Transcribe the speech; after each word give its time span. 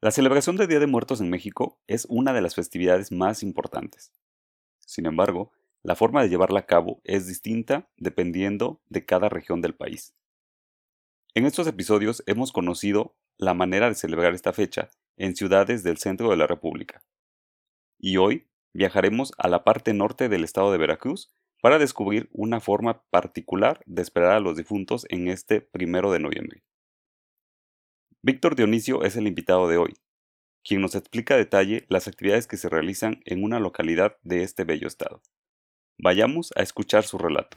La 0.00 0.12
celebración 0.12 0.54
del 0.54 0.68
Día 0.68 0.78
de 0.78 0.86
Muertos 0.86 1.20
en 1.20 1.28
México 1.28 1.80
es 1.88 2.06
una 2.08 2.32
de 2.32 2.40
las 2.40 2.54
festividades 2.54 3.10
más 3.10 3.42
importantes. 3.42 4.12
Sin 4.78 5.06
embargo, 5.06 5.50
la 5.82 5.96
forma 5.96 6.22
de 6.22 6.28
llevarla 6.28 6.60
a 6.60 6.66
cabo 6.66 7.00
es 7.02 7.26
distinta 7.26 7.90
dependiendo 7.96 8.80
de 8.88 9.04
cada 9.04 9.28
región 9.28 9.60
del 9.60 9.74
país. 9.74 10.14
En 11.34 11.46
estos 11.46 11.66
episodios 11.66 12.22
hemos 12.26 12.52
conocido 12.52 13.16
la 13.38 13.54
manera 13.54 13.88
de 13.88 13.96
celebrar 13.96 14.34
esta 14.34 14.52
fecha 14.52 14.88
en 15.16 15.34
ciudades 15.34 15.82
del 15.82 15.98
centro 15.98 16.30
de 16.30 16.36
la 16.36 16.46
República. 16.46 17.02
Y 17.98 18.18
hoy 18.18 18.46
viajaremos 18.72 19.32
a 19.36 19.48
la 19.48 19.64
parte 19.64 19.94
norte 19.94 20.28
del 20.28 20.44
estado 20.44 20.70
de 20.70 20.78
Veracruz 20.78 21.32
para 21.60 21.80
descubrir 21.80 22.28
una 22.30 22.60
forma 22.60 23.02
particular 23.10 23.82
de 23.84 24.02
esperar 24.02 24.34
a 24.34 24.40
los 24.40 24.56
difuntos 24.56 25.06
en 25.08 25.26
este 25.26 25.60
primero 25.60 26.12
de 26.12 26.20
noviembre. 26.20 26.62
Víctor 28.20 28.56
Dionisio 28.56 29.04
es 29.04 29.14
el 29.14 29.28
invitado 29.28 29.68
de 29.68 29.76
hoy, 29.76 29.94
quien 30.64 30.80
nos 30.80 30.96
explica 30.96 31.34
a 31.34 31.36
detalle 31.36 31.86
las 31.88 32.08
actividades 32.08 32.48
que 32.48 32.56
se 32.56 32.68
realizan 32.68 33.20
en 33.24 33.44
una 33.44 33.60
localidad 33.60 34.16
de 34.22 34.42
este 34.42 34.64
bello 34.64 34.88
estado. 34.88 35.22
Vayamos 36.02 36.52
a 36.56 36.62
escuchar 36.62 37.04
su 37.04 37.16
relato. 37.16 37.56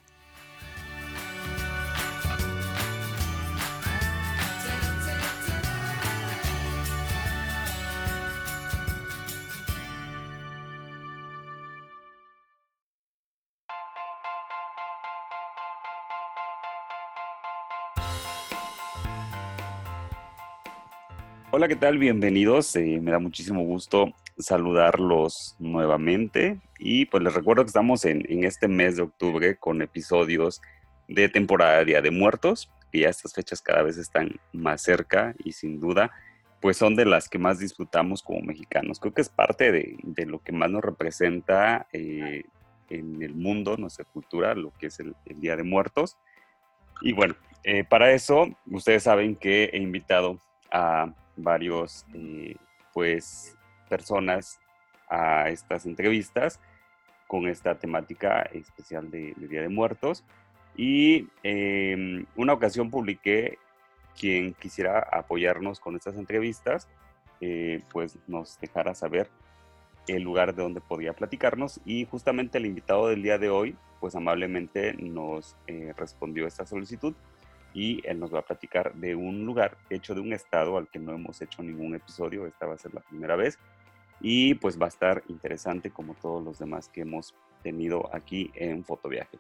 Hola, 21.54 21.68
¿qué 21.68 21.76
tal? 21.76 21.98
Bienvenidos. 21.98 22.74
Eh, 22.78 23.02
me 23.02 23.12
da 23.12 23.20
muchísimo 23.20 23.62
gusto 23.66 24.14
saludarlos 24.38 25.58
nuevamente. 25.60 26.62
Y 26.80 27.08
pues 27.08 27.22
les 27.22 27.34
recuerdo 27.34 27.64
que 27.64 27.68
estamos 27.68 28.06
en, 28.06 28.46
este 28.46 28.70
mes 28.70 28.96
de 28.96 29.02
octubre 29.02 29.58
con 29.58 29.82
episodios 29.82 30.62
de 31.10 31.28
temporada 31.28 31.80
de 31.80 31.86
Día 31.86 32.02
de 32.02 32.10
Muertos, 32.10 32.72
que 32.90 33.00
ya 33.00 33.10
estas 33.10 33.34
fechas 33.34 33.62
cada 33.62 33.82
vez 33.82 33.98
están 33.98 34.40
más 34.54 34.82
cerca 34.82 35.36
y 35.44 35.52
sin 35.52 35.82
duda 35.82 36.12
pues 36.62 36.78
son 36.78 36.96
de 36.96 37.04
las 37.04 37.28
que 37.28 37.38
más 37.38 37.60
disfrutamos 37.60 38.24
como 38.24 38.40
mexicanos. 38.40 39.02
Creo 39.02 39.14
que 39.14 39.22
es 39.22 39.30
parte 39.30 39.74
de, 39.74 40.26
lo 40.26 40.40
que 40.40 40.54
más 40.54 40.72
nos 40.72 40.86
representa 40.86 41.86
eh, 41.92 42.46
en 42.90 43.22
el 43.22 43.34
mundo, 43.34 43.76
nuestra 43.76 44.06
cultura, 44.06 44.56
lo 44.56 44.72
que 44.80 44.88
es 44.88 45.02
el, 45.02 45.16
Día 45.26 45.58
de 45.58 45.64
Muertos. 45.64 46.16
Y 47.02 47.12
bueno, 47.12 47.36
eh, 47.66 47.84
para 47.84 48.14
eso 48.14 48.48
ustedes 48.68 49.04
saben 49.04 49.36
que 49.36 49.66
he 49.74 49.78
invitado 49.80 50.40
a 50.72 51.14
varios, 51.36 52.06
eh, 52.14 52.56
pues, 52.94 53.58
personas 53.90 54.60
a 55.10 55.50
estas 55.50 55.86
entrevistas 55.86 56.60
con 57.28 57.48
esta 57.48 57.78
temática 57.78 58.42
especial 58.54 59.10
de, 59.12 59.34
Día 59.38 59.62
de 59.62 59.70
Muertos. 59.70 60.24
Y 60.76 61.28
em, 61.44 62.26
una 62.36 62.54
ocasión 62.54 62.90
publiqué 62.90 63.58
quien 64.20 64.54
quisiera 64.54 65.00
apoyarnos 65.00 65.80
con 65.80 65.96
estas 65.96 66.16
entrevistas, 66.16 66.88
eh, 67.40 67.82
pues 67.92 68.18
nos 68.28 68.60
dejara 68.60 68.94
saber 68.94 69.30
el 70.08 70.24
lugar 70.24 70.56
de 70.56 70.64
donde 70.64 70.82
podía 70.82 71.14
platicarnos 71.14 71.80
y 71.86 72.06
justamente 72.06 72.58
el 72.58 72.66
invitado 72.66 73.08
del 73.08 73.24
día 73.24 73.38
de 73.38 73.50
hoy, 73.50 73.76
pues 74.00 74.16
amablemente 74.16 74.94
nos 74.94 75.56
eh, 75.68 75.94
respondió 75.98 76.48
esta 76.48 76.66
solicitud 76.66 77.14
y 77.74 78.02
él 78.06 78.20
nos 78.20 78.34
va 78.34 78.40
a 78.40 78.46
platicar 78.46 78.94
de 78.96 79.16
un 79.16 79.46
lugar 79.46 79.78
hecho 79.90 80.14
de 80.14 80.22
un 80.22 80.34
estado 80.34 80.78
al 80.78 80.88
que 80.90 81.00
no 81.00 81.14
hemos 81.14 81.42
hecho 81.42 81.64
ningún 81.64 81.96
episodio, 81.96 82.46
esta 82.46 82.66
va 82.66 82.76
a 82.76 82.78
ser 82.78 82.94
la 82.94 83.02
primera 83.02 83.36
vez 83.36 83.58
y 84.22 84.54
pues 84.56 84.80
va 84.80 84.86
a 84.86 84.90
estar 84.90 85.24
interesante 85.28 85.90
como 85.90 86.14
todos 86.14 86.44
los 86.44 86.60
demás 86.60 86.90
que 86.90 87.02
hemos 87.02 87.34
tenido 87.64 88.14
aquí 88.14 88.52
en 88.56 88.84
Fotoviaje. 88.84 89.40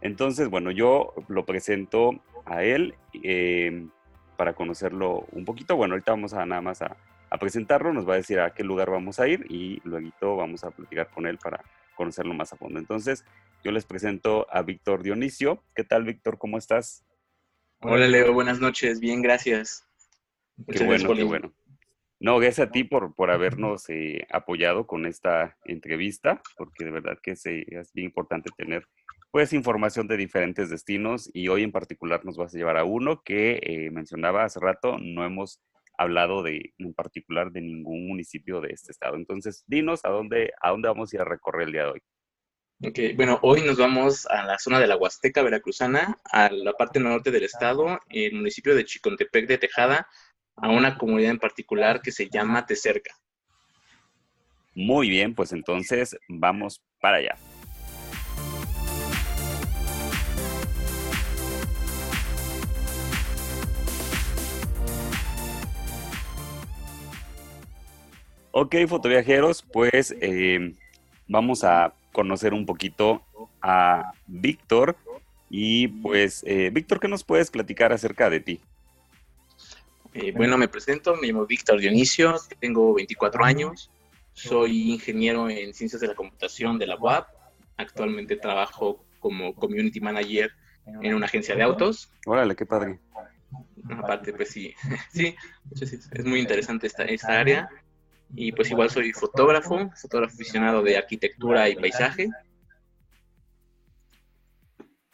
Entonces, 0.00 0.48
bueno, 0.48 0.70
yo 0.70 1.14
lo 1.28 1.44
presento 1.44 2.20
a 2.44 2.64
él 2.64 2.94
em, 3.12 3.90
para 4.36 4.54
conocerlo 4.54 5.26
un 5.32 5.44
poquito. 5.44 5.76
Bueno, 5.76 5.94
ahorita 5.94 6.12
vamos 6.12 6.34
a 6.34 6.44
nada 6.44 6.60
más 6.60 6.82
a, 6.82 6.96
a, 7.30 7.38
presentarlo, 7.38 7.92
nos 7.92 8.08
va 8.08 8.14
a 8.14 8.16
decir 8.16 8.40
a 8.40 8.52
qué 8.52 8.64
lugar 8.64 8.90
vamos 8.90 9.20
a 9.20 9.28
ir 9.28 9.46
y 9.48 9.80
luego 9.84 10.36
vamos 10.36 10.64
a 10.64 10.70
platicar 10.70 11.08
con 11.10 11.26
él 11.26 11.38
para 11.38 11.62
conocerlo 11.94 12.34
más 12.34 12.52
a 12.52 12.56
fondo. 12.56 12.78
Entonces, 12.78 13.24
yo 13.62 13.70
les 13.70 13.84
presento 13.84 14.46
a 14.50 14.62
Víctor 14.62 15.02
Dionisio. 15.02 15.62
¿Qué 15.74 15.84
tal, 15.84 16.04
Víctor? 16.04 16.36
¿Cómo 16.36 16.58
estás? 16.58 17.04
Hola 17.84 18.06
Leo, 18.06 18.32
buenas 18.32 18.60
noches, 18.60 19.00
bien, 19.00 19.22
gracias. 19.22 19.84
qué 20.68 20.84
bueno, 20.84 21.14
qué 21.14 21.24
bueno. 21.24 21.52
No, 22.20 22.38
gracias 22.38 22.68
a 22.68 22.70
ti 22.70 22.84
por, 22.84 23.12
por 23.16 23.32
habernos 23.32 23.90
eh, 23.90 24.24
apoyado 24.30 24.86
con 24.86 25.04
esta 25.04 25.58
entrevista, 25.64 26.40
porque 26.56 26.84
de 26.84 26.92
verdad 26.92 27.18
que 27.20 27.32
es, 27.32 27.44
es 27.44 27.92
bien 27.92 28.06
importante 28.06 28.50
tener 28.56 28.86
pues 29.32 29.52
información 29.52 30.06
de 30.06 30.16
diferentes 30.16 30.70
destinos 30.70 31.28
y 31.34 31.48
hoy 31.48 31.64
en 31.64 31.72
particular 31.72 32.24
nos 32.24 32.36
vas 32.36 32.54
a 32.54 32.58
llevar 32.58 32.76
a 32.76 32.84
uno 32.84 33.22
que 33.24 33.58
eh, 33.60 33.90
mencionaba 33.90 34.44
hace 34.44 34.60
rato, 34.60 34.98
no 34.98 35.24
hemos 35.24 35.60
hablado 35.98 36.44
de 36.44 36.74
en 36.78 36.94
particular 36.94 37.50
de 37.50 37.62
ningún 37.62 38.06
municipio 38.06 38.60
de 38.60 38.68
este 38.68 38.92
estado. 38.92 39.16
Entonces, 39.16 39.64
dinos 39.66 40.04
a 40.04 40.10
dónde, 40.10 40.52
a 40.60 40.70
dónde 40.70 40.86
vamos 40.88 41.12
a 41.12 41.16
ir 41.16 41.22
a 41.22 41.24
recorrer 41.24 41.66
el 41.66 41.72
día 41.72 41.84
de 41.84 41.90
hoy. 41.90 42.02
Bueno, 43.14 43.38
hoy 43.42 43.62
nos 43.62 43.76
vamos 43.76 44.26
a 44.26 44.44
la 44.44 44.58
zona 44.58 44.80
de 44.80 44.88
la 44.88 44.96
Huasteca 44.96 45.40
Veracruzana, 45.42 46.18
a 46.24 46.50
la 46.50 46.72
parte 46.72 46.98
norte 46.98 47.30
del 47.30 47.44
estado, 47.44 48.00
el 48.08 48.34
municipio 48.34 48.74
de 48.74 48.84
Chicontepec 48.84 49.46
de 49.46 49.56
Tejada, 49.56 50.08
a 50.56 50.68
una 50.68 50.98
comunidad 50.98 51.30
en 51.30 51.38
particular 51.38 52.02
que 52.02 52.10
se 52.10 52.28
llama 52.28 52.66
Tecerca. 52.66 53.14
Muy 54.74 55.08
bien, 55.08 55.32
pues 55.32 55.52
entonces 55.52 56.18
vamos 56.28 56.82
para 57.00 57.18
allá. 57.18 57.36
Ok, 68.50 68.74
fotoviajeros, 68.88 69.62
pues 69.72 70.12
eh, 70.20 70.74
vamos 71.28 71.62
a 71.62 71.94
conocer 72.12 72.54
un 72.54 72.66
poquito 72.66 73.22
a 73.60 74.12
Víctor. 74.26 74.96
Y 75.50 75.88
pues, 75.88 76.44
eh, 76.46 76.70
Víctor, 76.72 77.00
¿qué 77.00 77.08
nos 77.08 77.24
puedes 77.24 77.50
platicar 77.50 77.92
acerca 77.92 78.30
de 78.30 78.40
ti? 78.40 78.60
Eh, 80.14 80.32
bueno, 80.32 80.58
me 80.58 80.68
presento, 80.68 81.16
me 81.16 81.28
llamo 81.28 81.46
Víctor 81.46 81.80
Dionisio, 81.80 82.36
tengo 82.60 82.94
24 82.94 83.44
años, 83.44 83.90
soy 84.34 84.92
ingeniero 84.92 85.48
en 85.48 85.72
ciencias 85.72 86.00
de 86.00 86.08
la 86.08 86.14
computación 86.14 86.78
de 86.78 86.86
la 86.86 86.96
UAP, 86.96 87.26
actualmente 87.78 88.36
trabajo 88.36 89.02
como 89.20 89.54
community 89.54 90.00
manager 90.00 90.52
en 90.86 91.14
una 91.14 91.26
agencia 91.26 91.54
de 91.54 91.62
autos. 91.62 92.10
Órale, 92.26 92.54
qué 92.54 92.66
padre. 92.66 92.98
Aparte, 93.90 94.32
pues 94.32 94.50
sí, 94.50 94.74
sí, 95.12 95.34
es 95.80 96.24
muy 96.24 96.40
interesante 96.40 96.86
esta, 96.86 97.04
esta 97.04 97.40
área. 97.40 97.68
Y 98.34 98.52
pues 98.52 98.70
igual 98.70 98.90
soy 98.90 99.12
fotógrafo, 99.12 99.90
fotógrafo 100.00 100.34
aficionado 100.34 100.82
de 100.82 100.96
arquitectura 100.96 101.68
y 101.68 101.76
paisaje. 101.76 102.28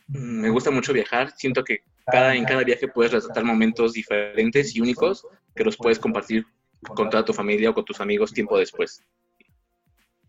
Mm, 0.09 0.41
me 0.41 0.51
gusta 0.51 0.71
mucho 0.71 0.93
viajar, 0.93 1.33
siento 1.37 1.65
que 1.65 1.83
cada, 2.07 2.35
en 2.35 2.45
cada 2.45 2.65
viaje 2.65 2.89
puedes 2.89 3.13
retratar 3.13 3.45
momentos 3.45 3.93
diferentes 3.93 4.75
y 4.75 4.81
únicos 4.81 5.27
que 5.55 5.65
los 5.65 5.77
puedes 5.77 5.99
compartir 5.99 6.47
con 6.95 7.11
toda 7.11 7.25
tu 7.25 7.33
familia 7.33 7.71
o 7.71 7.75
con 7.75 7.85
tus 7.85 8.01
amigos 8.01 8.33
tiempo 8.33 8.59
después. 8.59 9.03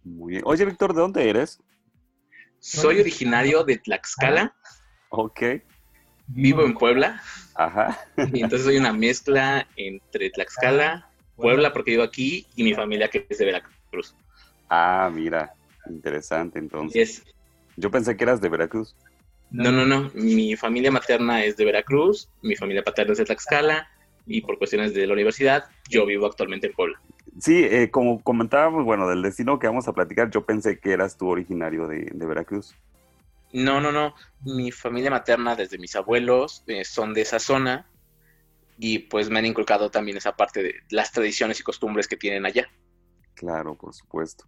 Muy 0.04 0.32
bien. 0.32 0.44
Oye, 0.46 0.66
Víctor, 0.66 0.94
¿de 0.94 1.02
dónde 1.02 1.30
eres? 1.30 1.60
Soy 2.60 3.00
originario 3.00 3.64
de 3.64 3.78
Tlaxcala. 3.78 4.56
Ok. 5.10 5.42
Vivo 6.28 6.64
en 6.64 6.74
Puebla. 6.74 7.22
Ajá. 7.56 8.00
Y 8.34 8.44
entonces 8.44 8.64
soy 8.64 8.78
una 8.78 8.94
mezcla 8.94 9.68
entre 9.76 10.30
Tlaxcala, 10.30 11.09
Puebla 11.40 11.74
porque 11.74 11.92
vivo 11.92 12.04
aquí 12.04 12.46
y 12.56 12.64
mi 12.64 12.74
familia 12.74 13.08
que 13.08 13.26
es 13.28 13.38
de 13.38 13.46
Veracruz. 13.46 14.16
Ah, 14.70 15.10
mira, 15.14 15.54
interesante 15.90 16.60
entonces. 16.60 17.24
Yo 17.78 17.90
pensé 17.90 18.16
que 18.16 18.24
eras 18.24 18.42
de 18.42 18.50
Veracruz. 18.50 18.96
No, 19.52 19.72
no, 19.72 19.86
no. 19.86 20.12
Mi 20.14 20.56
familia 20.56 20.92
materna 20.92 21.44
es 21.44 21.58
de 21.58 21.66
Veracruz, 21.66 22.30
mi 22.42 22.56
familia 22.56 22.84
paterna 22.84 23.14
es 23.14 23.18
de 23.18 23.26
Tlaxcala 23.26 23.90
y 24.28 24.42
por 24.42 24.58
cuestiones 24.58 24.94
de 24.94 25.08
la 25.08 25.14
universidad 25.14 25.66
yo 25.90 26.06
vivo 26.06 26.28
actualmente 26.28 26.68
en 26.68 26.74
Puebla. 26.74 27.00
Sí, 27.40 27.64
eh, 27.64 27.90
como 27.90 28.22
comentábamos, 28.22 28.84
bueno, 28.86 29.08
del 29.08 29.22
destino 29.22 29.58
que 29.58 29.68
vamos 29.68 29.88
a 29.88 29.94
platicar, 29.94 30.30
yo 30.30 30.46
pensé 30.46 30.80
que 30.80 30.92
eras 30.92 31.18
tú 31.18 31.30
originario 31.30 31.88
de, 31.88 32.12
Veracruz. 32.14 32.76
No, 33.52 33.82
no, 33.82 33.92
no. 33.92 34.14
Mi 34.44 34.72
familia 34.72 35.10
materna, 35.10 35.56
desde 35.56 35.80
mis 35.80 35.96
abuelos, 35.96 36.64
eh, 36.68 36.86
son 36.86 37.14
de 37.14 37.22
esa 37.22 37.40
zona 37.40 37.89
y 38.80 39.00
pues 39.00 39.30
me 39.30 39.40
han 39.40 39.46
inculcado 39.46 39.92
también 39.92 40.18
esa 40.18 40.38
parte 40.38 40.64
de 40.64 40.74
las 40.90 41.12
tradiciones 41.12 41.60
y 41.60 41.64
costumbres 41.64 42.08
que 42.08 42.16
tienen 42.16 42.46
allá. 42.46 42.68
Claro, 43.36 43.78
por 43.78 43.94
supuesto. 43.94 44.46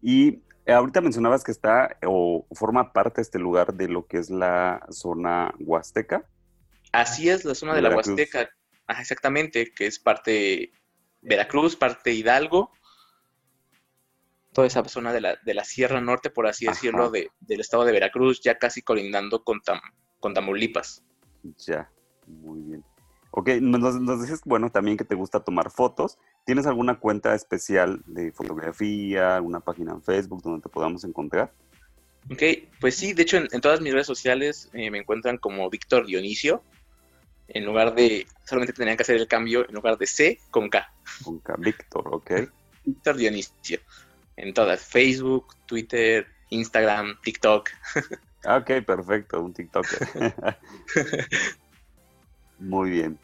Y 0.00 0.42
eh, 0.66 0.72
ahorita 0.72 1.00
mencionabas 1.00 1.42
que 1.42 1.50
está 1.50 1.98
o 2.06 2.46
forma 2.52 2.92
parte 2.92 3.20
este 3.20 3.40
lugar 3.40 3.74
de 3.74 3.88
lo 3.88 4.06
que 4.06 4.18
es 4.18 4.30
la 4.30 4.86
zona 4.90 5.52
huasteca. 5.58 6.24
Así 6.92 7.28
es, 7.28 7.44
la 7.44 7.54
zona 7.54 7.74
de, 7.74 7.82
la 7.82 7.96
Huasteca, 7.96 8.50
exactamente, 8.86 9.72
que 9.72 9.86
es 9.86 9.98
parte 9.98 10.72
Veracruz, 11.22 11.74
parte 11.74 12.12
Hidalgo, 12.12 12.70
toda 14.52 14.66
esa 14.66 14.84
zona 14.84 15.12
de 15.14 15.22
la, 15.22 15.38
de 15.42 15.54
la 15.54 15.64
Sierra 15.64 16.02
Norte, 16.02 16.28
por 16.28 16.46
así 16.46 16.66
decirlo, 16.66 17.10
de, 17.10 17.30
del 17.40 17.60
estado 17.60 17.86
de 17.86 17.92
Veracruz, 17.92 18.42
ya 18.42 18.58
casi 18.58 18.82
colindando 18.82 19.42
con, 19.42 19.62
con 20.20 20.34
Tamaulipas. 20.34 21.02
Ya, 21.66 21.90
muy 22.26 22.60
bien. 22.60 22.84
Ok, 23.34 23.48
nos, 23.62 23.98
nos 23.98 24.20
dices, 24.20 24.42
bueno, 24.44 24.70
también 24.70 24.98
que 24.98 25.04
te 25.04 25.14
gusta 25.14 25.40
tomar 25.40 25.70
fotos. 25.70 26.18
¿Tienes 26.44 26.66
alguna 26.66 27.00
cuenta 27.00 27.34
especial 27.34 28.02
de 28.04 28.30
fotografía, 28.30 29.36
alguna 29.36 29.60
página 29.60 29.92
en 29.92 30.02
Facebook 30.02 30.42
donde 30.42 30.60
te 30.60 30.68
podamos 30.68 31.02
encontrar? 31.04 31.50
Ok, 32.30 32.42
pues 32.78 32.94
sí, 32.94 33.14
de 33.14 33.22
hecho 33.22 33.38
en, 33.38 33.60
todas 33.62 33.80
mis 33.80 33.94
redes 33.94 34.06
sociales 34.06 34.68
eh, 34.74 34.90
me 34.90 34.98
encuentran 34.98 35.38
como 35.38 35.68
Víctor 35.70 36.06
Dionisio. 36.06 36.62
En 37.48 37.64
lugar 37.64 37.94
de, 37.94 38.26
solamente 38.44 38.74
tendrían 38.74 38.98
que 38.98 39.02
hacer 39.02 39.16
el 39.16 39.26
cambio 39.26 39.66
en 39.66 39.74
lugar 39.74 39.96
de 39.96 40.06
C 40.06 40.38
con 40.50 40.68
K. 40.68 40.92
Con 41.24 41.38
K, 41.38 41.54
Víctor, 41.58 42.08
ok. 42.12 42.30
Víctor 42.84 43.16
Dionisio. 43.16 43.80
En 44.36 44.52
todas, 44.52 44.84
Facebook, 44.84 45.56
Twitter, 45.64 46.26
Instagram, 46.50 47.18
TikTok. 47.22 47.70
Ah, 48.44 48.58
ok, 48.58 48.84
perfecto, 48.84 49.40
un 49.40 49.54
TikTok. 49.54 49.86
Muy 52.62 52.90
bien. 52.90 53.18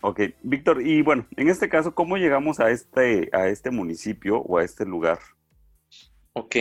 Ok, 0.00 0.20
Víctor, 0.42 0.82
y 0.84 1.02
bueno, 1.02 1.26
en 1.36 1.48
este 1.48 1.68
caso, 1.68 1.94
¿cómo 1.94 2.16
llegamos 2.16 2.58
a 2.58 2.70
este, 2.70 3.28
a 3.32 3.48
este 3.48 3.70
municipio 3.70 4.38
o 4.38 4.58
a 4.58 4.64
este 4.64 4.84
lugar? 4.84 5.20
Ok, 6.32 6.56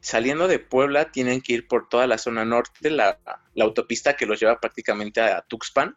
saliendo 0.00 0.48
de 0.48 0.58
Puebla 0.58 1.10
tienen 1.10 1.40
que 1.40 1.54
ir 1.54 1.68
por 1.68 1.88
toda 1.88 2.06
la 2.06 2.18
zona 2.18 2.44
norte, 2.44 2.88
la, 2.88 3.18
la 3.54 3.64
autopista 3.64 4.16
que 4.16 4.26
los 4.26 4.40
lleva 4.40 4.60
prácticamente 4.60 5.20
a 5.20 5.42
Tuxpan, 5.42 5.96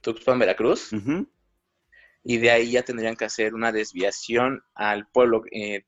Tuxpan, 0.00 0.38
Veracruz. 0.38 0.90
Y 2.24 2.38
de 2.38 2.50
ahí 2.50 2.70
ya 2.70 2.82
tendrían 2.84 3.16
que 3.16 3.24
hacer 3.24 3.52
una 3.52 3.72
desviación 3.72 4.62
al 4.74 5.08
pueblo. 5.08 5.42
Eh, 5.50 5.84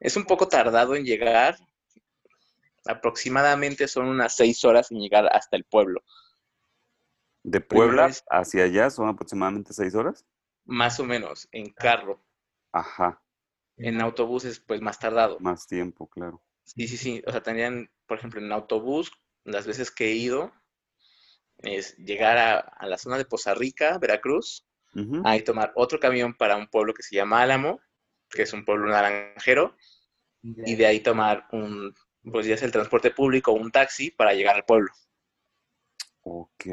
es 0.00 0.16
un 0.16 0.24
poco 0.24 0.48
tardado 0.48 0.96
en 0.96 1.04
llegar, 1.04 1.56
aproximadamente 2.86 3.86
son 3.86 4.06
unas 4.06 4.34
seis 4.34 4.64
horas 4.64 4.90
en 4.90 4.98
llegar 4.98 5.28
hasta 5.30 5.56
el 5.56 5.64
pueblo. 5.64 6.02
¿De 7.42 7.60
Puebla 7.60 8.10
hacia 8.30 8.64
allá 8.64 8.90
son 8.90 9.08
aproximadamente 9.08 9.72
seis 9.72 9.94
horas? 9.94 10.26
Más 10.64 11.00
o 11.00 11.04
menos, 11.04 11.48
en 11.52 11.72
carro. 11.72 12.22
Ajá. 12.72 13.22
En 13.76 14.00
autobuses, 14.00 14.60
pues 14.60 14.80
más 14.80 14.98
tardado. 14.98 15.38
Más 15.40 15.66
tiempo, 15.66 16.06
claro. 16.08 16.42
Sí, 16.64 16.86
sí, 16.86 16.96
sí. 16.96 17.22
O 17.26 17.32
sea, 17.32 17.42
tendrían, 17.42 17.90
por 18.06 18.18
ejemplo, 18.18 18.40
en 18.40 18.52
autobús, 18.52 19.10
las 19.44 19.66
veces 19.66 19.90
que 19.90 20.10
he 20.10 20.14
ido, 20.14 20.52
es 21.58 21.96
llegar 21.96 22.36
a, 22.38 22.86
la 22.86 22.98
zona 22.98 23.16
de 23.16 23.24
Poza 23.24 23.54
Rica, 23.54 23.98
Veracruz, 23.98 24.66
ahí 25.24 25.42
tomar 25.42 25.72
otro 25.76 25.98
camión 26.00 26.34
para 26.34 26.56
un 26.56 26.66
pueblo 26.66 26.94
que 26.94 27.02
se 27.02 27.16
llama 27.16 27.42
Álamo, 27.42 27.80
que 28.28 28.42
es 28.42 28.52
un 28.52 28.64
pueblo 28.64 28.90
naranjero, 28.90 29.76
y 30.42 30.74
de 30.74 30.86
ahí 30.86 31.00
tomar 31.00 31.46
un, 31.52 31.94
pues 32.30 32.46
ya 32.46 32.54
es 32.54 32.62
el 32.62 32.72
transporte 32.72 33.10
público, 33.10 33.52
un 33.52 33.70
taxi 33.70 34.10
para 34.10 34.34
llegar 34.34 34.56
al 34.56 34.64
pueblo. 34.64 34.90
Ok. 36.22 36.66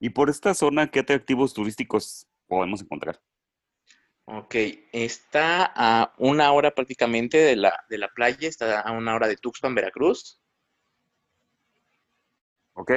¿Y 0.00 0.10
por 0.10 0.30
esta 0.30 0.54
zona 0.54 0.90
qué 0.90 1.00
atractivos 1.00 1.54
turísticos 1.54 2.28
podemos 2.46 2.80
encontrar? 2.82 3.20
Ok, 4.26 4.54
está 4.92 5.72
a 5.74 6.14
una 6.18 6.52
hora 6.52 6.74
prácticamente 6.74 7.38
de 7.38 7.56
la, 7.56 7.84
de 7.88 7.98
la 7.98 8.08
playa, 8.08 8.46
está 8.46 8.80
a 8.80 8.92
una 8.92 9.14
hora 9.14 9.26
de 9.26 9.36
Tuxpan, 9.36 9.74
Veracruz. 9.74 10.40
Ok. 12.74 12.92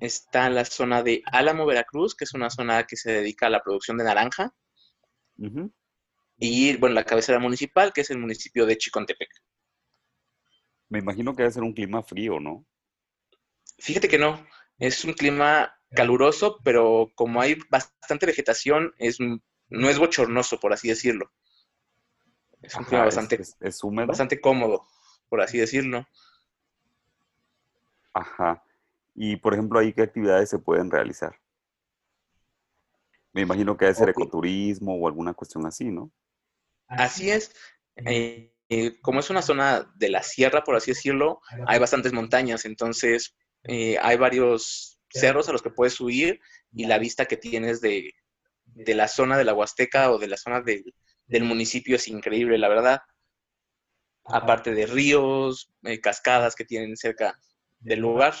Está 0.00 0.48
la 0.48 0.64
zona 0.64 1.02
de 1.02 1.22
Álamo, 1.26 1.66
Veracruz, 1.66 2.14
que 2.14 2.24
es 2.24 2.34
una 2.34 2.50
zona 2.50 2.84
que 2.84 2.96
se 2.96 3.10
dedica 3.10 3.48
a 3.48 3.50
la 3.50 3.62
producción 3.62 3.98
de 3.98 4.04
naranja. 4.04 4.54
Y, 6.38 6.76
bueno, 6.76 6.94
la 6.94 7.04
cabecera 7.04 7.40
municipal, 7.40 7.92
que 7.92 8.02
es 8.02 8.10
el 8.10 8.18
municipio 8.18 8.64
de 8.64 8.78
Chicontepec. 8.78 9.28
Me 10.88 11.00
imagino 11.00 11.34
que 11.34 11.42
debe 11.42 11.52
ser 11.52 11.64
un 11.64 11.74
clima 11.74 12.02
frío, 12.04 12.38
¿no? 12.38 12.64
Fíjate 13.78 14.08
que 14.08 14.18
no, 14.18 14.46
es 14.78 15.04
un 15.04 15.14
clima 15.14 15.77
caluroso, 15.90 16.58
pero 16.64 17.10
como 17.14 17.40
hay 17.40 17.58
bastante 17.70 18.26
vegetación, 18.26 18.94
es 18.98 19.18
no 19.20 19.88
es 19.88 19.98
bochornoso, 19.98 20.58
por 20.60 20.72
así 20.72 20.88
decirlo. 20.88 21.30
Es 22.62 22.74
un 22.74 22.84
clima 22.84 23.04
bastante, 23.04 23.40
es, 23.60 23.84
húmedo. 23.84 24.06
bastante 24.06 24.40
cómodo, 24.40 24.86
por 25.28 25.40
así 25.40 25.58
decirlo. 25.58 26.06
Ajá. 28.12 28.62
Y, 29.14 29.36
por 29.36 29.54
ejemplo, 29.54 29.78
ahí 29.78 29.92
qué 29.92 30.02
actividades 30.02 30.50
se 30.50 30.58
pueden 30.58 30.90
realizar. 30.90 31.38
Me 33.32 33.42
imagino 33.42 33.76
que 33.76 33.84
debe 33.84 33.94
ser 33.94 34.08
ecoturismo 34.08 34.96
o 34.96 35.06
alguna 35.06 35.34
cuestión 35.34 35.66
así, 35.66 35.90
¿no? 35.90 36.10
Así 36.88 37.30
es. 37.30 37.54
Eh, 37.96 38.52
eh, 38.68 39.00
como 39.00 39.20
es 39.20 39.30
una 39.30 39.42
zona 39.42 39.92
de 39.96 40.08
la 40.08 40.22
sierra, 40.22 40.64
por 40.64 40.76
así 40.76 40.90
decirlo, 40.90 41.40
hay 41.66 41.78
bastantes 41.78 42.12
montañas, 42.12 42.64
entonces 42.64 43.36
eh, 43.64 43.96
hay 44.00 44.16
varios 44.16 44.97
cerros 45.10 45.48
a 45.48 45.52
los 45.52 45.62
que 45.62 45.70
puedes 45.70 45.94
subir 45.94 46.40
y 46.72 46.86
la 46.86 46.98
vista 46.98 47.26
que 47.26 47.36
tienes 47.36 47.80
de, 47.80 48.14
de 48.64 48.94
la 48.94 49.08
zona 49.08 49.36
de 49.36 49.44
la 49.44 49.54
Huasteca 49.54 50.10
o 50.10 50.18
de 50.18 50.28
la 50.28 50.36
zona 50.36 50.62
del 50.62 51.44
municipio 51.44 51.96
es 51.96 52.08
increíble, 52.08 52.58
la 52.58 52.68
verdad. 52.68 53.00
Aparte 54.24 54.74
de 54.74 54.86
ríos, 54.86 55.72
eh, 55.84 56.00
cascadas 56.00 56.54
que 56.54 56.64
tienen 56.64 56.96
cerca 56.96 57.38
del 57.80 58.00
lugar. 58.00 58.34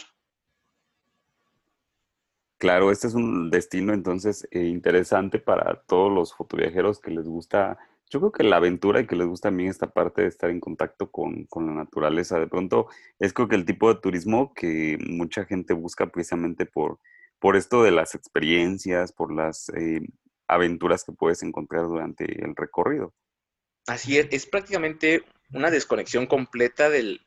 Claro, 2.58 2.90
este 2.90 3.06
es 3.06 3.14
un 3.14 3.50
destino 3.50 3.94
entonces 3.94 4.46
eh, 4.50 4.64
interesante 4.64 5.38
para 5.38 5.82
todos 5.86 6.12
los 6.12 6.34
fotoviajeros 6.34 7.00
que 7.00 7.12
les 7.12 7.24
gusta, 7.24 7.78
yo 8.10 8.20
creo 8.20 8.32
que 8.32 8.42
la 8.42 8.56
aventura 8.56 9.00
y 9.00 9.06
que 9.06 9.16
les 9.16 9.26
gusta 9.26 9.48
también 9.48 9.70
esta 9.70 9.90
parte 9.90 10.22
de 10.22 10.28
estar 10.28 10.50
en 10.50 10.60
contacto 10.60 11.10
con, 11.10 11.44
con, 11.44 11.66
la 11.66 11.72
naturaleza. 11.72 12.38
De 12.38 12.46
pronto 12.46 12.88
es 13.18 13.32
creo 13.32 13.48
que 13.48 13.56
el 13.56 13.64
tipo 13.64 13.92
de 13.92 14.00
turismo 14.00 14.52
que 14.54 14.98
mucha 15.06 15.44
gente 15.44 15.74
busca 15.74 16.06
precisamente 16.06 16.66
por, 16.66 16.98
por 17.38 17.56
esto 17.56 17.82
de 17.82 17.90
las 17.90 18.14
experiencias, 18.14 19.12
por 19.12 19.32
las 19.32 19.68
eh, 19.70 20.00
aventuras 20.46 21.04
que 21.04 21.12
puedes 21.12 21.42
encontrar 21.42 21.86
durante 21.86 22.24
el 22.44 22.56
recorrido. 22.56 23.14
Así 23.86 24.18
es, 24.18 24.28
es 24.30 24.46
prácticamente 24.46 25.24
una 25.52 25.70
desconexión 25.70 26.26
completa 26.26 26.90
del, 26.90 27.20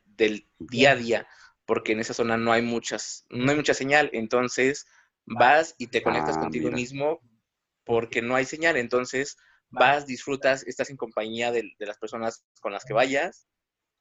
día 0.60 0.92
a 0.92 0.96
día, 0.96 1.28
porque 1.66 1.94
en 1.94 2.00
esa 2.00 2.14
zona 2.14 2.38
no 2.38 2.52
hay 2.52 2.62
muchas, 2.62 3.26
no 3.30 3.50
hay 3.50 3.58
mucha 3.58 3.74
señal, 3.74 4.12
entonces 4.14 4.86
vas 5.26 5.74
y 5.80 5.88
te 5.88 6.04
conectas 6.04 6.38
ah, 6.38 6.42
contigo 6.42 6.70
mismo 6.70 7.20
porque 7.84 8.22
no 8.22 8.36
hay 8.36 8.46
señal, 8.46 8.78
entonces 8.78 9.38
vas, 9.72 10.06
disfrutas, 10.06 10.64
estás 10.68 10.90
en 10.90 10.98
compañía 10.98 11.52
de, 11.52 11.72
las 11.80 11.98
personas 11.98 12.46
con 12.62 12.72
las 12.72 12.86
que 12.86 12.94
vayas, 12.94 13.48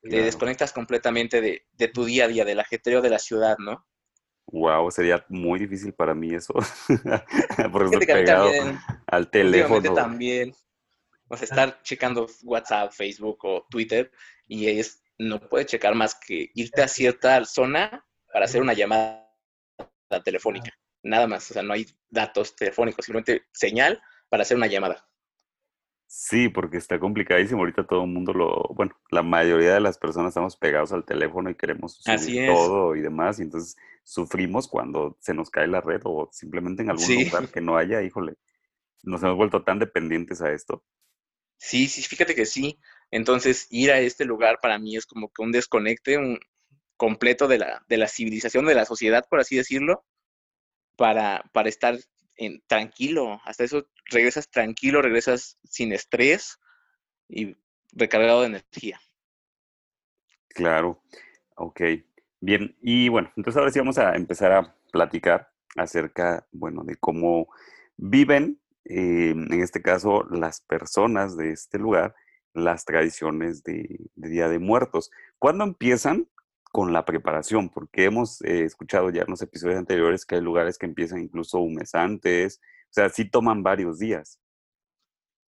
te 0.02 0.22
desconectas 0.22 0.72
completamente 0.72 1.40
de, 1.40 1.66
de, 1.72 1.88
tu 1.88 2.04
día 2.04 2.24
a 2.24 2.28
día, 2.28 2.44
del 2.44 2.60
ajetreo 2.60 3.02
de 3.02 3.10
la 3.10 3.18
ciudad, 3.18 3.56
¿no? 3.58 3.86
Wow, 4.52 4.90
sería 4.90 5.24
muy 5.28 5.60
difícil 5.60 5.92
para 5.92 6.14
mí 6.14 6.34
eso. 6.34 6.54
Porque 7.72 7.96
estoy 7.96 8.06
pegado 8.06 8.50
al 9.06 9.30
teléfono. 9.30 9.94
también. 9.94 10.54
O 11.28 11.36
sea, 11.36 11.44
estar 11.44 11.82
checando 11.82 12.26
WhatsApp, 12.42 12.92
Facebook 12.92 13.38
o 13.44 13.66
Twitter 13.70 14.10
y 14.48 14.66
es, 14.66 15.04
no 15.18 15.38
puedes 15.38 15.68
checar 15.68 15.94
más 15.94 16.16
que 16.16 16.50
irte 16.54 16.82
a 16.82 16.88
cierta 16.88 17.44
zona 17.44 18.04
para 18.32 18.46
hacer 18.46 18.60
una 18.60 18.72
llamada 18.72 19.30
telefónica. 20.24 20.72
Nada 21.04 21.28
más. 21.28 21.48
O 21.50 21.54
sea, 21.54 21.62
no 21.62 21.72
hay 21.72 21.86
datos 22.08 22.56
telefónicos, 22.56 23.04
simplemente 23.04 23.46
señal 23.52 24.02
para 24.28 24.42
hacer 24.42 24.56
una 24.56 24.66
llamada. 24.66 25.08
Sí, 26.12 26.48
porque 26.48 26.76
está 26.76 26.98
complicadísimo. 26.98 27.60
Ahorita 27.60 27.86
todo 27.86 28.02
el 28.02 28.10
mundo 28.10 28.32
lo, 28.32 28.64
bueno, 28.74 28.92
la 29.12 29.22
mayoría 29.22 29.74
de 29.74 29.80
las 29.80 29.96
personas 29.96 30.30
estamos 30.30 30.56
pegados 30.56 30.90
al 30.90 31.04
teléfono 31.04 31.50
y 31.50 31.54
queremos 31.54 32.00
subir 32.02 32.48
todo 32.48 32.96
y 32.96 33.00
demás, 33.00 33.38
y 33.38 33.42
entonces 33.42 33.76
sufrimos 34.02 34.66
cuando 34.66 35.16
se 35.20 35.34
nos 35.34 35.50
cae 35.50 35.68
la 35.68 35.80
red 35.80 36.00
o 36.02 36.28
simplemente 36.32 36.82
en 36.82 36.90
algún 36.90 37.24
lugar 37.26 37.48
que 37.48 37.60
no 37.60 37.76
haya, 37.76 38.02
híjole, 38.02 38.34
nos 39.04 39.22
hemos 39.22 39.36
vuelto 39.36 39.62
tan 39.62 39.78
dependientes 39.78 40.42
a 40.42 40.50
esto. 40.50 40.84
Sí, 41.56 41.86
sí, 41.86 42.02
fíjate 42.02 42.34
que 42.34 42.44
sí. 42.44 42.80
Entonces, 43.12 43.68
ir 43.70 43.92
a 43.92 44.00
este 44.00 44.24
lugar 44.24 44.58
para 44.60 44.80
mí 44.80 44.96
es 44.96 45.06
como 45.06 45.30
que 45.32 45.42
un 45.42 45.52
desconecte 45.52 46.18
un 46.18 46.40
completo 46.96 47.46
de 47.46 47.58
la, 47.58 47.84
de 47.88 47.98
la 47.98 48.08
civilización, 48.08 48.66
de 48.66 48.74
la 48.74 48.84
sociedad, 48.84 49.24
por 49.30 49.38
así 49.38 49.54
decirlo, 49.54 50.04
para, 50.96 51.48
para 51.52 51.68
estar 51.68 51.96
tranquilo, 52.66 53.40
hasta 53.44 53.64
eso 53.64 53.86
regresas 54.06 54.48
tranquilo, 54.48 55.02
regresas 55.02 55.58
sin 55.64 55.92
estrés 55.92 56.58
y 57.28 57.56
recargado 57.92 58.40
de 58.40 58.48
energía. 58.48 59.00
Claro, 60.48 61.02
ok. 61.56 61.80
Bien, 62.40 62.76
y 62.80 63.08
bueno, 63.08 63.30
entonces 63.36 63.58
ahora 63.58 63.70
sí 63.70 63.78
vamos 63.78 63.98
a 63.98 64.14
empezar 64.14 64.52
a 64.52 64.74
platicar 64.90 65.52
acerca, 65.76 66.46
bueno, 66.52 66.82
de 66.84 66.96
cómo 66.96 67.48
viven, 67.96 68.60
eh, 68.84 69.30
en 69.30 69.62
este 69.62 69.82
caso, 69.82 70.24
las 70.30 70.62
personas 70.62 71.36
de 71.36 71.52
este 71.52 71.78
lugar, 71.78 72.14
las 72.54 72.84
tradiciones 72.84 73.62
de 73.62 74.00
Día 74.16 74.48
de 74.48 74.58
Muertos. 74.58 75.10
¿Cuándo 75.38 75.64
empiezan 75.64 76.28
con 76.70 76.92
la 76.92 77.04
preparación, 77.04 77.68
porque 77.68 78.04
hemos 78.04 78.40
eh, 78.42 78.64
escuchado 78.64 79.10
ya 79.10 79.22
en 79.22 79.30
los 79.30 79.42
episodios 79.42 79.78
anteriores 79.78 80.24
que 80.24 80.36
hay 80.36 80.40
lugares 80.40 80.78
que 80.78 80.86
empiezan 80.86 81.20
incluso 81.20 81.58
un 81.58 81.74
mes 81.74 81.94
antes, 81.94 82.60
o 82.84 82.92
sea, 82.92 83.08
sí 83.08 83.24
toman 83.24 83.62
varios 83.62 83.98
días. 83.98 84.40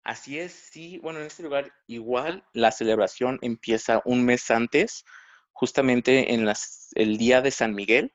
Así 0.04 0.40
es, 0.40 0.52
sí. 0.52 1.00
Bueno, 1.04 1.20
en 1.20 1.28
este 1.28 1.44
lugar 1.44 1.72
igual 1.88 2.44
la 2.54 2.72
celebración 2.72 3.38
empieza 3.42 4.02
un 4.04 4.26
mes 4.26 4.50
antes, 4.50 5.06
justamente 5.52 6.34
en 6.34 6.46
las, 6.46 6.90
el 6.96 7.18
día 7.18 7.42
de 7.42 7.52
San 7.52 7.76
Miguel. 7.76 8.14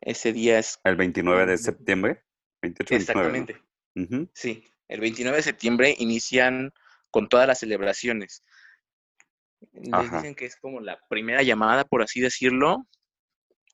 Ese 0.00 0.32
día 0.32 0.58
es... 0.58 0.78
El 0.84 0.96
29 0.96 1.46
de 1.46 1.58
septiembre. 1.58 2.24
28, 2.62 2.94
Exactamente. 2.94 3.62
Sí, 4.32 4.64
el 4.88 5.00
29 5.00 5.36
de 5.36 5.42
septiembre 5.42 5.94
inician 5.98 6.72
con 7.10 7.28
todas 7.28 7.46
las 7.46 7.58
celebraciones. 7.58 8.42
Les 9.72 10.12
dicen 10.12 10.34
que 10.34 10.46
es 10.46 10.56
como 10.56 10.80
la 10.80 10.98
primera 11.08 11.42
llamada, 11.42 11.84
por 11.84 12.02
así 12.02 12.20
decirlo, 12.20 12.86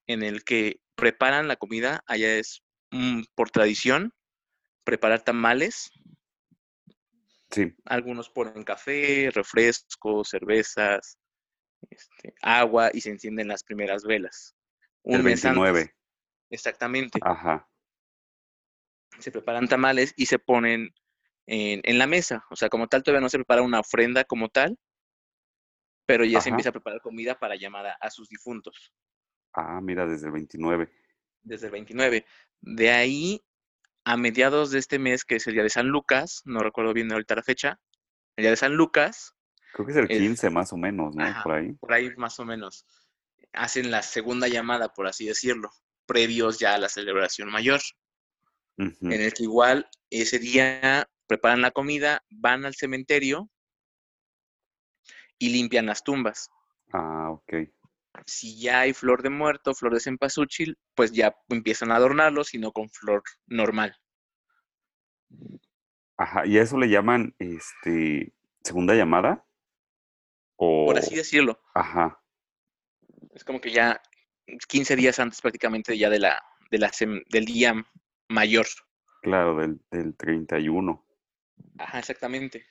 en 0.06 0.22
el 0.22 0.44
que 0.44 0.80
preparan 0.94 1.48
la 1.48 1.56
comida. 1.56 2.02
Allá 2.06 2.36
es 2.36 2.62
mm, 2.90 3.22
por 3.34 3.50
tradición 3.50 4.12
preparar 4.84 5.22
tamales. 5.22 5.90
Sí. 7.50 7.74
Algunos 7.84 8.30
ponen 8.30 8.64
café, 8.64 9.30
refrescos, 9.32 10.30
cervezas, 10.30 11.18
este, 11.90 12.34
agua 12.40 12.90
y 12.92 13.00
se 13.00 13.10
encienden 13.10 13.48
las 13.48 13.62
primeras 13.62 14.04
velas. 14.04 14.54
Un 15.02 15.16
el 15.16 15.22
29. 15.22 15.94
Exactamente. 16.50 17.18
Ajá. 17.22 17.68
Se 19.18 19.30
preparan 19.30 19.68
tamales 19.68 20.14
y 20.16 20.26
se 20.26 20.38
ponen 20.38 20.94
en, 21.46 21.80
en, 21.84 21.98
la 21.98 22.06
mesa. 22.06 22.44
O 22.50 22.56
sea, 22.56 22.68
como 22.68 22.88
tal, 22.88 23.02
todavía 23.02 23.20
no 23.20 23.28
se 23.28 23.38
prepara 23.38 23.62
una 23.62 23.80
ofrenda 23.80 24.24
como 24.24 24.48
tal, 24.48 24.78
pero 26.06 26.25
ya 26.25 26.40
se 26.40 26.50
empieza 26.50 26.71
a 26.71 26.73
preparar 26.73 27.00
comida 27.00 27.38
para 27.38 27.56
llamar 27.56 27.87
a, 27.87 27.92
a 28.00 28.11
sus 28.11 28.28
difuntos. 28.28 28.92
Ah, 29.52 29.80
mira, 29.82 30.06
desde 30.06 30.26
el 30.26 30.32
29. 30.32 30.90
Desde 31.42 31.66
el 31.66 31.73
29. 31.73 32.25
De 32.61 32.90
ahí 32.90 33.40
a 34.04 34.16
mediados 34.16 34.71
de 34.71 34.78
este 34.78 34.99
mes, 34.99 35.25
que 35.25 35.37
es 35.37 35.47
el 35.47 35.54
día 35.54 35.62
de 35.62 35.71
San 35.71 35.88
Lucas, 35.88 36.42
no 36.44 36.61
recuerdo 36.61 36.92
bien 36.92 37.12
ahorita 37.12 37.37
la 37.37 37.42
fecha, 37.42 37.80
el 38.37 38.42
día 38.42 38.50
de 38.50 38.56
San 38.56 38.75
Lucas. 38.75 39.35
Creo 39.73 39.87
que 39.87 39.92
es 39.92 39.99
el 39.99 40.09
15 40.09 40.50
más 40.50 40.73
o 40.73 40.76
menos, 40.76 41.14
¿no? 41.14 41.25
por 41.42 41.52
ahí. 41.52 41.73
Por 41.75 41.92
ahí 41.92 42.11
más 42.16 42.38
o 42.40 42.44
menos. 42.44 42.87
Hacen 43.52 43.90
la 43.90 44.02
segunda 44.02 44.49
llamada, 44.49 44.92
por 44.92 45.06
así 45.06 45.26
decirlo, 45.26 45.71
previos 46.06 46.59
ya 46.59 46.75
a 46.75 46.78
la 46.78 46.88
celebración 46.88 47.50
mayor. 47.50 47.80
En 48.78 49.12
el 49.12 49.32
que 49.32 49.44
igual 49.44 49.88
ese 50.11 50.38
día 50.38 51.09
preparan 51.26 51.61
la 51.61 51.71
comida, 51.71 52.25
van 52.30 52.64
al 52.64 52.75
cementerio 52.75 53.49
y 55.42 55.50
limpian 55.50 55.87
las 55.87 56.04
tumbas. 56.04 56.50
Ah, 56.92 57.30
ok 57.30 57.54
si 58.26 58.61
ya 58.61 58.80
hay 58.80 58.92
flor 58.92 59.22
de 59.22 59.30
muerto, 59.30 59.75
flor 59.75 59.94
de 59.94 60.00
cempasúchil, 60.00 60.78
pues 60.94 61.12
ya 61.12 61.34
empiezan 61.49 61.90
a 61.90 61.96
adornarlo, 61.96 62.44
sino 62.44 62.72
con 62.72 62.88
flor 62.90 63.22
normal. 63.46 63.96
Ajá, 66.16 66.46
¿y 66.46 66.58
a 66.58 66.62
eso 66.62 66.78
le 66.78 66.88
llaman 66.88 67.34
este 67.38 68.32
segunda 68.62 68.94
llamada? 68.94 69.44
Por 70.56 70.96
así 70.96 71.16
decirlo. 71.16 71.61
Ajá. 71.75 72.22
Es 73.34 73.44
como 73.44 73.61
que 73.61 73.72
ya 73.72 74.00
15 74.68 74.94
días 74.94 75.18
antes 75.18 75.40
prácticamente 75.40 75.96
ya 75.96 76.11
de 76.11 76.20
la, 76.20 76.40
de 76.70 76.78
la 76.78 76.90
del 77.30 77.44
día 77.44 77.75
mayor. 78.28 78.66
Claro, 79.22 79.56
del, 79.56 79.80
del 79.90 80.14
31. 80.14 81.04
Ajá, 81.78 81.99
exactamente. 81.99 82.66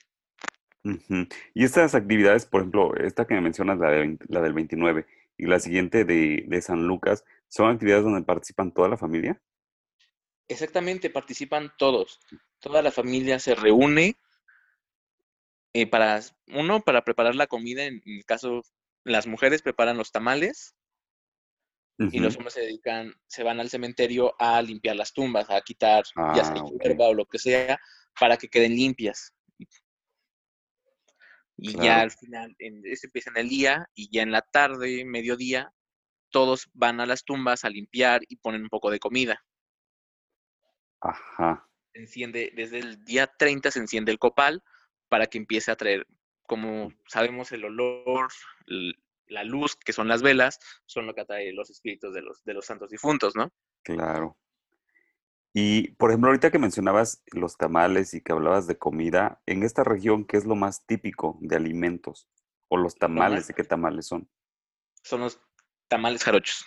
Y 1.54 1.64
estas 1.64 1.94
actividades, 1.94 2.46
por 2.46 2.62
ejemplo, 2.62 2.94
esta 2.96 3.26
que 3.26 3.34
me 3.34 3.40
mencionas, 3.40 3.78
la, 3.78 3.90
de, 3.90 4.18
la 4.28 4.40
del 4.40 4.52
29, 4.52 5.06
y 5.38 5.46
la 5.46 5.60
siguiente 5.60 6.04
de, 6.04 6.62
San 6.62 6.86
Lucas, 6.86 7.24
¿son 7.48 7.70
actividades 7.70 8.04
donde 8.04 8.22
participan 8.22 8.72
toda 8.72 8.88
la 8.88 8.96
familia? 8.96 9.40
Exactamente, 10.48 11.10
participan 11.10 11.72
todos. 11.78 12.20
Toda 12.58 12.82
la 12.82 12.90
familia 12.90 13.38
se 13.38 13.54
reúne 13.54 14.16
eh, 15.72 15.86
para, 15.86 16.20
uno, 16.48 16.80
para 16.80 17.02
preparar 17.04 17.34
la 17.34 17.46
comida, 17.46 17.84
en, 17.84 18.02
el 18.04 18.24
caso, 18.24 18.62
las 19.04 19.26
mujeres 19.26 19.62
preparan 19.62 19.96
los 19.96 20.12
tamales 20.12 20.74
y 21.98 22.18
los 22.18 22.36
hombres 22.36 22.54
se 22.54 22.62
dedican, 22.62 23.14
se 23.28 23.44
van 23.44 23.60
al 23.60 23.70
cementerio 23.70 24.34
a 24.38 24.60
limpiar 24.60 24.96
las 24.96 25.12
tumbas, 25.12 25.48
a 25.50 25.60
quitar 25.60 26.02
ya 26.34 26.44
sea 26.44 26.56
ah, 26.56 27.04
o 27.04 27.14
lo 27.14 27.26
que 27.26 27.38
sea, 27.38 27.80
para 28.18 28.36
que 28.36 28.48
queden 28.48 28.74
limpias. 28.74 29.32
Y 31.62 31.74
ya 31.80 32.00
al 32.00 32.10
final, 32.10 32.54
en, 32.58 32.82
se 32.96 33.06
empieza 33.06 33.30
en 33.30 33.36
el 33.36 33.48
día 33.48 33.88
y 33.94 34.10
ya 34.10 34.22
en 34.22 34.32
la 34.32 34.42
tarde, 34.42 35.04
mediodía, 35.04 35.72
todos 36.30 36.68
van 36.72 37.00
a 37.00 37.06
las 37.06 37.24
tumbas 37.24 37.64
a 37.64 37.70
limpiar 37.70 38.22
y 38.28 38.36
ponen 38.36 38.62
un 38.62 38.68
poco 38.68 38.90
de 38.90 38.98
comida. 38.98 39.44
Ajá. 41.00 41.68
Se 41.92 42.00
enciende, 42.00 42.52
desde 42.56 42.78
el 42.78 43.04
día 43.04 43.26
30 43.26 43.70
se 43.70 43.78
enciende 43.78 44.10
el 44.10 44.18
copal 44.18 44.62
para 45.08 45.26
que 45.26 45.38
empiece 45.38 45.70
a 45.70 45.76
traer, 45.76 46.06
como 46.42 46.90
sabemos, 47.06 47.52
el 47.52 47.64
olor, 47.64 48.28
la 49.26 49.44
luz, 49.44 49.76
que 49.76 49.92
son 49.92 50.08
las 50.08 50.22
velas, 50.22 50.58
son 50.86 51.06
lo 51.06 51.14
que 51.14 51.20
atrae 51.20 51.52
los 51.52 51.70
espíritus 51.70 52.12
de 52.12 52.22
los, 52.22 52.42
de 52.44 52.54
los 52.54 52.66
santos 52.66 52.90
difuntos, 52.90 53.36
¿no? 53.36 53.52
Claro. 53.82 54.36
Y, 55.54 55.92
por 55.92 56.10
ejemplo, 56.10 56.30
ahorita 56.30 56.50
que 56.50 56.58
mencionabas 56.58 57.22
los 57.32 57.56
tamales 57.56 58.14
y 58.14 58.22
que 58.22 58.32
hablabas 58.32 58.66
de 58.66 58.78
comida, 58.78 59.42
en 59.46 59.62
esta 59.62 59.84
región, 59.84 60.24
¿qué 60.24 60.38
es 60.38 60.46
lo 60.46 60.54
más 60.54 60.86
típico 60.86 61.38
de 61.42 61.56
alimentos? 61.56 62.28
¿O 62.68 62.78
los 62.78 62.96
tamales? 62.96 63.48
¿De 63.48 63.54
qué 63.54 63.64
tamales 63.64 64.06
son? 64.06 64.30
Son 65.02 65.20
los 65.20 65.40
tamales 65.88 66.24
jarochos. 66.24 66.64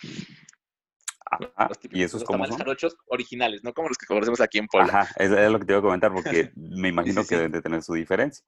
Ajá, 1.28 1.70
¿y 1.90 2.04
esos 2.04 2.20
los 2.20 2.30
tamales 2.30 2.56
jarochos 2.56 2.96
originales, 3.06 3.64
no 3.64 3.74
como 3.74 3.88
los 3.88 3.98
que 3.98 4.06
conocemos 4.06 4.40
aquí 4.40 4.58
en 4.58 4.68
Puebla. 4.68 5.00
Ajá, 5.00 5.14
eso 5.16 5.36
es 5.36 5.50
lo 5.50 5.58
que 5.58 5.64
te 5.64 5.72
iba 5.72 5.80
a 5.80 5.82
comentar 5.82 6.12
porque 6.12 6.52
me 6.56 6.88
imagino 6.88 7.26
que 7.26 7.34
deben 7.34 7.50
de 7.50 7.62
tener 7.62 7.82
su 7.82 7.94
diferencia. 7.94 8.46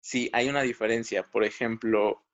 Sí, 0.00 0.30
hay 0.32 0.48
una 0.48 0.62
diferencia. 0.62 1.30
Por 1.30 1.44
ejemplo, 1.44 2.24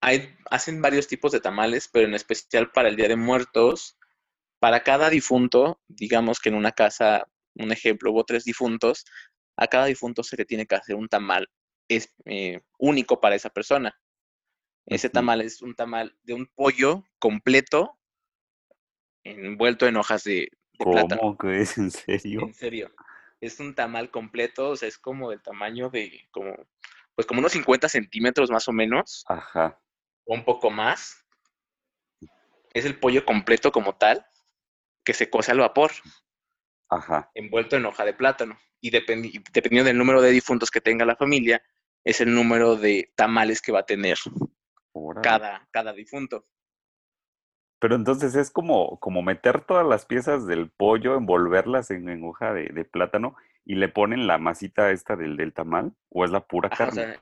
hay, 0.00 0.36
hacen 0.50 0.80
varios 0.80 1.08
tipos 1.08 1.32
de 1.32 1.40
tamales, 1.40 1.88
pero 1.88 2.06
en 2.06 2.14
especial 2.14 2.70
para 2.70 2.88
el 2.88 2.96
Día 2.96 3.08
de 3.08 3.16
Muertos 3.16 3.99
para 4.60 4.82
cada 4.82 5.10
difunto, 5.10 5.80
digamos 5.88 6.38
que 6.38 6.50
en 6.50 6.54
una 6.54 6.72
casa, 6.72 7.26
un 7.54 7.72
ejemplo, 7.72 8.12
hubo 8.12 8.24
tres 8.24 8.44
difuntos, 8.44 9.04
a 9.56 9.66
cada 9.66 9.86
difunto 9.86 10.22
se 10.22 10.36
le 10.36 10.44
tiene 10.44 10.66
que 10.66 10.76
hacer 10.76 10.94
un 10.94 11.08
tamal 11.08 11.48
es, 11.88 12.14
eh, 12.26 12.60
único 12.78 13.20
para 13.20 13.34
esa 13.34 13.50
persona. 13.50 13.98
Ese 14.86 15.10
tamal 15.10 15.40
es 15.40 15.60
un 15.60 15.74
tamal 15.74 16.16
de 16.22 16.34
un 16.34 16.46
pollo 16.46 17.04
completo 17.18 17.98
envuelto 19.24 19.86
en 19.86 19.96
hojas 19.96 20.24
de, 20.24 20.48
plátano. 20.78 21.20
¿Cómo 21.20 21.38
que 21.38 21.60
es? 21.60 21.76
¿En 21.76 21.90
serio? 21.90 22.42
En 22.42 22.54
serio. 22.54 22.90
Es 23.40 23.60
un 23.60 23.74
tamal 23.74 24.10
completo, 24.10 24.70
o 24.70 24.76
sea, 24.76 24.88
es 24.88 24.98
como 24.98 25.30
del 25.30 25.42
tamaño 25.42 25.90
de 25.90 26.26
como, 26.30 26.54
pues 27.14 27.26
como 27.26 27.40
unos 27.40 27.52
50 27.52 27.88
centímetros 27.88 28.50
más 28.50 28.68
o 28.68 28.72
menos. 28.72 29.24
Ajá. 29.26 29.78
O 30.24 30.34
un 30.34 30.44
poco 30.44 30.70
más. 30.70 31.24
Es 32.72 32.84
el 32.84 32.98
pollo 32.98 33.24
completo 33.24 33.72
como 33.72 33.96
tal 33.96 34.24
que 35.10 35.14
se 35.14 35.28
cose 35.28 35.50
al 35.50 35.58
vapor. 35.58 35.90
Ajá. 36.88 37.32
Envuelto 37.34 37.74
en 37.74 37.84
hoja 37.84 38.04
de 38.04 38.14
plátano. 38.14 38.56
Y 38.80 38.90
dependiendo 38.90 39.88
del 39.88 39.98
número 39.98 40.22
de 40.22 40.30
difuntos 40.30 40.70
que 40.70 40.80
tenga 40.80 41.04
la 41.04 41.16
familia, 41.16 41.60
es 42.04 42.20
el 42.20 42.32
número 42.32 42.76
de 42.76 43.12
tamales 43.16 43.60
que 43.60 43.72
va 43.72 43.80
a 43.80 43.86
tener 43.86 44.18
cada, 45.20 45.66
cada 45.72 45.92
difunto. 45.92 46.46
Pero 47.80 47.96
entonces 47.96 48.36
es 48.36 48.52
como, 48.52 49.00
como 49.00 49.20
meter 49.22 49.62
todas 49.62 49.84
las 49.84 50.06
piezas 50.06 50.46
del 50.46 50.70
pollo, 50.70 51.16
envolverlas 51.16 51.90
en, 51.90 52.22
hoja 52.22 52.54
de, 52.54 52.84
plátano 52.84 53.34
y 53.64 53.74
le 53.74 53.88
ponen 53.88 54.28
la 54.28 54.38
masita 54.38 54.92
esta 54.92 55.16
del, 55.16 55.36
del 55.36 55.52
tamal, 55.52 55.92
o 56.08 56.24
es 56.24 56.30
la 56.30 56.46
pura 56.46 56.70
carne. 56.70 57.18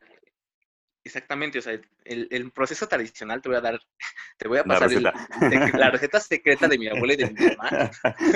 Exactamente, 1.09 1.59
o 1.59 1.63
sea, 1.63 1.81
el, 2.05 2.53
proceso 2.53 2.87
tradicional 2.87 3.41
te 3.41 3.49
voy 3.49 3.57
a 3.57 3.63
dar, 3.63 3.81
te 4.37 4.47
voy 4.47 4.59
a 4.59 4.65
pasar 4.65 4.91
la 5.81 5.91
receta, 5.91 6.21
secreta 6.21 6.69
de 6.69 6.77
mi 6.77 6.87
abuela 6.89 7.15
y 7.15 7.17
de 7.17 7.31
mi 7.31 7.47
mamá. 7.57 7.91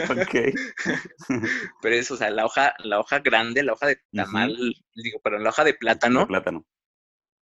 ok. 0.09 1.39
Pero 1.83 1.95
es, 1.95 2.11
o 2.11 2.17
sea, 2.17 2.31
la 2.31 2.47
hoja, 2.47 2.75
la 2.79 2.99
hoja 2.99 3.19
grande, 3.19 3.63
la 3.63 3.75
hoja 3.75 3.89
de 3.89 4.01
tamal, 4.11 4.57
digo, 4.95 5.21
pero 5.23 5.39
la 5.39 5.51
hoja 5.51 5.65
de 5.65 5.75
plátano. 5.75 6.27
plátano. 6.27 6.65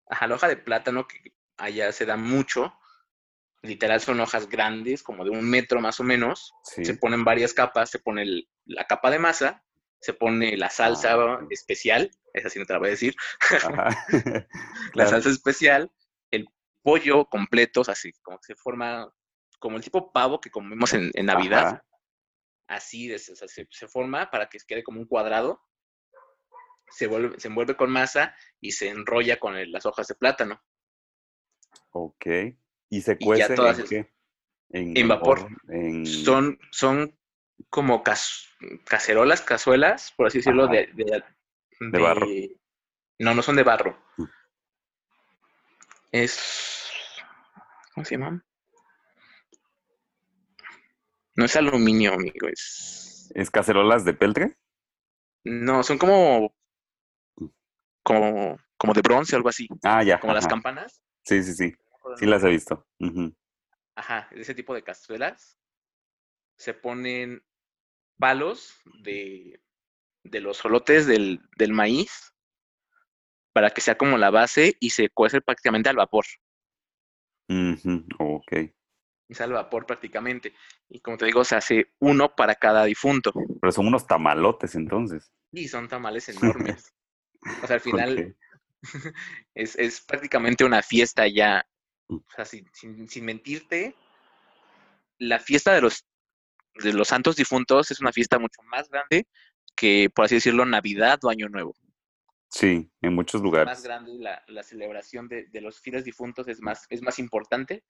Ajá, 0.08 0.26
la 0.26 0.36
hoja 0.36 0.48
de 0.48 0.56
plátano 0.56 1.06
que 1.06 1.34
allá 1.58 1.92
se 1.92 2.06
da 2.06 2.16
mucho. 2.16 2.72
Literal 3.60 4.00
son 4.00 4.20
hojas 4.20 4.48
grandes, 4.48 5.02
como 5.02 5.24
de 5.24 5.30
un 5.30 5.44
metro 5.44 5.82
más 5.82 6.00
o 6.00 6.04
menos. 6.04 6.54
Se 6.62 6.94
ponen 6.94 7.22
varias 7.22 7.52
capas, 7.52 7.90
se 7.90 7.98
pone 7.98 8.46
la 8.64 8.86
capa 8.86 9.10
de 9.10 9.18
masa, 9.18 9.62
se 10.00 10.12
pone 10.12 10.56
la 10.56 10.70
salsa 10.70 11.14
ah, 11.14 11.46
especial, 11.50 12.10
esa 12.32 12.50
sí 12.50 12.58
no 12.58 12.66
te 12.66 12.72
la 12.72 12.78
voy 12.78 12.88
a 12.88 12.92
decir, 12.92 13.14
la 14.94 15.06
salsa 15.06 15.28
especial, 15.30 15.90
el 16.30 16.46
pollo 16.82 17.26
completo, 17.26 17.80
o 17.80 17.84
sea, 17.84 17.92
así 17.92 18.12
como 18.22 18.38
que 18.38 18.54
se 18.54 18.56
forma 18.56 19.12
como 19.58 19.76
el 19.76 19.82
tipo 19.82 20.12
pavo 20.12 20.40
que 20.40 20.50
comemos 20.50 20.94
en, 20.94 21.10
Navidad, 21.26 21.82
así 22.68 23.16
se, 23.18 23.88
forma 23.88 24.30
para 24.30 24.48
que 24.48 24.58
quede 24.66 24.84
como 24.84 25.00
un 25.00 25.06
cuadrado, 25.06 25.60
se, 26.90 27.06
vuelve, 27.06 27.38
se 27.40 27.48
envuelve 27.48 27.76
con 27.76 27.90
masa 27.90 28.34
y 28.60 28.72
se 28.72 28.88
enrolla 28.88 29.38
con 29.40 29.56
las 29.72 29.84
hojas 29.84 30.06
de 30.06 30.14
plátano. 30.14 30.62
Ok. 31.90 32.26
¿Y 32.88 33.00
se 33.02 33.18
cuece 33.18 33.54
en, 33.54 33.84
qué? 33.88 34.12
en, 34.70 35.08
vapor. 35.08 35.48
Son, 36.04 36.58
son 36.70 37.17
como 37.70 38.02
cacerolas, 38.84 39.42
cazuelas, 39.42 40.12
por 40.16 40.26
así 40.26 40.38
decirlo, 40.38 40.68
de, 40.68 40.88
De 41.80 41.98
barro. 41.98 42.26
No, 43.18 43.34
no 43.34 43.42
son 43.42 43.56
de 43.56 43.62
barro. 43.62 43.98
Mm. 44.16 44.24
Es. 46.12 46.90
¿Cómo 47.94 48.04
se 48.04 48.14
llaman? 48.16 48.44
No 51.34 51.44
es 51.44 51.56
aluminio, 51.56 52.14
amigo, 52.14 52.48
es. 52.48 53.30
¿Es 53.34 53.50
cacerolas 53.50 54.04
de 54.04 54.14
peltre? 54.14 54.56
No, 55.44 55.82
son 55.82 55.98
como. 55.98 56.54
Como, 58.02 58.58
como 58.76 58.92
de 58.94 59.02
bronce, 59.02 59.36
algo 59.36 59.48
así. 59.48 59.68
Ah, 59.82 60.02
ya. 60.02 60.18
Como 60.18 60.32
las 60.32 60.46
campanas. 60.46 61.02
Sí, 61.24 61.42
sí, 61.42 61.52
sí. 61.52 61.74
Sí 62.16 62.26
las 62.26 62.42
he 62.42 62.48
visto. 62.48 62.86
Ujú. 62.98 63.34
Ajá, 63.94 64.28
ese 64.32 64.54
tipo 64.54 64.74
de 64.74 64.82
cazuelas. 64.82 65.58
Se 66.56 66.74
ponen 66.74 67.44
palos 68.18 68.80
de, 69.02 69.60
de 70.24 70.40
los 70.40 70.56
solotes 70.58 71.06
del, 71.06 71.40
del 71.56 71.72
maíz 71.72 72.32
para 73.52 73.70
que 73.70 73.80
sea 73.80 73.96
como 73.98 74.18
la 74.18 74.30
base 74.30 74.76
y 74.80 74.90
se 74.90 75.08
cuece 75.10 75.40
prácticamente 75.40 75.88
al 75.88 75.96
vapor. 75.96 76.24
Ujú, 77.48 78.04
Ok. 78.18 78.52
Es 79.28 79.40
al 79.40 79.52
vapor 79.52 79.84
prácticamente. 79.86 80.54
Y 80.88 81.00
como 81.00 81.18
te 81.18 81.26
digo, 81.26 81.44
se 81.44 81.56
hace 81.56 81.92
uno 81.98 82.34
para 82.34 82.54
cada 82.54 82.84
difunto. 82.84 83.32
Pero 83.60 83.72
son 83.72 83.86
unos 83.88 84.06
tamalotes 84.06 84.74
entonces. 84.74 85.30
Y 85.52 85.68
son 85.68 85.88
tamales 85.88 86.28
enormes. 86.30 86.94
O 87.62 87.66
sea, 87.66 87.74
al 87.76 87.80
final 87.80 88.36
es, 89.54 89.76
es 89.76 90.00
prácticamente 90.00 90.64
una 90.64 90.82
fiesta 90.82 91.26
ya. 91.28 91.66
Mm. 92.08 92.16
O 92.16 92.24
sea, 92.34 92.44
sin, 92.44 92.66
sin- 92.72 93.08
sin 93.08 93.24
mentirte, 93.24 93.94
la 95.18 95.38
fiesta 95.38 95.74
de 95.74 95.82
los, 95.82 96.06
de 96.82 96.92
los 96.92 97.08
santos 97.08 97.36
difuntos 97.36 97.90
es 97.90 98.00
una 98.00 98.12
fiesta 98.12 98.38
mucho 98.38 98.62
más 98.62 98.88
grande 98.88 99.26
que, 99.76 100.10
por 100.14 100.24
así 100.24 100.36
decirlo, 100.36 100.64
Navidad 100.64 101.18
o 101.22 101.30
Año 101.30 101.48
Nuevo. 101.48 101.74
Sí, 102.50 102.90
en 103.02 103.14
muchos 103.14 103.40
más 103.40 103.44
lugares. 103.44 103.82
grande 103.82 104.12
la, 104.18 104.42
la 104.48 104.62
celebración 104.62 105.28
de, 105.28 105.46
de 105.46 105.60
los 105.60 105.80
fieles 105.80 106.04
difuntos 106.04 106.48
es 106.48 106.60
más, 106.60 106.86
es 106.88 107.02
más 107.02 107.18
importante 107.18 107.84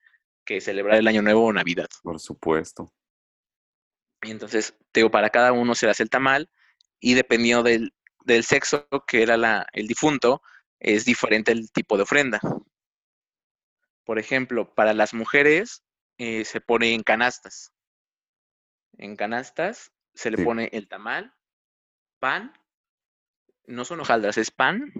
que 0.45 0.61
celebrar 0.61 0.99
el 0.99 1.07
Año 1.07 1.23
Nuevo 1.23 1.45
o 1.45 1.52
Navidad. 1.52 1.88
Por 2.02 2.18
supuesto. 2.18 2.92
Y 4.23 4.30
entonces, 4.30 4.75
te 4.90 5.00
digo, 5.00 5.11
para 5.11 5.30
cada 5.30 5.52
uno 5.52 5.75
se 5.75 5.87
le 5.87 5.92
hace 5.92 6.02
el 6.02 6.11
tamal 6.11 6.50
y 6.99 7.14
dependiendo 7.14 7.62
del, 7.62 7.95
del 8.25 8.42
sexo 8.42 8.88
que 9.07 9.23
era 9.23 9.37
la, 9.37 9.66
el 9.73 9.87
difunto, 9.87 10.42
es 10.80 11.04
diferente 11.04 11.52
el 11.52 11.71
tipo 11.71 11.97
de 11.97 12.02
ofrenda. 12.02 12.40
Por 14.04 14.18
ejemplo, 14.18 14.75
para 14.75 14.95
las 14.95 15.14
mujeres 15.14 15.85
eh, 16.18 16.45
se 16.45 16.61
pone 16.61 16.95
en 16.95 17.02
canastas. 17.02 17.73
En 18.99 19.17
canastas 19.17 19.93
se 20.14 20.31
le 20.31 20.38
Sí. 20.38 20.45
pone 20.45 20.69
el 20.73 20.88
tamal, 20.88 21.33
pan, 22.19 22.52
no 23.67 23.85
son 23.85 24.00
hojaldras, 24.00 24.38
es 24.38 24.50
pan, 24.50 24.93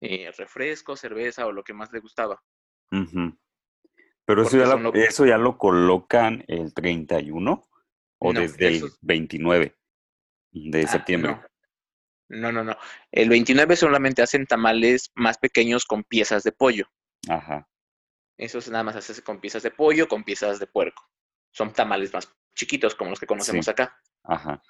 eh, 0.00 0.30
refresco, 0.36 0.96
cerveza 0.96 1.46
o 1.46 1.52
lo 1.52 1.64
que 1.64 1.72
más 1.74 1.92
le 1.92 2.00
gustaba. 2.00 2.42
Pero 4.24 4.42
eso 4.42 4.56
ya, 4.56 4.76
lo, 4.76 4.94
eso 4.94 5.26
ya 5.26 5.38
lo 5.38 5.58
colocan 5.58 6.44
el 6.46 6.72
31 6.72 7.64
o 8.18 8.32
No, 8.32 8.40
desde 8.40 8.68
el 8.68 8.74
eso 8.76 8.86
es- 8.86 8.98
29 9.00 9.76
de 10.52 10.82
Ah, 10.84 10.86
septiembre. 10.86 11.32
no. 11.32 11.44
No, 12.28 12.50
no, 12.52 12.64
no. 12.64 12.76
El 13.10 13.28
29 13.28 13.76
solamente 13.76 14.22
hacen 14.22 14.46
tamales 14.46 15.10
más 15.14 15.36
pequeños 15.38 15.84
con 15.84 16.02
piezas 16.04 16.42
de 16.44 16.52
pollo. 16.52 16.86
Ajá. 17.28 17.68
Eso 18.38 18.58
es 18.58 18.70
nada 18.70 18.84
más 18.84 18.96
hacerse 18.96 19.22
con 19.22 19.40
piezas 19.40 19.62
de 19.62 19.70
pollo, 19.70 20.08
con 20.08 20.24
piezas 20.24 20.58
de 20.58 20.66
puerco. 20.66 21.02
Son 21.50 21.72
tamales 21.74 22.12
más 22.14 22.32
chiquitos 22.54 22.94
como 22.94 23.10
los 23.10 23.20
que 23.20 23.26
conocemos 23.26 23.64
Sí. 23.64 23.70
acá. 23.70 23.98
Ajá. 24.24 24.62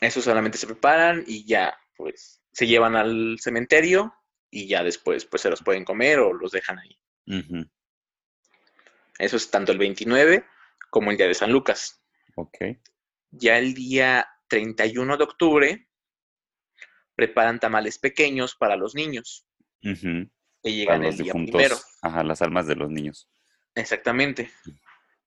Eso 0.00 0.20
solamente 0.20 0.58
se 0.58 0.66
preparan 0.66 1.24
y 1.26 1.46
ya, 1.46 1.78
pues, 1.96 2.42
se 2.52 2.66
llevan 2.66 2.96
al 2.96 3.38
cementerio 3.40 4.14
y 4.50 4.68
ya 4.68 4.82
después, 4.82 5.24
pues, 5.24 5.42
se 5.42 5.50
los 5.50 5.62
pueden 5.62 5.84
comer 5.84 6.18
o 6.18 6.32
los 6.32 6.52
dejan 6.52 6.78
ahí. 6.78 6.98
Eso 9.18 9.36
es 9.36 9.50
tanto 9.50 9.72
el 9.72 9.78
29 9.78 10.44
como 10.90 11.10
el 11.10 11.16
día 11.16 11.26
de 11.26 11.34
San 11.34 11.50
Lucas. 11.52 12.02
Ok. 12.36 12.58
Ya 13.30 13.58
el 13.58 13.74
día 13.74 14.26
31 14.48 15.16
de 15.16 15.24
octubre 15.24 15.88
preparan 17.14 17.58
tamales 17.58 17.98
pequeños 17.98 18.54
para 18.54 18.76
los 18.76 18.94
niños 18.94 19.46
Ujú. 19.82 20.02
que 20.02 20.30
Para 20.62 20.74
llegan 20.74 21.02
los 21.02 21.10
el 21.12 21.16
día 21.16 21.24
difuntos. 21.24 21.54
primero. 21.54 21.76
Ajá, 22.02 22.22
las 22.22 22.42
almas 22.42 22.66
de 22.66 22.76
los 22.76 22.90
niños. 22.90 23.28
Exactamente. 23.74 24.50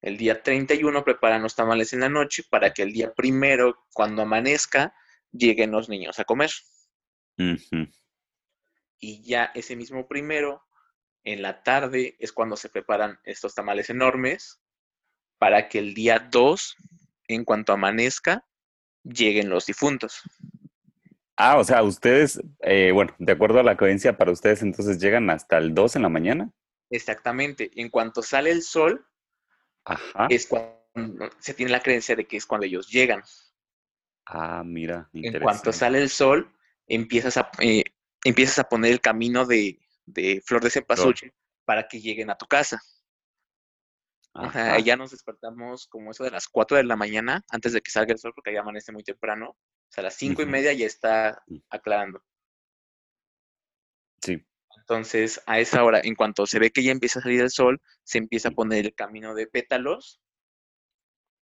El 0.02 0.18
día 0.18 0.42
31 0.42 1.04
preparan 1.04 1.42
los 1.42 1.56
tamales 1.56 1.94
en 1.94 2.02
la 2.02 2.10
noche 2.10 2.44
para 2.50 2.74
que 2.74 2.84
el 2.84 2.94
día 2.94 3.14
primero, 3.14 3.86
cuando 3.94 4.22
amanezca, 4.22 4.94
lleguen 5.32 5.72
los 5.72 5.90
niños 5.90 6.20
a 6.20 6.24
comer. 6.24 6.52
Y 9.00 9.24
ya 9.24 9.52
ese 9.56 9.76
mismo 9.76 10.08
primero, 10.08 10.64
en 11.24 11.42
la 11.42 11.64
tarde, 11.64 12.16
es 12.20 12.32
cuando 12.32 12.56
se 12.56 12.70
preparan 12.70 13.20
estos 13.24 13.56
tamales 13.56 13.90
enormes 13.90 14.62
para 15.38 15.70
que 15.70 15.80
el 15.80 15.94
día 15.94 16.28
2, 16.32 16.76
en 17.28 17.46
cuanto 17.46 17.74
amanezca, 17.74 18.46
lleguen 19.04 19.50
los 19.50 19.66
difuntos. 19.66 20.22
Ah, 21.36 21.58
o 21.58 21.64
sea, 21.64 21.84
ustedes, 21.84 22.42
eh, 22.62 22.92
bueno, 22.92 23.16
de 23.18 23.32
acuerdo 23.32 23.60
a 23.60 23.64
la 23.64 23.78
creencia, 23.78 24.18
para 24.18 24.32
ustedes 24.32 24.62
entonces 24.62 25.00
llegan 25.00 25.30
hasta 25.30 25.58
el 25.58 25.74
2 25.74 25.96
en 25.96 26.02
la 26.02 26.10
mañana. 26.10 26.52
Exactamente. 26.90 27.72
En 27.76 27.90
cuanto 27.90 28.22
sale 28.22 28.52
el 28.52 28.62
sol, 28.62 29.06
Ajá. 29.90 30.28
es 30.30 30.48
cuando 30.48 31.30
se 31.40 31.54
tiene 31.54 31.72
la 31.72 31.80
creencia 31.82 32.16
de 32.16 32.26
que 32.26 32.38
es 32.38 32.46
cuando 32.46 32.66
ellos 32.66 32.88
llegan. 32.90 33.24
Ah, 34.26 34.64
mira, 34.64 35.10
En 35.14 35.40
cuanto 35.42 35.74
sale 35.74 36.00
el 36.00 36.10
sol, 36.10 36.54
empiezas 36.88 37.38
a, 37.38 37.50
eh, 37.60 37.84
empiezas 38.24 38.60
a 38.60 38.70
poner 38.70 38.92
el 38.92 39.02
camino 39.02 39.46
de, 39.46 39.80
de 40.06 40.42
flor 40.46 40.64
de 40.64 40.70
cempasúchil 40.70 41.34
para 41.66 41.88
que 41.88 42.00
lleguen 42.00 42.30
a 42.30 42.38
tu 42.38 42.46
casa. 42.46 42.82
Ajá. 44.36 44.78
ya 44.80 44.96
nos 44.96 45.10
despertamos 45.12 45.88
como 45.88 46.12
eso 46.12 46.24
de 46.24 46.32
las 46.32 46.48
4 46.48 46.78
de 46.78 46.84
la 46.84 46.96
mañana, 46.96 47.44
antes 47.50 47.74
de 47.74 47.82
que 47.82 47.90
salga 47.92 48.14
el 48.14 48.20
sol, 48.20 48.32
porque 48.36 48.54
ya 48.54 48.62
amanece 48.62 48.92
muy 48.92 49.04
temprano. 49.04 49.50
O 49.50 49.92
sea, 49.92 50.02
a 50.04 50.06
las 50.06 50.16
cinco 50.16 50.44
Ujú. 50.44 50.50
y 50.50 50.52
media 50.52 50.72
ya 50.74 50.86
está 50.86 51.42
Mm. 51.48 51.58
aclarando. 51.70 52.24
Sí. 54.22 54.46
Entonces, 54.90 55.40
a 55.46 55.60
esa 55.60 55.84
hora, 55.84 56.02
en 56.04 56.16
cuanto 56.16 56.48
se 56.48 56.58
ve 56.58 56.72
que 56.72 56.82
ya 56.82 56.92
empieza 56.92 57.20
a 57.20 57.22
salir 57.22 57.42
el 57.42 57.52
sol, 57.52 57.80
se 58.04 58.18
empieza 58.18 58.50
a 58.50 58.54
poner 58.54 58.88
el 58.88 58.96
camino 58.96 59.36
de 59.36 59.46
pétalos 59.46 60.20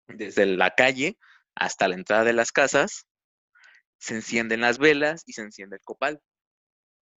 desde 0.07 0.45
la 0.45 0.75
calle 0.75 1.17
hasta 1.55 1.87
la 1.87 1.95
entrada 1.95 2.23
de 2.23 2.33
las 2.33 2.51
casas. 2.51 3.07
Se 3.97 4.13
encienden 4.13 4.61
las 4.61 4.77
velas 4.77 5.23
y 5.25 5.33
se 5.33 5.41
enciende 5.41 5.77
el 5.77 5.81
copal. 5.83 6.21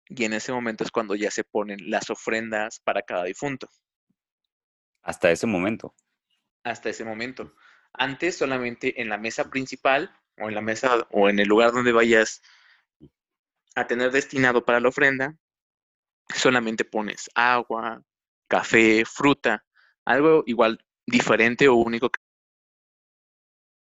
Y 0.06 0.24
en 0.24 0.34
ese 0.34 0.52
momento 0.52 0.84
es 0.84 0.92
cuando 0.92 1.16
ya 1.16 1.32
se 1.32 1.42
ponen 1.42 1.90
las 1.90 2.08
ofrendas 2.08 2.78
para 2.78 3.02
cada 3.02 3.24
difunto. 3.24 3.68
Hasta 5.02 5.32
ese 5.32 5.48
momento. 5.48 5.92
hasta 6.62 6.88
ese 6.88 7.04
momento. 7.04 7.52
Antes 7.92 8.36
solamente 8.36 9.02
en 9.02 9.08
la 9.08 9.18
mesa 9.18 9.50
principal 9.50 10.16
o 10.38 10.48
en 10.48 10.54
la 10.54 10.60
mesa 10.60 11.04
o 11.10 11.28
en 11.28 11.40
el 11.40 11.48
lugar 11.48 11.72
donde 11.72 11.90
vayas 11.90 12.42
a 13.74 13.88
tener 13.88 14.12
destinado 14.12 14.64
para 14.64 14.78
la 14.78 14.88
ofrenda, 14.88 15.36
solamente 16.38 16.84
pones 16.84 17.30
agua, 17.34 18.02
café, 18.48 19.04
fruta, 19.04 19.64
algo 20.04 20.42
igual 20.46 20.84
diferente 21.06 21.68
o 21.68 21.74
único 21.74 22.10
que 22.10 22.20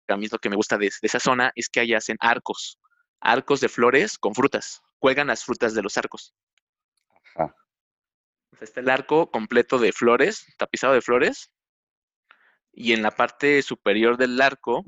a 0.08 0.16
mí 0.16 0.26
es 0.26 0.32
lo 0.32 0.38
que 0.38 0.50
me 0.50 0.56
gusta 0.56 0.76
de, 0.76 0.86
de 0.86 0.92
esa 1.02 1.20
zona 1.20 1.52
es 1.54 1.68
que 1.68 1.80
allá 1.80 1.98
hacen 1.98 2.16
arcos, 2.20 2.78
arcos 3.20 3.60
de 3.60 3.68
flores 3.68 4.18
con 4.18 4.34
frutas, 4.34 4.82
cuelgan 4.98 5.28
las 5.28 5.44
frutas 5.44 5.74
de 5.74 5.82
los 5.82 5.96
arcos. 5.96 6.34
Ajá. 7.34 7.54
O 8.52 8.56
sea, 8.56 8.64
está 8.64 8.80
el 8.80 8.90
arco 8.90 9.30
completo 9.30 9.78
de 9.78 9.92
flores, 9.92 10.46
tapizado 10.58 10.92
de 10.92 11.02
flores, 11.02 11.50
y 12.72 12.92
en 12.92 13.02
la 13.02 13.10
parte 13.12 13.62
superior 13.62 14.16
del 14.16 14.40
arco 14.40 14.84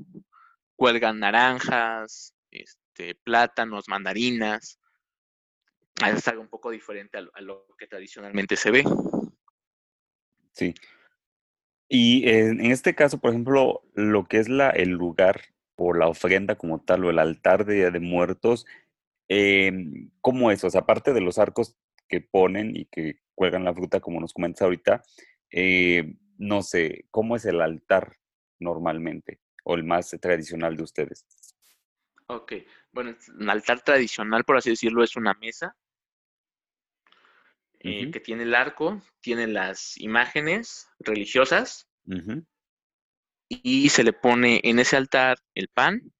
cuelgan 0.76 1.20
naranjas, 1.20 2.34
este, 2.50 3.14
plátanos, 3.14 3.88
mandarinas. 3.88 4.78
Es 6.04 6.28
algo 6.28 6.42
un 6.42 6.48
poco 6.48 6.70
diferente 6.70 7.16
a 7.18 7.22
lo, 7.22 7.30
a 7.34 7.40
lo 7.40 7.66
que 7.78 7.86
tradicionalmente 7.86 8.56
se 8.56 8.70
ve. 8.70 8.84
Sí. 10.52 10.74
Y 11.88 12.28
en, 12.28 12.60
en 12.60 12.72
este 12.72 12.94
caso, 12.94 13.18
por 13.18 13.30
ejemplo, 13.30 13.82
lo 13.94 14.26
que 14.26 14.38
es 14.38 14.48
la, 14.48 14.70
el 14.70 14.90
lugar 14.90 15.40
o 15.76 15.94
la 15.94 16.08
ofrenda 16.08 16.56
como 16.56 16.80
tal, 16.82 17.04
o 17.04 17.10
el 17.10 17.18
altar 17.18 17.64
de 17.64 17.90
de 17.90 18.00
Muertos, 18.00 18.66
em, 19.28 20.10
¿cómo 20.20 20.50
es? 20.50 20.64
O 20.64 20.70
sea, 20.70 20.82
aparte 20.82 21.12
de 21.12 21.20
los 21.20 21.38
arcos 21.38 21.76
que 22.08 22.20
ponen 22.20 22.76
y 22.76 22.86
que 22.86 23.20
cuelgan 23.34 23.64
la 23.64 23.74
fruta, 23.74 24.00
como 24.00 24.20
nos 24.20 24.32
comentas 24.32 24.62
ahorita, 24.62 25.02
eh, 25.50 26.16
no 26.38 26.62
sé, 26.62 27.06
¿cómo 27.10 27.36
es 27.36 27.44
el 27.44 27.60
altar 27.60 28.16
normalmente? 28.58 29.40
O 29.64 29.74
el 29.74 29.84
más 29.84 30.10
tradicional 30.20 30.76
de 30.76 30.82
ustedes. 30.82 31.26
Ok, 32.28 32.52
bueno, 32.92 33.14
un 33.38 33.50
altar 33.50 33.82
tradicional, 33.82 34.44
por 34.44 34.56
así 34.56 34.70
decirlo, 34.70 35.04
es 35.04 35.16
una 35.16 35.34
mesa 35.34 35.76
eh, 37.80 38.10
que 38.10 38.20
tiene 38.20 38.44
el 38.44 38.54
arco, 38.54 39.00
tiene 39.20 39.46
las 39.46 39.96
imágenes 39.98 40.88
religiosas 40.98 41.88
y 43.48 43.88
se 43.88 44.04
le 44.04 44.12
pone 44.12 44.60
en 44.64 44.78
ese 44.78 44.96
altar 44.96 45.38
el 45.54 45.68
pan, 45.68 46.12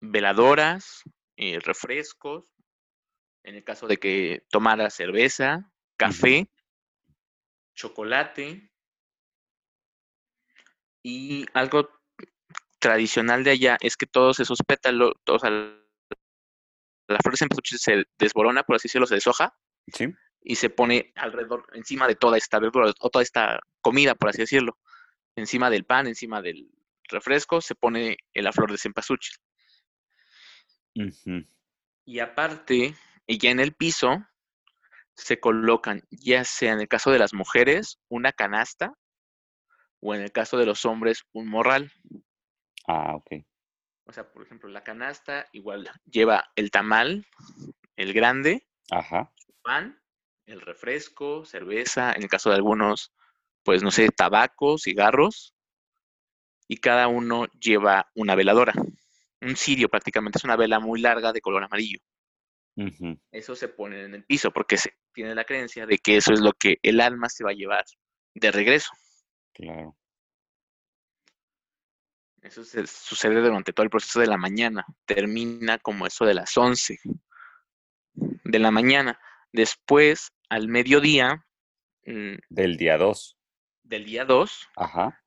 veladoras, 0.00 1.02
eh, 1.36 1.60
refrescos, 1.60 2.52
en 3.44 3.56
el 3.56 3.64
caso 3.64 3.86
de 3.86 3.96
que 3.98 4.44
tomara 4.50 4.90
cerveza, 4.90 5.70
café, 5.96 6.48
chocolate. 7.74 8.70
Y 11.04 11.46
algo 11.52 11.88
tradicional 12.78 13.44
de 13.44 13.50
allá 13.52 13.78
es 13.80 13.96
que 13.96 14.06
todos 14.06 14.40
esos 14.40 14.58
pétalos, 14.66 15.14
todos 15.24 15.42
la 17.12 17.18
flor 17.18 17.34
de 17.34 17.38
cempasúchil 17.38 17.78
se 17.78 18.04
desborona, 18.18 18.62
por 18.62 18.76
así 18.76 18.88
decirlo, 18.88 19.06
se 19.06 19.14
deshoja 19.14 19.54
y 20.42 20.56
se 20.56 20.70
pone 20.70 21.12
alrededor, 21.16 21.66
encima 21.74 22.06
de 22.08 22.16
toda 22.16 22.36
esta 22.38 22.58
verdura 22.58 22.92
o 23.00 23.10
toda 23.10 23.22
esta 23.22 23.60
comida, 23.80 24.14
por 24.14 24.30
así 24.30 24.38
decirlo, 24.38 24.78
encima 25.36 25.70
del 25.70 25.84
pan, 25.84 26.06
encima 26.06 26.42
del 26.42 26.70
refresco, 27.08 27.60
se 27.60 27.74
pone 27.74 28.16
la 28.34 28.52
flor 28.52 28.72
de 28.72 28.78
cempasúchil. 28.78 29.36
Y 32.04 32.18
aparte, 32.18 32.94
y 33.26 33.38
ya 33.38 33.50
en 33.50 33.60
el 33.60 33.72
piso 33.74 34.26
se 35.14 35.38
colocan, 35.38 36.02
ya 36.10 36.44
sea 36.44 36.72
en 36.72 36.80
el 36.80 36.88
caso 36.88 37.10
de 37.10 37.18
las 37.18 37.34
mujeres, 37.34 37.98
una 38.08 38.32
canasta 38.32 38.94
o 40.00 40.14
en 40.14 40.22
el 40.22 40.32
caso 40.32 40.58
de 40.58 40.66
los 40.66 40.84
hombres, 40.84 41.22
un 41.32 41.48
morral. 41.48 41.92
Ah, 42.86 43.14
ok. 43.14 43.44
O 44.04 44.12
sea, 44.12 44.30
por 44.32 44.42
ejemplo, 44.42 44.68
la 44.68 44.82
canasta 44.82 45.46
igual 45.52 45.88
lleva 46.04 46.50
el 46.56 46.70
tamal, 46.70 47.26
el 47.96 48.12
grande, 48.12 48.66
Ajá. 48.90 49.32
pan, 49.62 50.00
el 50.46 50.60
refresco, 50.60 51.44
cerveza, 51.44 52.12
en 52.12 52.22
el 52.22 52.28
caso 52.28 52.50
de 52.50 52.56
algunos, 52.56 53.14
pues 53.62 53.82
no 53.82 53.90
sé, 53.90 54.08
tabaco, 54.08 54.76
cigarros, 54.78 55.54
y 56.68 56.78
cada 56.78 57.08
uno 57.08 57.46
lleva 57.60 58.10
una 58.14 58.34
veladora, 58.34 58.72
un 59.40 59.56
cirio 59.56 59.88
prácticamente, 59.88 60.38
es 60.38 60.44
una 60.44 60.56
vela 60.56 60.80
muy 60.80 61.00
larga 61.00 61.32
de 61.32 61.40
color 61.40 61.62
amarillo. 61.62 62.00
Eso 63.30 63.54
se 63.54 63.68
pone 63.68 64.04
en 64.04 64.14
el 64.14 64.24
piso 64.24 64.50
porque 64.50 64.78
se 64.78 64.94
tiene 65.12 65.34
la 65.34 65.44
creencia 65.44 65.86
de 65.86 65.98
que 65.98 66.16
eso 66.16 66.32
es 66.32 66.40
lo 66.40 66.52
que 66.52 66.78
el 66.82 67.00
alma 67.00 67.28
se 67.28 67.44
va 67.44 67.50
a 67.50 67.54
llevar 67.54 67.84
de 68.34 68.50
regreso. 68.50 68.90
Claro. 69.52 69.96
Eso 72.42 72.64
sucede 72.64 73.40
durante 73.40 73.72
todo 73.72 73.84
el 73.84 73.90
proceso 73.90 74.18
de 74.18 74.26
la 74.26 74.36
mañana. 74.36 74.84
Termina 75.06 75.78
como 75.78 76.06
eso 76.06 76.24
de 76.24 76.34
las 76.34 76.56
11 76.56 76.98
de 78.14 78.58
la 78.58 78.70
mañana. 78.72 79.18
Después, 79.52 80.32
al 80.48 80.68
mediodía. 80.68 81.46
Mm, 82.04 82.34
del 82.48 82.76
día 82.76 82.98
2. 82.98 83.38
Del 83.84 84.04
día 84.04 84.24
2. 84.24 84.70
Ajá. 84.76 85.22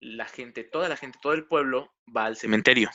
La 0.00 0.26
gente, 0.26 0.64
toda 0.64 0.88
la 0.88 0.96
gente, 0.96 1.18
todo 1.22 1.32
el 1.32 1.46
pueblo 1.46 1.92
va 2.14 2.26
al 2.26 2.36
cementerio 2.36 2.90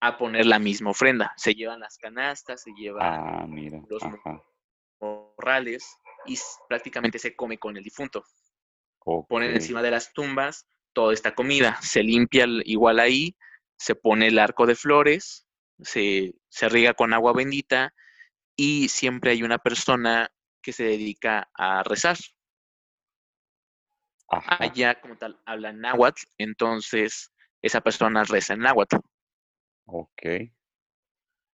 a 0.00 0.18
poner 0.18 0.46
la 0.46 0.58
misma 0.58 0.90
ofrenda. 0.90 1.32
Se 1.36 1.54
llevan 1.54 1.80
las 1.80 1.98
canastas, 1.98 2.62
se 2.62 2.72
llevan 2.72 3.02
ah, 3.02 3.46
los 3.88 4.02
morrales 5.00 5.98
y 6.26 6.38
prácticamente 6.68 7.18
se 7.18 7.34
come 7.34 7.58
con 7.58 7.76
el 7.76 7.82
difunto. 7.82 8.22
Ponen 9.28 9.52
encima 9.52 9.82
de 9.82 9.90
las 9.90 10.12
tumbas 10.12 10.68
toda 10.98 11.14
esta 11.14 11.32
comida, 11.32 11.78
se 11.80 12.02
limpia 12.02 12.44
igual 12.64 12.98
ahí, 12.98 13.36
se 13.76 13.94
pone 13.94 14.26
el 14.26 14.38
arco 14.40 14.66
de 14.66 14.74
flores, 14.74 15.46
se, 15.80 16.34
se 16.48 16.68
riega 16.68 16.92
con 16.92 17.14
agua 17.14 17.32
bendita 17.32 17.94
y 18.56 18.88
siempre 18.88 19.30
hay 19.30 19.44
una 19.44 19.58
persona 19.58 20.28
que 20.60 20.72
se 20.72 20.82
dedica 20.82 21.48
a 21.54 21.84
rezar. 21.84 22.16
Allá 24.28 25.00
como 25.00 25.16
tal 25.16 25.40
hablan 25.46 25.78
náhuatl, 25.78 26.20
entonces 26.36 27.32
esa 27.62 27.80
persona 27.80 28.24
reza 28.24 28.54
en 28.54 28.60
náhuatl. 28.62 28.96
Ok. 29.86 30.22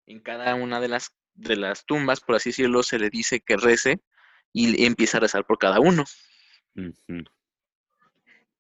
En 0.06 0.21
cada 0.21 0.56
una 0.56 0.79
de 0.79 0.88
las, 0.88 1.17
de 1.34 1.58
las 1.58 1.86
tumbas, 1.86 2.21
por 2.21 2.36
así 2.36 2.51
decirlo, 2.51 2.82
se 2.82 2.97
le 2.97 3.10
dice 3.10 3.41
que 3.41 3.58
rece 3.58 3.99
y 4.53 4.86
empieza 4.86 5.17
a 5.17 5.19
rezar 5.19 5.45
por 5.45 5.58
cada 5.58 5.82
uno. 5.82 6.06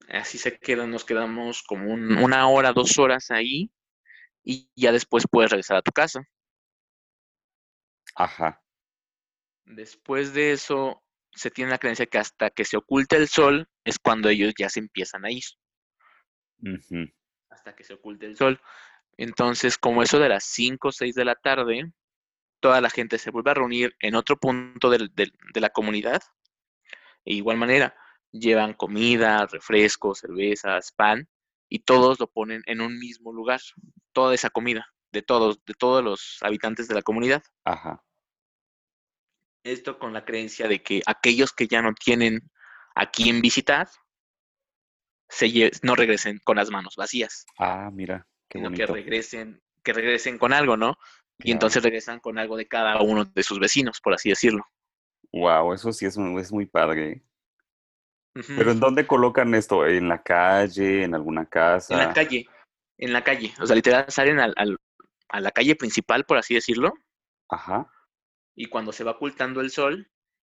Así 0.09 0.37
se 0.37 0.57
queda, 0.57 0.85
nos 0.85 1.05
quedamos 1.05 1.63
como 1.63 1.93
una 1.93 2.47
hora, 2.47 2.73
dos 2.73 2.99
horas 2.99 3.31
ahí 3.31 3.71
y 4.43 4.69
ya 4.75 4.91
después 4.91 5.25
puedes 5.29 5.51
regresar 5.51 5.77
a 5.77 5.81
tu 5.81 5.91
casa. 5.91 6.21
Ajá. 8.15 8.61
Después 9.65 10.33
de 10.33 10.51
eso, 10.51 11.03
se 11.31 11.49
tiene 11.49 11.71
la 11.71 11.77
creencia 11.77 12.05
que 12.05 12.17
hasta 12.17 12.49
que 12.49 12.65
se 12.65 12.77
oculte 12.77 13.15
el 13.15 13.27
sol 13.27 13.67
es 13.83 13.97
cuando 13.97 14.29
ellos 14.29 14.53
ya 14.57 14.69
se 14.69 14.79
empiezan 14.79 15.25
a 15.25 15.31
ir. 15.31 15.43
Hasta 17.49 17.75
que 17.75 17.83
se 17.83 17.93
oculte 17.93 18.25
el 18.25 18.37
sol. 18.37 18.61
Entonces, 19.17 19.77
como 19.77 20.03
eso 20.03 20.19
de 20.19 20.29
las 20.29 20.43
5 20.45 20.87
o 20.87 20.91
6 20.91 21.15
de 21.15 21.25
la 21.25 21.35
tarde, 21.35 21.91
toda 22.59 22.81
la 22.81 22.89
gente 22.89 23.17
se 23.17 23.31
vuelve 23.31 23.51
a 23.51 23.55
reunir 23.55 23.95
en 23.99 24.15
otro 24.15 24.37
punto 24.37 24.89
de, 24.89 25.09
la 25.55 25.69
comunidad. 25.69 26.21
De 27.25 27.33
igual 27.33 27.57
manera, 27.57 27.95
llevan 28.33 28.73
comida, 28.73 29.45
refrescos, 29.45 30.19
cervezas, 30.19 30.91
pan, 30.91 31.29
y 31.69 31.79
todos 31.79 32.19
lo 32.19 32.27
ponen 32.27 32.61
en 32.65 32.81
un 32.81 32.99
mismo 32.99 33.31
lugar. 33.31 33.61
Toda 34.11 34.35
esa 34.35 34.49
comida, 34.49 34.85
de 35.13 35.21
todos, 35.21 35.63
de 35.65 35.73
todos 35.73 36.03
los 36.03 36.39
habitantes 36.41 36.89
de 36.89 36.95
la 36.95 37.01
comunidad. 37.01 37.41
Ajá. 37.63 38.03
Esto 39.63 39.97
con 39.97 40.11
la 40.11 40.25
creencia 40.25 40.67
de 40.67 40.83
que 40.83 41.01
aquellos 41.05 41.53
que 41.53 41.67
ya 41.67 41.81
no 41.81 41.93
tienen 41.93 42.41
a 42.95 43.09
quién 43.09 43.39
visitar, 43.39 43.87
se 45.29 45.71
no 45.83 45.95
regresen 45.95 46.39
con 46.43 46.57
las 46.57 46.69
manos 46.69 46.95
vacías. 46.97 47.45
Ah, 47.57 47.89
mira 47.93 48.27
sino 48.53 48.71
que 48.71 48.85
regresen, 48.85 49.61
que 49.83 49.93
regresen 49.93 50.37
con 50.37 50.53
algo, 50.53 50.77
¿no? 50.77 50.97
Y 51.39 51.51
entonces 51.51 51.81
regresan 51.83 52.19
con 52.19 52.37
algo 52.37 52.55
de 52.55 52.67
cada 52.67 53.01
uno 53.01 53.25
de 53.25 53.43
sus 53.43 53.59
vecinos, 53.59 53.99
por 54.01 54.13
así 54.13 54.29
decirlo. 54.29 54.63
Wow, 55.31 55.73
eso 55.73 55.91
sí 55.91 56.05
es, 56.05 56.17
es 56.17 56.51
muy 56.51 56.65
padre. 56.67 57.23
Pero 58.33 58.71
¿en 58.71 58.79
dónde 58.79 59.05
colocan 59.05 59.53
esto? 59.53 59.85
¿En 59.85 60.07
la 60.09 60.23
calle? 60.23 61.03
¿En 61.03 61.13
alguna 61.13 61.45
casa? 61.45 61.93
En 61.93 61.99
la 61.99 62.13
calle, 62.13 62.47
en 62.97 63.13
la 63.13 63.23
calle. 63.23 63.53
O 63.61 63.65
sea, 63.65 63.75
literal 63.75 64.05
salen 64.09 64.39
al, 64.39 64.53
a 65.29 65.39
la 65.39 65.51
calle 65.51 65.75
principal, 65.75 66.25
por 66.25 66.37
así 66.37 66.55
decirlo. 66.55 66.93
Ajá. 67.49 67.91
Y 68.55 68.67
cuando 68.67 68.91
se 68.91 69.03
va 69.03 69.11
ocultando 69.11 69.61
el 69.61 69.69
sol, 69.69 70.09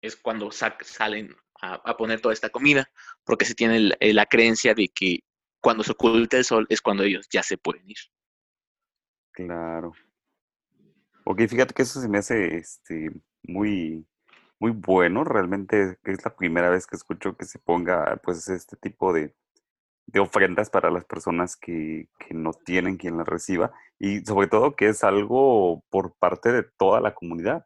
es 0.02 0.16
cuando 0.16 0.52
salen 0.52 1.36
a, 1.62 1.98
poner 1.98 2.22
toda 2.22 2.34
esta 2.34 2.50
comida, 2.50 2.90
porque 3.24 3.46
se 3.46 3.56
tiene 3.56 3.96
la 4.00 4.26
creencia 4.26 4.74
de 4.74 4.90
que 4.90 5.20
cuando 5.62 5.84
se 5.84 5.94
oculta 5.94 6.38
el 6.38 6.46
sol 6.46 6.66
es 6.70 6.82
cuando 6.82 7.04
ellos 7.04 7.28
ya 7.32 7.42
se 7.42 7.58
pueden 7.58 7.90
ir. 7.90 7.98
Claro. 9.32 9.94
Ok, 11.26 11.42
fíjate 11.48 11.74
que 11.74 11.82
eso 11.82 12.02
se 12.02 12.08
me 12.08 12.20
hace 12.20 12.58
este, 12.58 13.10
muy, 13.44 14.06
muy 14.60 14.72
bueno. 14.72 15.24
Realmente 15.24 15.98
es 16.04 16.26
la 16.26 16.36
primera 16.36 16.70
vez 16.70 16.88
que 16.88 16.96
escucho 16.96 17.36
que 17.36 17.46
se 17.46 17.60
ponga 17.60 18.20
pues 18.24 18.48
este 18.50 18.76
tipo 18.78 19.14
de, 19.14 19.34
ofrendas 20.20 20.70
para 20.70 20.92
las 20.92 21.06
personas 21.06 21.56
que, 21.56 22.08
no 22.32 22.54
tienen 22.54 22.98
quien 22.98 23.18
las 23.18 23.28
reciba. 23.28 23.72
Y 24.00 24.20
sobre 24.22 24.48
todo 24.48 24.76
que 24.76 24.90
es 24.90 25.04
algo 25.04 25.84
por 25.90 26.16
parte 26.16 26.52
de 26.52 26.64
toda 26.64 27.00
la 27.02 27.14
comunidad, 27.14 27.66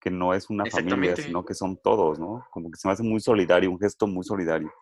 que 0.00 0.10
no 0.10 0.34
es 0.34 0.48
una 0.50 0.64
familia, 0.66 1.16
sino 1.16 1.44
que 1.44 1.54
son 1.54 1.76
todos, 1.76 2.18
¿no? 2.18 2.46
Como 2.50 2.70
que 2.70 2.78
se 2.78 2.86
me 2.86 2.92
hace 2.92 3.02
muy 3.02 3.20
solidario, 3.20 3.70
un 3.70 3.80
gesto 3.80 4.06
muy 4.06 4.24
solidario. 4.24 4.72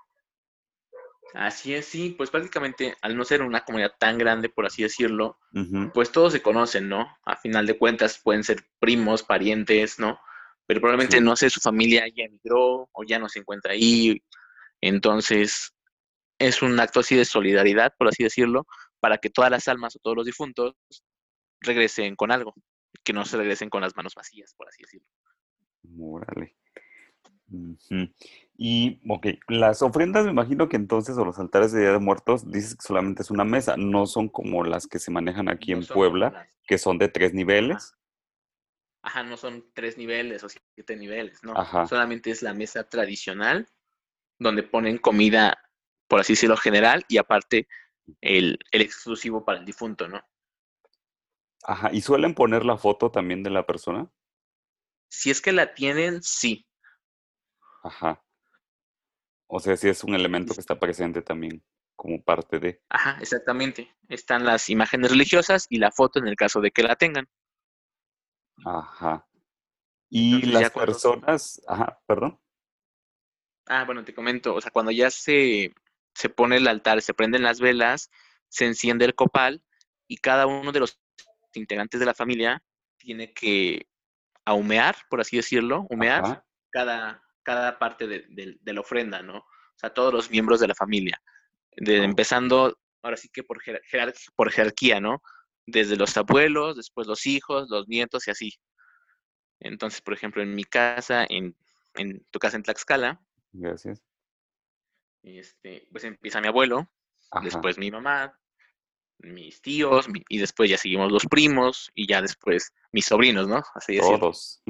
Así 1.35 1.75
es, 1.75 1.85
sí, 1.87 2.15
pues 2.17 2.31
prácticamente 2.31 2.95
al 3.03 3.17
no 3.17 3.25
ser 3.25 3.43
una 3.43 3.65
comunidad 3.65 3.93
tan 3.99 4.17
grande, 4.17 4.49
por 4.49 4.65
así 4.65 4.83
decirlo, 4.83 5.39
pues 5.93 6.11
todos 6.11 6.33
se 6.33 6.41
conocen, 6.41 6.89
¿no? 6.89 7.07
A 7.25 7.37
final 7.37 7.67
de 7.67 7.77
cuentas 7.77 8.21
pueden 8.23 8.45
ser 8.45 8.65
primos, 8.79 9.23
parientes, 9.23 9.99
¿no? 9.99 10.19
Pero 10.67 10.81
probablemente 10.81 11.21
no 11.21 11.37
sé, 11.37 11.51
su 11.51 11.61
familia 11.61 12.07
ya 12.09 12.25
emigró 12.25 12.89
o 12.93 13.05
ya 13.05 13.19
no 13.19 13.29
se 13.29 13.39
encuentra 13.41 13.73
ahí. 13.73 14.23
Entonces, 14.81 15.75
es 16.39 16.63
un 16.63 16.79
acto 16.79 17.01
así 17.01 17.17
de 17.17 17.25
solidaridad, 17.25 17.95
por 17.99 18.09
así 18.09 18.23
decirlo, 18.23 18.67
para 19.01 19.19
que 19.19 19.31
todas 19.31 19.51
las 19.51 19.69
almas 19.69 19.97
o 19.97 19.99
todos 20.01 20.17
los 20.17 20.27
difuntos 20.27 20.75
regresen 21.61 22.17
con 22.17 22.31
algo, 22.31 22.55
que 23.05 23.13
no 23.13 23.25
se 23.25 23.37
regresen 23.37 23.71
con 23.71 23.81
las 23.81 23.97
manos 23.97 24.15
vacías, 24.15 24.55
por 24.57 24.69
así 24.69 24.83
decirlo. 24.83 25.07
Órale. 25.99 26.57
Y, 28.59 29.01
ok, 29.09 29.27
las 29.49 29.83
ofrendas 29.83 30.25
me 30.25 30.33
imagino 30.33 30.69
que 30.69 30.77
entonces, 30.77 31.17
o 31.17 31.25
los 31.25 31.39
altares 31.39 31.73
de 31.73 31.81
Día 31.81 31.93
de 31.93 31.99
Muertos, 31.99 32.51
dices 32.51 32.75
que 32.75 32.87
solamente 32.87 33.23
es 33.23 33.31
una 33.31 33.45
mesa, 33.45 33.77
no 33.77 34.07
son 34.07 34.29
como 34.29 34.65
las 34.65 34.87
que 34.87 34.99
se 34.99 35.11
manejan 35.11 35.49
aquí 35.49 35.73
en 35.73 35.87
Puebla, 35.87 36.49
que 36.67 36.79
son 36.79 36.99
de 36.99 37.09
tres 37.09 37.35
niveles. 37.35 37.95
Ajá. 39.07 39.23
no 39.23 39.37
son 39.37 39.71
tres 39.73 39.97
niveles 39.97 40.43
o 40.43 40.49
siete 40.49 40.97
niveles, 40.97 41.43
no. 41.45 41.55
Solamente 41.87 42.31
es 42.31 42.43
la 42.43 42.55
mesa 42.55 42.89
tradicional, 42.89 43.67
donde 44.39 44.65
ponen 44.65 44.99
comida, 44.99 45.57
por 46.09 46.21
así 46.21 46.33
decirlo, 46.33 46.57
general, 46.57 47.05
y 47.09 47.19
aparte 47.19 47.69
el, 48.21 48.59
el 48.73 48.81
exclusivo 48.83 49.45
para 49.45 49.61
el 49.61 49.65
difunto, 49.65 50.09
¿no? 50.09 50.21
Ajá, 51.63 51.91
¿y 51.93 52.01
suelen 52.01 52.35
poner 52.35 52.65
la 52.65 52.77
foto 52.77 53.11
también 53.11 53.43
de 53.43 53.51
la 53.51 53.65
persona? 53.65 54.11
Si 55.09 55.31
es 55.31 55.41
que 55.41 55.53
la 55.53 55.75
tienen, 55.75 56.23
sí. 56.23 56.67
Ajá. 57.83 58.23
O 59.49 59.61
sea, 59.61 59.77
sí 59.77 59.89
es 59.89 60.03
un 60.03 60.15
elemento 60.15 60.55
que 60.55 60.61
está 60.61 60.79
presente 60.79 61.23
también. 61.23 61.63
como 61.95 62.23
parte 62.23 62.59
de. 62.59 62.83
Ajá, 62.89 63.19
exactamente. 63.21 63.95
Están 64.09 64.45
las 64.45 64.69
imágenes 64.69 65.11
religiosas 65.11 65.67
y 65.71 65.79
la 65.79 65.91
foto 65.91 66.19
en 66.19 66.29
el 66.29 66.37
caso 66.37 66.61
de 66.61 66.71
que 66.71 66.83
la 66.83 66.97
tengan. 66.97 67.29
Ajá. 68.65 69.27
Y 70.09 70.47
las 70.47 70.71
personas, 70.71 71.61
ajá, 71.67 72.01
perdón. 72.07 72.41
Ah, 73.67 73.85
bueno, 73.85 74.05
te 74.05 74.15
comento, 74.15 74.55
o 74.55 74.61
sea, 74.61 74.71
cuando 74.71 74.93
ya 74.93 75.11
se, 75.11 75.75
se 76.15 76.29
pone 76.29 76.57
el 76.57 76.69
altar, 76.69 77.03
se 77.03 77.15
prenden 77.15 77.43
las 77.43 77.61
velas, 77.61 78.11
se 78.49 78.65
enciende 78.65 79.05
el 79.05 79.15
copal 79.15 79.63
y 80.07 80.19
cada 80.19 80.47
uno 80.47 80.71
de 80.71 80.81
los 80.81 81.01
integrantes 81.55 81.99
de 81.99 82.07
la 82.07 82.15
familia 82.15 82.63
tiene 82.97 83.33
que 83.33 83.89
ahumear, 84.45 84.97
por 85.11 85.21
así 85.21 85.37
decirlo, 85.37 85.87
humear 85.91 86.45
cada, 86.71 87.23
cada 87.43 87.79
parte 87.79 88.07
de, 88.07 88.59
la 88.65 88.81
ofrenda, 88.81 89.23
¿no? 89.23 89.39
O 89.39 89.79
sea, 89.79 89.93
todos 89.93 90.13
los 90.15 90.31
miembros 90.31 90.61
de 90.61 90.69
la 90.69 90.75
familia. 90.75 91.21
De, 91.77 92.05
Empezando, 92.05 92.79
ahora 93.03 93.17
sí 93.17 93.29
que 93.33 93.43
por, 93.43 93.59
por 94.37 94.53
jerarquía, 94.53 95.01
¿no? 95.01 95.21
Desde 95.67 95.97
los 95.97 96.17
abuelos, 96.17 96.77
después 96.77 97.07
los 97.07 97.27
hijos, 97.27 97.69
los 97.69 97.89
nietos 97.89 98.27
y 98.29 98.31
así. 98.31 98.53
Entonces, 99.61 100.01
por 100.01 100.15
ejemplo, 100.15 100.43
en 100.43 100.55
mi 100.55 100.65
casa, 100.65 101.27
en, 101.29 101.57
en 101.95 102.25
tu 102.31 102.39
casa 102.39 102.57
en 102.57 102.63
Tlaxcala. 102.63 103.21
Gracias. 103.53 104.03
Este, 105.23 105.89
pues 105.91 106.05
empieza 106.05 106.41
mi 106.41 106.47
abuelo, 106.47 106.89
después 107.43 107.79
mi 107.79 107.91
mamá, 107.91 108.39
mis 109.19 109.61
tíos, 109.61 110.07
y 110.29 110.39
después 110.39 110.71
ya 110.71 110.79
seguimos 110.79 111.11
los 111.11 111.25
primos, 111.27 111.91
y 111.95 112.07
ya 112.07 112.23
después 112.23 112.73
mis 112.93 113.07
sobrinos, 113.07 113.49
¿no? 113.49 113.63
Así 113.75 113.99
Todos. 113.99 114.63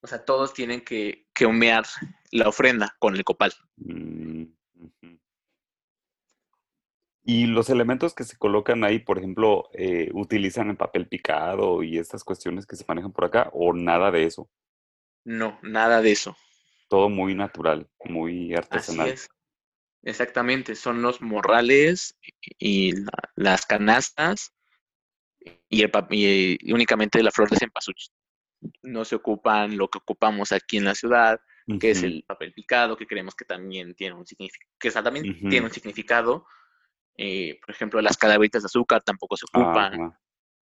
O 0.00 0.06
sea, 0.08 0.24
todos 0.24 0.52
tienen 0.52 0.80
que, 0.80 1.28
que, 1.32 1.46
humear 1.46 1.84
la 2.32 2.48
ofrenda 2.48 2.96
con 2.98 3.14
el 3.14 3.22
copal. 3.22 3.52
Mm, 3.76 4.46
y 7.24 7.46
los 7.46 7.70
elementos 7.70 8.14
que 8.14 8.24
se 8.24 8.36
colocan 8.36 8.82
ahí, 8.82 8.98
por 8.98 9.18
ejemplo, 9.18 9.70
eh, 9.74 10.10
¿utilizan 10.12 10.70
el 10.70 10.76
papel 10.76 11.06
picado 11.06 11.82
y 11.82 11.98
estas 11.98 12.24
cuestiones 12.24 12.66
que 12.66 12.76
se 12.76 12.84
manejan 12.88 13.12
por 13.12 13.24
acá 13.24 13.48
o 13.52 13.72
nada 13.72 14.10
de 14.10 14.24
eso? 14.24 14.50
No, 15.24 15.58
nada 15.62 16.02
de 16.02 16.12
eso. 16.12 16.36
Todo 16.88 17.08
muy 17.08 17.34
natural, 17.34 17.88
muy 18.04 18.54
artesanal. 18.54 19.06
Así 19.06 19.14
es. 19.14 19.30
Exactamente, 20.04 20.74
son 20.74 21.00
los 21.00 21.20
morrales 21.20 22.18
y 22.58 22.92
las 23.36 23.66
canastas 23.66 24.52
y, 25.68 25.82
el, 25.82 25.90
y, 26.10 26.72
únicamente 26.72 27.22
la 27.22 27.30
flor 27.30 27.50
de 27.50 27.56
cempasúchil. 27.56 28.12
No 28.82 29.04
se 29.04 29.14
ocupan 29.14 29.76
lo 29.76 29.88
que 29.88 29.98
ocupamos 29.98 30.50
aquí 30.50 30.78
en 30.78 30.84
la 30.84 30.96
ciudad, 30.96 31.40
que 31.78 31.92
es 31.92 32.02
el 32.02 32.24
papel 32.26 32.52
picado, 32.52 32.96
que 32.96 33.06
creemos 33.06 33.36
que 33.36 33.44
también 33.44 33.94
tiene 33.94 34.16
un 34.16 34.26
significado, 34.26 34.72
que 34.80 34.90
también 34.90 35.38
tiene 35.48 35.66
un 35.66 35.72
significado, 35.72 36.46
eh, 37.16 37.58
por 37.60 37.74
ejemplo, 37.74 38.00
las 38.00 38.16
calaveritas 38.16 38.62
de 38.62 38.66
azúcar 38.66 39.02
tampoco 39.02 39.36
se 39.36 39.46
ocupan. 39.46 40.14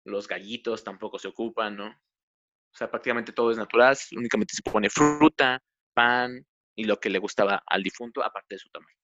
Los 0.05 0.29
gallitos 0.29 0.85
tampoco 0.85 1.18
se 1.18 1.29
ocupan, 1.29 1.77
¿no? 1.77 1.87
O 1.87 2.77
sea, 2.77 2.90
prácticamente 2.90 3.33
todo 3.33 3.51
es 3.51 3.57
natural, 3.57 3.97
únicamente 4.16 4.55
se 4.55 4.62
pone 4.62 4.90
fruta, 4.90 5.62
pan 5.94 6.44
y 6.75 6.85
lo 6.85 6.99
que 6.99 7.09
le 7.09 7.20
gustaba 7.20 7.62
al 7.66 7.83
difunto, 7.83 8.23
aparte 8.23 8.57
de 8.57 8.59
su 8.59 8.68
tamaño. 8.68 8.97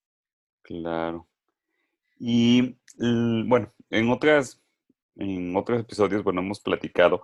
Claro. 0.63 1.29
Y 2.19 2.77
bueno, 2.99 3.73
en 3.89 4.11
otras, 4.11 4.61
en 5.17 5.57
otros 5.57 5.81
episodios, 5.81 6.23
bueno, 6.23 6.41
hemos 6.41 6.61
platicado 6.61 7.23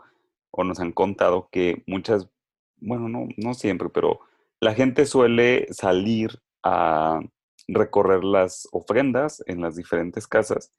o 0.51 0.65
nos 0.65 0.81
han 0.81 0.93
contado 0.93 1.49
que 1.51 1.83
muchas, 1.87 2.31
bueno, 2.77 3.09
no, 3.09 3.29
no 3.37 3.55
siempre, 3.55 3.91
pero 3.91 4.21
la 4.61 4.75
gente 4.75 5.05
suele 5.05 5.67
salir 5.71 6.41
a 6.63 7.21
recorrer 7.69 8.25
las 8.25 8.69
ofrendas 8.73 9.43
en 9.47 9.61
las 9.61 9.77
diferentes 9.77 10.27
casas 10.27 10.73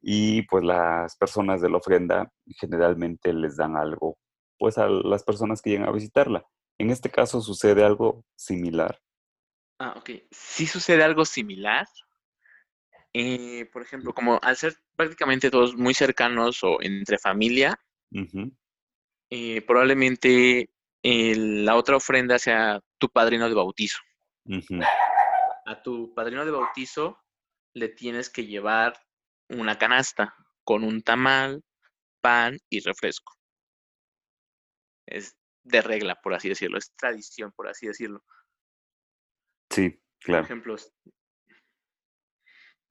y 0.00 0.42
pues 0.42 0.64
las 0.64 1.16
personas 1.16 1.60
de 1.60 1.70
la 1.70 1.78
ofrenda 1.78 2.30
generalmente 2.60 3.32
les 3.32 3.56
dan 3.56 3.76
algo 3.76 4.18
pues 4.58 4.78
a 4.78 4.86
las 4.86 5.24
personas 5.24 5.60
que 5.60 5.70
llegan 5.70 5.88
a 5.88 5.92
visitarla. 5.92 6.46
En 6.78 6.90
este 6.90 7.10
caso 7.10 7.40
sucede 7.40 7.84
algo 7.84 8.24
similar. 8.36 9.00
Ah, 9.78 9.94
ok. 9.96 10.10
Sí 10.30 10.66
sucede 10.66 11.02
algo 11.02 11.24
similar. 11.24 11.86
Eh, 13.12 13.66
por 13.72 13.82
ejemplo, 13.82 14.12
como 14.12 14.38
al 14.42 14.56
ser 14.56 14.74
prácticamente 14.96 15.50
todos 15.50 15.76
muy 15.76 15.94
cercanos 15.94 16.62
o 16.64 16.80
entre 16.80 17.18
familia, 17.18 17.78
eh, 19.30 19.62
probablemente 19.62 20.70
la 21.02 21.76
otra 21.76 21.96
ofrenda 21.96 22.38
sea 22.38 22.80
tu 22.98 23.08
padrino 23.08 23.48
de 23.48 23.54
bautizo 23.54 23.98
a 25.64 25.82
tu 25.82 26.14
padrino 26.14 26.44
de 26.44 26.50
bautizo 26.50 27.18
le 27.74 27.88
tienes 27.88 28.30
que 28.30 28.46
llevar 28.46 28.98
una 29.48 29.78
canasta 29.78 30.34
con 30.62 30.84
un 30.84 31.02
tamal, 31.02 31.62
pan 32.20 32.58
y 32.70 32.80
refresco. 32.80 33.34
Es 35.06 35.36
de 35.64 35.82
regla, 35.82 36.20
por 36.22 36.34
así 36.34 36.48
decirlo, 36.48 36.78
es 36.78 36.94
tradición, 36.96 37.52
por 37.52 37.68
así 37.68 37.86
decirlo. 37.86 38.22
Sí, 39.70 40.00
claro. 40.20 40.42
Por 40.42 40.52
ejemplo, 40.52 40.76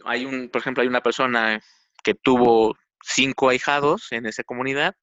hay 0.05 0.25
un, 0.25 0.49
por 0.49 0.61
ejemplo, 0.61 0.81
hay 0.81 0.87
una 0.87 1.01
persona 1.01 1.61
que 2.03 2.13
tuvo 2.13 2.75
cinco 3.01 3.49
ahijados 3.49 4.11
en 4.11 4.25
esa 4.25 4.43
comunidad, 4.43 4.95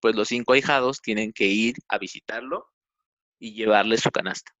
pues 0.00 0.14
los 0.14 0.28
cinco 0.28 0.52
ahijados 0.52 1.00
tienen 1.00 1.32
que 1.32 1.46
ir 1.46 1.76
a 1.88 1.98
visitarlo 1.98 2.70
y 3.38 3.54
llevarle 3.54 3.96
su 3.98 4.10
canasta. 4.10 4.52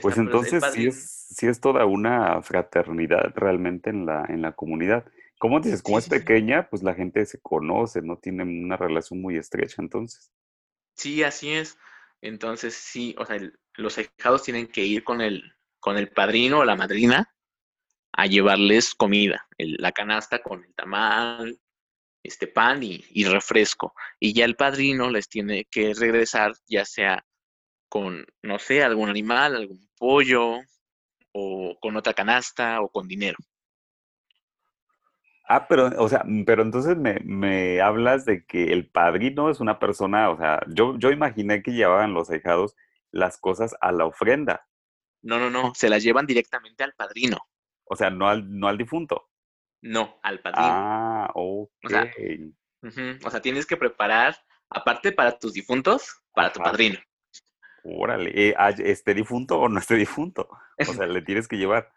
Pues 0.00 0.16
entonces 0.16 0.62
sí 0.72 0.86
es, 0.86 1.26
sí 1.30 1.46
es 1.46 1.60
toda 1.60 1.84
una 1.84 2.40
fraternidad 2.42 3.32
realmente 3.34 3.90
en 3.90 4.06
la, 4.06 4.24
en 4.28 4.42
la 4.42 4.52
comunidad. 4.52 5.04
Como 5.38 5.60
dices, 5.60 5.82
como 5.82 5.98
es 5.98 6.08
pequeña, 6.08 6.68
pues 6.70 6.82
la 6.82 6.94
gente 6.94 7.26
se 7.26 7.40
conoce, 7.40 8.00
no 8.00 8.16
tiene 8.16 8.44
una 8.44 8.76
relación 8.76 9.20
muy 9.20 9.36
estrecha 9.36 9.82
entonces. 9.82 10.32
Sí, 10.94 11.22
así 11.22 11.50
es. 11.50 11.76
Entonces 12.20 12.74
sí, 12.74 13.14
o 13.18 13.26
sea, 13.26 13.38
los 13.74 13.98
ahijados 13.98 14.44
tienen 14.44 14.68
que 14.68 14.84
ir 14.84 15.02
con 15.02 15.20
el, 15.20 15.42
con 15.80 15.98
el 15.98 16.08
padrino 16.08 16.60
o 16.60 16.64
la 16.64 16.76
madrina 16.76 17.34
a 18.12 18.26
llevarles 18.26 18.94
comida, 18.94 19.48
la 19.58 19.90
canasta 19.90 20.40
con 20.42 20.64
el 20.64 20.74
tamal, 20.74 21.58
este 22.22 22.46
pan 22.46 22.82
y, 22.82 23.04
y, 23.10 23.24
refresco. 23.24 23.94
Y 24.20 24.32
ya 24.32 24.44
el 24.44 24.54
padrino 24.54 25.10
les 25.10 25.28
tiene 25.28 25.64
que 25.64 25.92
regresar, 25.94 26.52
ya 26.68 26.84
sea 26.84 27.24
con, 27.92 28.24
no 28.40 28.58
sé, 28.58 28.82
algún 28.82 29.10
animal, 29.10 29.54
algún 29.54 29.86
pollo, 29.98 30.60
o 31.30 31.76
con 31.78 31.94
otra 31.94 32.14
canasta, 32.14 32.80
o 32.80 32.88
con 32.88 33.06
dinero. 33.06 33.36
Ah, 35.46 35.68
pero, 35.68 35.90
o 35.98 36.08
sea, 36.08 36.24
pero 36.46 36.62
entonces 36.62 36.96
me, 36.96 37.82
hablas 37.82 38.24
de 38.24 38.46
que 38.46 38.72
el 38.72 38.88
padrino 38.88 39.50
es 39.50 39.60
una 39.60 39.78
persona, 39.78 40.30
o 40.30 40.38
sea, 40.38 40.62
yo, 40.68 40.98
yo 40.98 41.10
imaginé 41.10 41.62
que 41.62 41.72
llevaban 41.72 42.14
los 42.14 42.30
ahijados 42.30 42.74
las 43.10 43.36
cosas 43.36 43.76
a 43.82 43.92
la 43.92 44.06
ofrenda. 44.06 44.66
No, 45.20 45.38
no, 45.38 45.50
no, 45.50 45.74
se 45.74 45.90
las 45.90 46.02
llevan 46.02 46.24
directamente 46.24 46.84
al 46.84 46.94
padrino. 46.94 47.36
O 47.84 47.94
sea, 47.94 48.08
no 48.08 48.26
al, 48.26 48.58
no 48.58 48.68
al 48.68 48.78
difunto. 48.78 49.28
No, 49.82 50.18
al 50.22 50.40
padrino. 50.40 50.66
Ah, 50.66 51.30
ok. 51.34 51.92
O 53.22 53.30
sea, 53.30 53.42
tienes 53.42 53.66
que 53.66 53.76
preparar, 53.76 54.34
aparte 54.70 55.12
para 55.12 55.38
tus 55.38 55.52
difuntos, 55.52 56.22
para 56.32 56.50
tu 56.50 56.60
padrino. 56.60 56.98
Órale, 57.84 58.30
eh, 58.34 58.54
¿esté 58.78 59.14
difunto 59.14 59.58
o 59.58 59.68
no 59.68 59.78
esté 59.78 59.96
difunto? 59.96 60.48
O 60.78 60.92
sea, 60.92 61.06
le 61.06 61.22
tienes 61.22 61.48
que 61.48 61.56
llevar. 61.56 61.92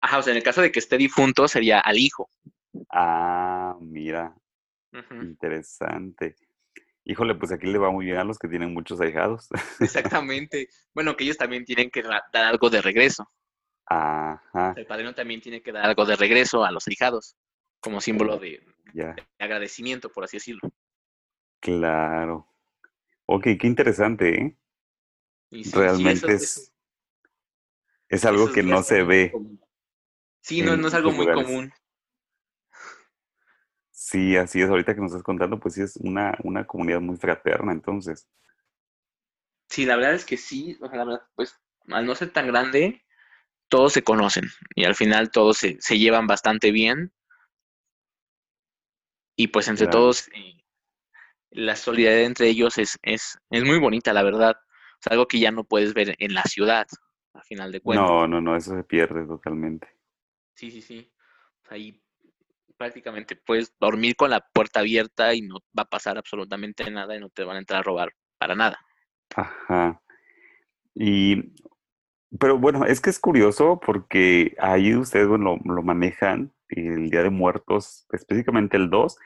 Ajá, 0.00 0.18
o 0.18 0.22
sea, 0.22 0.32
en 0.32 0.36
el 0.38 0.42
caso 0.42 0.60
de 0.60 0.72
que 0.72 0.78
esté 0.78 0.98
difunto 0.98 1.48
sería 1.48 1.80
al 1.80 1.98
hijo. 1.98 2.28
Ah, 2.90 3.76
mira. 3.80 4.34
Interesante. 5.10 6.36
Híjole, 7.04 7.34
pues 7.34 7.50
aquí 7.50 7.66
le 7.66 7.78
va 7.78 7.90
muy 7.90 8.06
bien 8.06 8.18
a 8.18 8.24
los 8.24 8.38
que 8.38 8.48
tienen 8.48 8.72
muchos 8.72 9.00
ahijados. 9.00 9.48
Exactamente. 9.80 10.68
Bueno, 10.94 11.16
que 11.16 11.24
ellos 11.24 11.38
también 11.38 11.64
tienen 11.64 11.90
que 11.90 12.02
dar 12.02 12.44
algo 12.44 12.68
de 12.68 12.82
regreso. 12.82 13.28
Ajá. 13.86 14.74
El 14.76 14.86
padrino 14.86 15.14
también 15.14 15.40
tiene 15.40 15.62
que 15.62 15.72
dar 15.72 15.86
algo 15.86 16.04
de 16.04 16.16
regreso 16.16 16.64
a 16.64 16.70
los 16.70 16.86
ahijados, 16.86 17.36
como 17.80 18.00
símbolo 18.00 18.38
de, 18.38 18.62
de 18.92 19.14
agradecimiento, 19.38 20.10
por 20.10 20.24
así 20.24 20.36
decirlo. 20.36 20.70
Claro. 21.60 22.46
Ok, 23.26 23.44
qué 23.58 23.66
interesante, 23.66 24.40
¿eh? 24.40 24.56
Realmente 25.72 26.32
es, 26.32 26.72
es, 28.08 28.24
algo 28.24 28.50
que 28.52 28.62
no 28.62 28.82
se 28.82 29.02
ve. 29.02 29.32
Sí, 30.40 30.62
no, 30.62 30.76
no 30.76 30.88
es 30.88 30.94
algo 30.94 31.12
muy 31.12 31.30
común. 31.30 31.72
Sí, 33.90 34.36
así 34.36 34.62
es. 34.62 34.70
Ahorita 34.70 34.94
que 34.94 35.00
nos 35.02 35.12
estás 35.12 35.22
contando, 35.22 35.60
pues 35.60 35.74
sí 35.74 35.82
es 35.82 35.96
una, 35.96 36.36
una 36.42 36.66
comunidad 36.66 37.00
muy 37.00 37.16
fraterna, 37.16 37.72
entonces. 37.72 38.28
Sí, 39.68 39.84
la 39.84 39.96
verdad 39.96 40.14
es 40.14 40.24
que 40.24 40.38
sí. 40.38 40.78
O 40.80 40.88
sea, 40.88 40.96
la 40.96 41.04
verdad, 41.04 41.22
pues, 41.34 41.54
al 41.88 42.06
no 42.06 42.14
ser 42.14 42.32
tan 42.32 42.46
grande, 42.46 43.04
todos 43.68 43.92
se 43.92 44.02
conocen 44.02 44.44
y 44.74 44.84
al 44.84 44.94
final 44.94 45.30
todos 45.30 45.58
se, 45.58 45.76
se 45.80 45.98
llevan 45.98 46.26
bastante 46.26 46.72
bien. 46.72 47.12
Y 49.36 49.48
pues 49.48 49.68
entre 49.68 49.86
todos, 49.86 50.28
eh, 50.28 50.62
la 51.50 51.76
solidaridad 51.76 52.24
entre 52.24 52.48
ellos 52.48 52.78
es, 52.78 52.98
es, 53.02 53.38
es 53.50 53.64
muy 53.64 53.78
bonita, 53.78 54.12
la 54.12 54.22
verdad. 54.22 54.56
Es 55.04 55.10
algo 55.10 55.26
que 55.26 55.40
ya 55.40 55.50
no 55.50 55.64
puedes 55.64 55.94
ver 55.94 56.14
en 56.18 56.34
la 56.34 56.44
ciudad. 56.44 56.86
a 57.34 57.42
final 57.42 57.72
de 57.72 57.80
cuentas. 57.80 58.08
No, 58.08 58.28
no, 58.28 58.40
no, 58.40 58.56
eso 58.56 58.76
se 58.76 58.84
pierde 58.84 59.26
totalmente. 59.26 59.88
Sí, 60.54 60.70
sí, 60.70 60.80
sí. 60.80 61.12
Ahí 61.70 62.00
prácticamente 62.76 63.36
puedes 63.36 63.74
dormir 63.80 64.16
con 64.16 64.30
la 64.30 64.40
puerta 64.40 64.80
abierta 64.80 65.34
y 65.34 65.42
no 65.42 65.56
va 65.76 65.82
a 65.82 65.88
pasar 65.88 66.18
absolutamente 66.18 66.88
nada 66.90 67.16
y 67.16 67.20
no 67.20 67.30
te 67.30 67.44
van 67.44 67.56
a 67.56 67.58
entrar 67.60 67.80
a 67.80 67.82
robar 67.82 68.12
para 68.38 68.54
nada. 68.54 68.78
Ajá. 69.34 70.00
Y, 70.94 71.54
pero 72.38 72.58
bueno, 72.58 72.84
es 72.84 73.00
que 73.00 73.10
es 73.10 73.18
curioso 73.18 73.80
porque 73.80 74.54
ahí 74.58 74.94
ustedes 74.94 75.26
lo, 75.26 75.38
lo 75.38 75.82
manejan 75.82 76.52
el 76.68 77.10
Día 77.10 77.22
de 77.22 77.30
Muertos, 77.30 78.06
específicamente 78.12 78.76
el 78.76 78.90
2, 78.90 79.16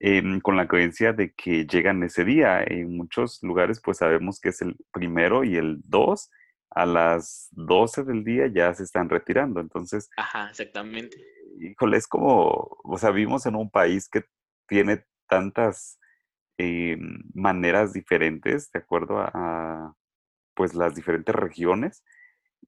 em, 0.00 0.40
con 0.40 0.56
la 0.56 0.66
creencia 0.66 1.12
de 1.12 1.32
que 1.32 1.66
llegan 1.66 2.02
ese 2.02 2.24
día. 2.24 2.62
En 2.64 2.96
muchos 2.96 3.42
lugares 3.42 3.80
pues 3.82 3.98
sabemos 3.98 4.40
que 4.40 4.48
es 4.48 4.62
el 4.62 4.76
primero 4.92 5.44
y 5.44 5.56
el 5.56 5.80
2 5.84 6.30
a 6.70 6.86
las 6.86 7.48
12 7.52 8.04
del 8.04 8.24
día 8.24 8.46
ya 8.46 8.72
se 8.74 8.82
están 8.82 9.08
retirando. 9.08 9.60
Entonces, 9.60 10.08
Ajá, 10.16 10.48
exactamente. 10.50 11.16
híjole, 11.58 11.96
es 11.96 12.06
como, 12.06 12.78
o 12.82 12.98
sea, 12.98 13.10
vivimos 13.10 13.46
en 13.46 13.56
un 13.56 13.70
país 13.70 14.08
que 14.08 14.24
tiene 14.66 15.04
tantas 15.28 15.98
em, 16.58 17.22
maneras 17.34 17.92
diferentes 17.92 18.70
de 18.72 18.78
acuerdo 18.80 19.18
a, 19.18 19.30
a, 19.34 19.94
pues 20.54 20.74
las 20.74 20.94
diferentes 20.94 21.34
regiones 21.34 22.04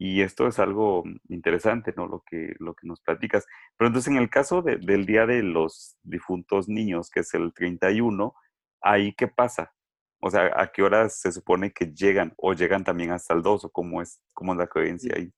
y 0.04 0.22
esto 0.22 0.48
es 0.48 0.58
algo 0.58 1.04
interesante, 1.28 1.94
¿no? 1.96 2.06
Lo 2.08 2.24
que, 2.28 2.54
lo 2.58 2.74
que 2.74 2.86
nos 2.88 3.00
platicas. 3.00 3.46
Pero 3.76 3.88
entonces 3.88 4.10
en 4.12 4.18
el 4.18 4.28
caso 4.30 4.60
de- 4.62 4.78
del 4.78 5.06
Día 5.06 5.26
de 5.26 5.42
los 5.42 5.96
Difuntos 6.02 6.68
Niños, 6.68 7.08
que 7.10 7.20
es 7.20 7.32
el 7.34 7.52
31, 7.54 8.34
¿ahí 8.80 9.14
qué 9.14 9.28
pasa? 9.28 9.72
O 10.20 10.30
sea, 10.30 10.50
¿a 10.60 10.72
qué 10.72 10.82
horas 10.82 11.20
se 11.20 11.30
supone 11.30 11.72
que 11.72 11.86
llegan? 11.92 12.32
¿O 12.36 12.52
llegan 12.54 12.82
también 12.84 13.10
hasta 13.12 13.34
el 13.34 13.42
2? 13.42 13.64
¿O 13.64 13.70
cómo 13.70 14.02
es, 14.02 14.20
cómo 14.34 14.52
es 14.52 14.58
la 14.58 14.66
creencia 14.66 15.14
ahí? 15.16 15.32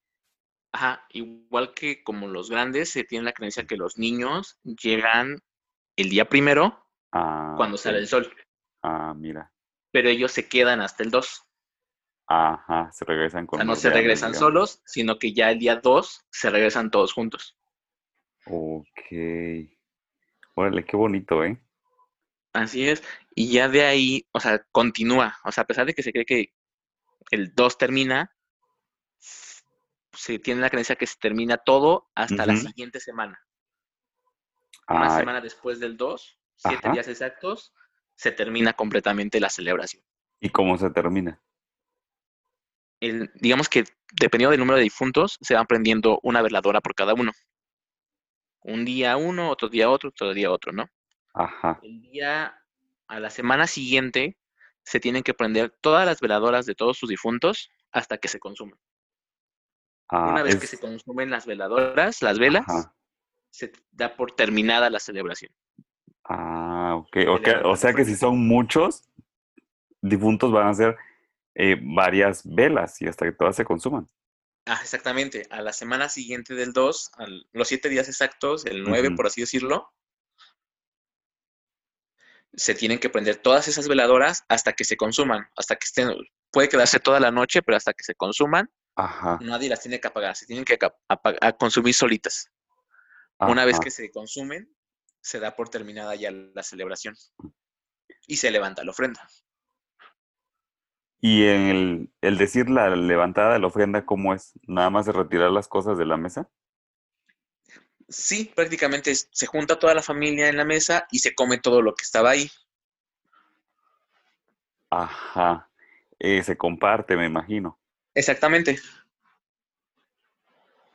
Ajá, 0.72 1.04
igual 1.10 1.72
que 1.74 2.02
como 2.02 2.26
los 2.26 2.50
grandes, 2.50 2.90
se 2.90 3.04
tiene 3.04 3.24
la 3.24 3.32
creencia 3.32 3.66
que 3.66 3.76
los 3.76 3.96
niños 3.98 4.58
llegan 4.64 5.38
el 5.96 6.08
día 6.10 6.24
primero 6.28 6.84
Ah, 7.12 7.54
cuando 7.56 7.76
sale 7.76 7.98
el 7.98 8.08
sol, 8.08 8.32
Ah, 8.82 9.14
mira. 9.16 9.52
pero 9.92 10.08
ellos 10.08 10.32
se 10.32 10.48
quedan 10.48 10.80
hasta 10.80 11.02
el 11.04 11.10
2. 11.10 11.42
Ajá, 12.26 12.90
se 12.92 13.04
regresan 13.04 13.44
O 13.44 13.46
con 13.48 13.58
sea, 13.58 13.64
no 13.66 13.76
se 13.76 13.90
regresan 13.90 14.32
digamos. 14.32 14.38
solos, 14.38 14.82
sino 14.86 15.18
que 15.18 15.32
ya 15.32 15.50
el 15.50 15.58
día 15.58 15.76
2 15.76 16.26
se 16.30 16.50
regresan 16.50 16.90
todos 16.90 17.12
juntos. 17.12 17.58
Ok. 18.46 18.86
Órale, 20.54 20.84
qué 20.84 20.96
bonito, 20.96 21.44
¿eh? 21.44 21.60
Así 22.52 22.88
es. 22.88 23.02
Y 23.34 23.52
ya 23.52 23.68
de 23.68 23.84
ahí, 23.84 24.26
o 24.32 24.40
sea, 24.40 24.64
continúa. 24.70 25.36
O 25.44 25.52
sea, 25.52 25.64
a 25.64 25.66
pesar 25.66 25.86
de 25.86 25.94
que 25.94 26.02
se 26.02 26.12
cree 26.12 26.24
que 26.24 26.54
el 27.30 27.54
2 27.54 27.78
termina, 27.78 28.30
se 29.18 30.38
tiene 30.38 30.60
la 30.60 30.70
creencia 30.70 30.96
que 30.96 31.06
se 31.06 31.16
termina 31.18 31.58
todo 31.58 32.10
hasta 32.14 32.46
la 32.46 32.56
siguiente 32.56 33.00
semana. 33.00 33.40
Una 34.88 35.18
semana 35.18 35.40
después 35.40 35.80
del 35.80 35.96
2, 35.96 36.38
siete 36.56 36.78
ajá. 36.84 36.92
días 36.92 37.08
exactos, 37.08 37.74
se 38.14 38.30
termina 38.30 38.74
completamente 38.74 39.40
la 39.40 39.50
celebración. 39.50 40.04
¿Y 40.40 40.50
cómo 40.50 40.78
se 40.78 40.90
termina? 40.90 41.42
El- 43.04 43.30
digamos 43.34 43.68
que 43.68 43.84
dependiendo 44.20 44.50
del 44.52 44.60
número 44.60 44.76
de 44.78 44.84
difuntos, 44.84 45.38
se 45.40 45.54
van 45.54 45.66
prendiendo 45.66 46.20
una 46.22 46.42
veladora 46.42 46.80
por 46.80 46.94
cada 46.94 47.14
uno. 47.14 47.32
Un 48.62 48.84
día 48.84 49.16
uno, 49.16 49.50
otro 49.50 49.68
día 49.68 49.90
otro, 49.90 50.08
otro 50.08 50.32
día 50.32 50.50
otro, 50.50 50.72
¿no? 50.72 50.86
Ajá. 51.34 51.80
El 51.82 52.00
día, 52.00 52.58
a 53.08 53.20
la 53.20 53.28
semana 53.30 53.66
siguiente, 53.66 54.38
se 54.84 55.00
tienen 55.00 55.22
que 55.22 55.34
prender 55.34 55.70
todas 55.80 56.06
las 56.06 56.20
veladoras 56.20 56.64
de 56.66 56.74
todos 56.74 56.96
sus 56.96 57.08
difuntos 57.10 57.70
hasta 57.92 58.18
que 58.18 58.28
se 58.28 58.38
consumen. 58.38 58.78
Ah, 60.08 60.30
Una 60.30 60.42
vez 60.42 60.56
que 60.56 60.66
se 60.66 60.78
consumen 60.78 61.30
las 61.30 61.46
veladoras, 61.46 62.22
las 62.22 62.38
velas, 62.38 62.64
ajá. 62.68 62.94
se 63.50 63.72
da 63.90 64.16
por 64.16 64.32
terminada 64.32 64.88
la 64.90 65.00
celebración. 65.00 65.52
Ah, 66.24 66.94
ok. 66.96 67.12
Se 67.12 67.28
ok, 67.28 67.48
O 67.64 67.76
sea 67.76 67.92
que 67.92 68.04
si 68.04 68.16
son 68.16 68.46
muchos 68.46 69.04
difuntos 70.00 70.52
van 70.52 70.68
a 70.68 70.74
ser 70.74 70.96
eh, 71.54 71.76
varias 71.80 72.42
velas 72.44 73.00
y 73.00 73.06
hasta 73.06 73.24
que 73.26 73.32
todas 73.32 73.56
se 73.56 73.64
consuman. 73.64 74.08
Ah, 74.66 74.78
exactamente. 74.82 75.46
A 75.50 75.60
la 75.60 75.72
semana 75.72 76.08
siguiente 76.08 76.54
del 76.54 76.72
2, 76.72 77.10
al- 77.16 77.46
los 77.52 77.68
siete 77.68 77.88
días 77.88 78.08
exactos, 78.08 78.64
el 78.66 78.82
9, 78.82 79.08
Ujú. 79.08 79.16
por 79.16 79.26
así 79.26 79.42
decirlo, 79.42 79.92
se 82.56 82.74
tienen 82.74 82.98
que 82.98 83.10
prender 83.10 83.36
todas 83.36 83.68
esas 83.68 83.88
veladoras 83.88 84.44
hasta 84.48 84.72
que 84.72 84.84
se 84.84 84.96
consuman, 84.96 85.46
hasta 85.56 85.76
que 85.76 85.84
estén, 85.84 86.10
puede 86.50 86.68
quedarse 86.68 87.00
toda 87.00 87.18
la 87.20 87.30
noche, 87.30 87.62
pero 87.62 87.76
hasta 87.76 87.92
que 87.92 88.04
se 88.04 88.14
consuman, 88.14 88.70
Ajá, 88.96 89.38
nadie 89.42 89.68
las 89.68 89.80
tiene 89.80 90.00
que 90.00 90.06
apagar, 90.08 90.36
se 90.36 90.46
tienen 90.46 90.64
que 90.64 90.78
a 91.08 91.52
consumir 91.54 91.94
solitas. 91.94 92.48
Una 93.40 93.64
vez 93.64 93.80
que 93.80 93.90
se 93.90 94.10
consumen, 94.12 94.72
se 95.20 95.40
da 95.40 95.56
por 95.56 95.68
terminada 95.68 96.14
ya 96.14 96.30
la 96.30 96.62
celebración 96.62 97.14
y 98.26 98.36
se 98.36 98.50
levanta 98.50 98.84
la 98.84 98.92
ofrenda. 98.92 99.28
Y 101.26 101.46
en 101.46 101.60
el, 101.62 102.10
el 102.20 102.36
decir 102.36 102.68
la 102.68 102.94
levantada 102.94 103.54
de 103.54 103.58
la 103.58 103.68
ofrenda, 103.68 104.04
¿cómo 104.04 104.34
es? 104.34 104.52
¿Nada 104.66 104.90
más 104.90 105.06
de 105.06 105.12
retirar 105.12 105.50
las 105.50 105.68
cosas 105.68 105.96
de 105.96 106.04
la 106.04 106.18
mesa? 106.18 106.50
Sí, 108.10 108.52
prácticamente 108.54 109.14
se 109.14 109.46
junta 109.46 109.78
toda 109.78 109.94
la 109.94 110.02
familia 110.02 110.50
en 110.50 110.58
la 110.58 110.66
mesa 110.66 111.06
y 111.10 111.20
se 111.20 111.34
come 111.34 111.56
todo 111.56 111.80
lo 111.80 111.94
que 111.94 112.02
estaba 112.02 112.28
ahí. 112.28 112.50
Ajá. 114.90 115.70
Eh, 116.18 116.42
se 116.42 116.58
comparte, 116.58 117.16
me 117.16 117.24
imagino. 117.24 117.80
Exactamente. 118.14 118.78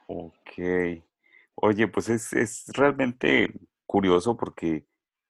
Ok. 0.05 1.01
Oye, 1.55 1.87
pues 1.87 2.07
es, 2.07 2.33
es 2.33 2.65
realmente 2.75 3.51
curioso 3.87 4.37
porque, 4.37 4.85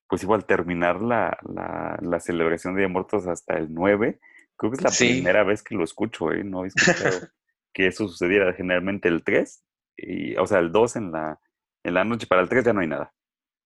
pues 0.09 0.23
igual 0.23 0.43
terminar 0.43 0.99
la, 0.99 1.37
la, 1.43 1.97
la 2.01 2.19
celebración 2.19 2.73
de 2.73 2.81
Día 2.81 2.87
de 2.89 2.93
Muertos 2.93 3.27
hasta 3.27 3.57
el 3.57 3.73
9, 3.73 4.19
creo 4.59 4.71
que 4.71 4.77
es 4.77 4.83
la 4.83 4.97
Sí. 4.97 4.99
primera 4.99 5.45
vez 5.45 5.63
que 5.63 5.75
lo 5.75 5.85
escucho, 5.85 6.33
¿eh? 6.33 6.45
No 6.45 6.65
he 6.65 6.69
escuchado 6.69 7.27
que 7.73 7.87
eso 7.87 8.07
sucediera 8.09 8.53
generalmente 8.53 9.09
el 9.09 9.23
3, 9.25 9.63
y, 9.97 10.37
o 10.37 10.47
sea, 10.47 10.59
el 10.59 10.71
2 10.73 10.97
en 10.97 11.13
la, 11.13 11.41
en 11.85 11.95
la 11.95 12.05
noche, 12.05 12.27
para 12.27 12.41
el 12.43 12.49
3 12.49 12.65
ya 12.65 12.73
no 12.73 12.81
hay 12.81 12.87
nada. 12.89 13.13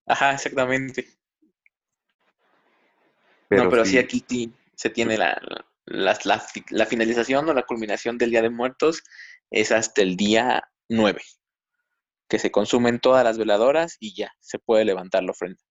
Ajá, 0.05 0.31
exactamente. 0.33 1.05
Pero 3.47 3.67
No, 3.67 3.69
pero 3.69 3.85
sí 3.85 3.85
sí, 3.85 3.97
aquí 3.97 4.25
sí 4.27 4.53
se 4.75 4.89
tiene 4.89 5.17
la, 5.17 5.39
la, 5.85 6.17
la 6.25 6.39
fi- 6.39 6.65
la 6.69 6.85
finalización 6.85 7.47
o 7.49 7.53
la 7.53 7.63
culminación 7.63 8.17
del 8.17 8.31
Día 8.31 8.41
de 8.41 8.49
Muertos 8.49 9.03
es 9.51 9.71
hasta 9.71 10.01
el 10.01 10.17
día 10.17 10.63
9, 10.89 11.21
que 12.29 12.37
se 12.39 12.51
consumen 12.51 12.99
todas 12.99 13.23
las 13.23 13.37
veladoras 13.37 13.95
y 14.01 14.13
ya 14.15 14.33
se 14.41 14.59
puede 14.59 14.83
levantar 14.85 15.23
la 15.23 15.31
ofrenda. 15.31 15.61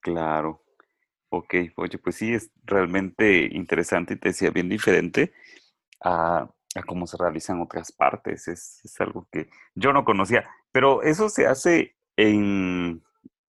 claro. 0.00 0.62
Ok, 1.28 1.54
oye, 1.76 1.98
pues 1.98 2.16
sí, 2.16 2.32
es 2.34 2.50
realmente 2.64 3.48
interesante 3.52 4.14
y 4.14 4.16
te 4.16 4.28
decía 4.28 4.50
bien 4.50 4.68
diferente 4.68 5.32
a, 6.00 6.48
a 6.74 6.82
cómo 6.86 7.06
se 7.06 7.16
realizan 7.16 7.60
otras 7.60 7.92
partes. 7.92 8.48
Es, 8.48 8.80
es 8.84 9.00
algo 9.00 9.28
que 9.32 9.48
yo 9.74 9.92
no 9.92 10.04
conocía, 10.04 10.48
pero 10.72 11.02
¿eso 11.02 11.28
se 11.28 11.46
hace 11.46 11.96
en, 12.16 13.02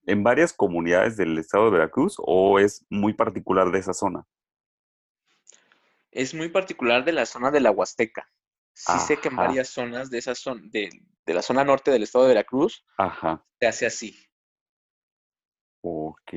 en 0.05 0.23
varias 0.23 0.53
comunidades 0.53 1.17
del 1.17 1.37
estado 1.37 1.65
de 1.65 1.71
Veracruz 1.71 2.15
o 2.17 2.59
es 2.59 2.85
muy 2.89 3.13
particular 3.13 3.71
de 3.71 3.79
esa 3.79 3.93
zona? 3.93 4.25
Es 6.11 6.33
muy 6.33 6.49
particular 6.49 7.05
de 7.05 7.11
la 7.11 7.25
zona 7.25 7.51
de 7.51 7.59
la 7.59 7.71
Huasteca. 7.71 8.27
Sí 8.73 8.99
sé 8.99 9.17
que 9.17 9.27
en 9.29 9.35
varias 9.35 9.69
zonas 9.69 10.09
de 10.09 10.19
esa 10.19 10.35
zona, 10.35 10.61
de, 10.65 10.89
de 11.25 11.33
la 11.33 11.41
zona 11.41 11.63
norte 11.63 11.91
del 11.91 12.03
estado 12.03 12.25
de 12.25 12.29
Veracruz, 12.29 12.85
ajá, 12.97 13.45
se 13.59 13.67
hace 13.67 13.85
así. 13.85 14.15
ok. 15.81 16.33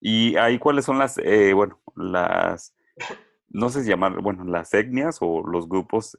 ¿Y 0.00 0.36
ahí 0.36 0.58
cuáles 0.58 0.84
son 0.84 0.98
las, 0.98 1.18
eh, 1.18 1.52
bueno, 1.54 1.80
las, 1.96 2.74
no 3.48 3.70
sé 3.70 3.82
si 3.84 3.90
llamar, 3.90 4.20
bueno, 4.22 4.44
las 4.44 4.74
etnias 4.74 5.18
o 5.20 5.42
los 5.46 5.68
grupos 5.68 6.18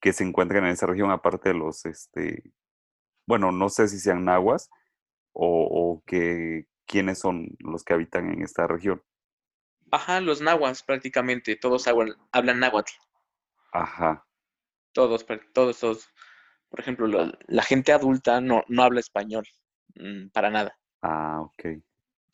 que 0.00 0.12
se 0.12 0.24
encuentran 0.24 0.64
en 0.64 0.72
esa 0.72 0.86
región, 0.86 1.10
aparte 1.10 1.50
de 1.50 1.56
los, 1.56 1.86
este, 1.86 2.52
bueno, 3.26 3.52
no 3.52 3.68
sé 3.70 3.88
si 3.88 3.98
sean 4.00 4.24
nahuas 4.26 4.70
o, 5.32 5.68
o 5.70 6.04
que 6.06 6.66
quiénes 6.86 7.18
son 7.20 7.48
los 7.60 7.84
que 7.84 7.94
habitan 7.94 8.32
en 8.32 8.42
esta 8.42 8.66
región. 8.68 9.02
Ajá, 9.92 10.20
los 10.20 10.40
nahuas 10.40 10.82
prácticamente, 10.82 11.54
todos 11.54 11.86
hablan, 11.86 12.16
hablan 12.32 12.58
náhuatl, 12.58 12.90
Ajá, 13.72 14.24
todos, 14.92 15.26
todos, 15.52 15.78
todos. 15.80 16.08
Por 16.68 16.80
ejemplo, 16.80 17.06
la, 17.06 17.36
la 17.48 17.62
gente 17.62 17.92
adulta 17.92 18.40
no, 18.40 18.62
no 18.68 18.82
habla 18.84 19.00
español, 19.00 19.44
mm, 19.96 20.28
para 20.30 20.50
nada. 20.50 20.78
ah, 21.02 21.40
ok, 21.42 21.80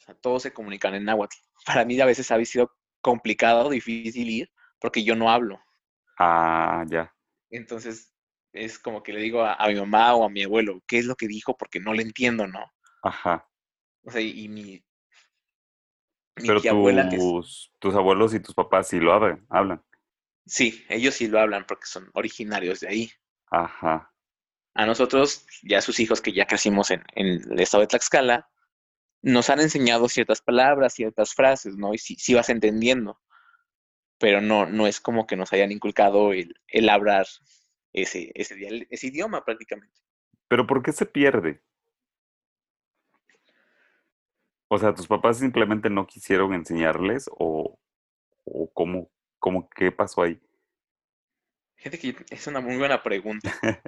sea, 0.07 0.15
todos 0.17 0.43
se 0.43 0.53
comunican 0.55 0.95
en 0.95 1.05
náhuatl. 1.05 1.37
Para 1.67 1.85
mí 1.85 2.01
a 2.01 2.07
veces 2.07 2.31
ha 2.31 2.45
sido 2.45 2.73
complicado, 3.03 3.71
difícil 3.71 4.29
ir, 4.31 4.51
porque 4.81 5.05
yo 5.05 5.17
no 5.17 5.31
hablo. 5.31 5.61
ah, 6.19 6.85
ya, 6.91 7.13
Entonces 7.51 8.15
es 8.53 8.79
como 8.79 9.03
que 9.03 9.13
le 9.13 9.21
digo 9.21 9.43
a, 9.43 9.55
a 9.55 9.67
mi 9.69 9.75
mamá 9.75 10.15
o 10.15 10.25
a 10.25 10.31
mi 10.31 10.45
abuelo, 10.45 10.81
¿qué 10.87 10.99
es 10.99 11.07
lo 11.07 11.17
que 11.17 11.27
dijo? 11.29 11.57
Porque 11.57 11.81
no 11.81 11.93
le 11.93 12.03
entiendo, 12.03 12.47
¿no? 12.47 12.61
ajá. 13.03 13.49
O 14.05 14.11
sea, 14.11 14.23
y, 14.23 14.45
y 14.45 14.49
mi, 14.49 14.83
mi 16.39 16.51
Pero 16.51 16.55
tía 16.55 16.71
abuela, 16.71 17.09
que 17.09 17.17
es, 17.17 17.37
tus, 17.43 17.73
tus 17.79 17.95
abuelos 17.95 18.33
y 18.35 18.41
tus 18.41 18.55
papás 18.55 18.89
sí 18.89 18.99
lo 19.01 19.13
hablan, 19.13 19.45
hablan. 19.51 19.83
Sí, 20.47 20.85
ellos 20.89 21.15
sí 21.15 21.29
lo 21.29 21.39
hablan 21.39 21.67
porque 21.69 21.87
son 21.87 22.11
originarios 22.15 22.81
de 22.81 22.89
ahí. 22.89 23.11
Ajá. 23.51 24.13
A 24.75 24.87
nosotros, 24.87 25.45
ya 25.65 25.81
sus 25.81 25.99
hijos 25.99 26.21
que 26.21 26.33
ya 26.33 26.47
crecimos 26.47 26.93
en, 26.93 27.03
en 27.17 27.27
el 27.53 27.59
estado 27.61 27.81
de 27.81 27.89
Tlaxcala, 27.89 28.49
nos 29.23 29.51
han 29.51 29.61
enseñado 29.61 30.09
ciertas 30.09 30.41
palabras, 30.41 30.95
ciertas 30.95 31.35
frases, 31.35 31.77
¿no? 31.77 31.95
Y 31.95 31.99
sí, 31.99 32.17
sí 32.17 32.35
vas 32.35 32.49
entendiendo, 32.49 33.21
pero 34.19 34.41
no, 34.41 34.67
no 34.67 34.87
es 34.87 35.01
como 35.01 35.27
que 35.27 35.37
nos 35.37 35.53
hayan 35.53 35.73
inculcado 35.73 36.33
el, 36.33 36.55
el 36.69 36.89
hablar 36.89 37.27
ese, 37.93 38.31
ese, 38.35 39.07
idioma 39.07 39.45
prácticamente. 39.45 40.01
Pero 40.49 40.67
¿por 40.67 40.83
qué 40.83 40.93
se 40.93 41.07
pierde? 41.07 41.63
O 44.69 44.79
sea, 44.79 44.95
¿tus 44.95 45.07
papás 45.07 45.39
simplemente 45.39 45.91
no 45.91 46.07
quisieron 46.07 46.53
enseñarles 46.53 47.31
o, 47.33 47.79
o 48.45 48.71
cómo, 48.73 49.11
cómo, 49.39 49.69
qué 49.71 49.93
pasó 49.93 50.23
ahí? 50.23 50.41
Que 51.77 52.17
es 52.31 52.47
una 52.47 52.61
muy 52.61 52.77
buena 52.77 53.03
pregunta. 53.03 53.55
O 53.63 53.63
sea, 53.63 53.81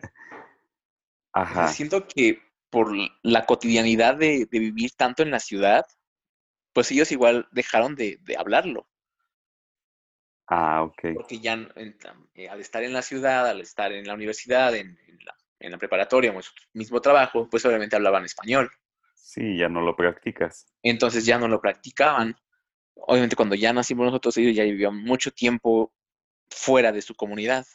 Ajá. 1.33 1.69
siento 1.69 2.07
que 2.07 2.41
por 2.71 2.93
la 3.23 3.47
cotidianidad 3.47 4.17
de, 4.17 4.47
de 4.51 4.59
vivir 4.59 4.93
tanto 4.97 5.23
en 5.23 5.31
la 5.31 5.41
ciudad, 5.41 5.87
pues 6.73 6.91
ellos 6.93 7.13
igual 7.13 7.49
dejaron 7.53 7.95
de, 7.97 8.19
de 8.23 8.37
hablarlo. 8.37 8.89
Ah, 10.47 10.83
ok. 10.83 11.05
porque 11.15 11.41
ya 11.41 11.53
en- 11.55 11.97
eh, 12.35 12.49
al 12.49 12.61
estar 12.61 12.83
en 12.83 12.93
la 12.93 13.03
ciudad, 13.03 13.47
al 13.49 13.61
estar 13.61 13.93
en 13.93 14.07
la 14.07 14.15
universidad, 14.15 14.75
en, 14.75 14.99
en 15.07 15.19
la, 15.25 15.37
en 15.61 15.73
la 15.73 15.79
preparatoria 15.79 16.33
en 16.33 16.43
su 16.43 16.53
mismo 16.73 17.01
trabajo, 17.01 17.49
pues 17.51 17.65
obviamente 17.67 17.97
hablaban 17.97 18.25
español. 18.25 18.71
Sí, 19.15 19.59
ya 19.59 19.69
no 19.69 19.83
lo 19.83 19.95
practicas. 19.95 20.67
Entonces 20.83 21.27
ya 21.27 21.39
no 21.39 21.49
lo 21.49 21.61
practicaban. 21.61 22.35
Obviamente 22.95 23.37
cuando 23.37 23.55
ya 23.55 23.73
nacimos 23.73 24.07
nosotros, 24.07 24.37
ellos 24.39 24.57
ya 24.57 24.65
vivían 24.65 24.97
mucho 24.97 25.31
tiempo 25.31 25.93
fuera 26.51 26.93
de 26.93 27.03
su 27.03 27.15
comunidad. 27.15 27.67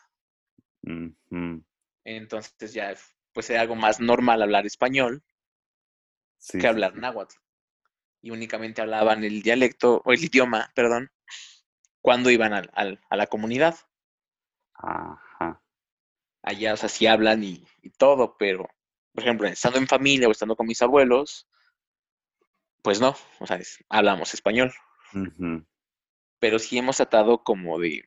Entonces 2.06 2.74
ya 2.74 2.94
pues 3.34 3.50
era 3.50 3.62
algo 3.62 3.76
más 3.76 4.00
normal 4.00 4.42
hablar 4.42 4.66
español 4.66 5.24
Sí, 6.38 6.60
que 6.60 6.68
hablar 6.68 6.94
sí. 6.94 7.00
náhuatl. 7.00 7.36
Y 8.22 8.32
únicamente 8.32 8.82
hablaban 8.82 9.24
el 9.24 9.42
dialecto, 9.42 10.02
o 10.06 10.12
el 10.12 10.24
idioma, 10.24 10.72
perdón, 10.76 11.12
cuando 12.02 12.30
iban 12.30 12.54
al- 12.54 12.70
al- 12.74 13.00
a 13.10 13.16
la 13.16 13.28
comunidad. 13.28 13.76
Ajá. 14.76 15.62
allá, 16.42 16.74
o 16.74 16.78
sea, 16.78 16.90
sí 16.90 17.08
hablan 17.08 17.44
y, 17.44 17.66
y 17.82 17.90
todo, 17.92 18.36
pero, 18.38 18.68
por 19.14 19.24
ejemplo, 19.24 19.48
estando 19.48 19.78
en 19.80 19.88
familia 19.88 20.28
o 20.28 20.32
estando 20.32 20.56
con 20.58 20.68
mis 20.68 20.82
abuelos, 20.82 21.48
pues 22.82 23.00
no, 23.00 23.16
o 23.40 23.48
sea, 23.48 23.58
es- 23.58 23.84
hablamos 23.88 24.34
español, 24.34 24.74
pero 26.40 26.60
sí 26.60 26.78
hemos 26.78 26.98
tratado 26.98 27.44
como 27.44 27.80
de, 27.80 28.04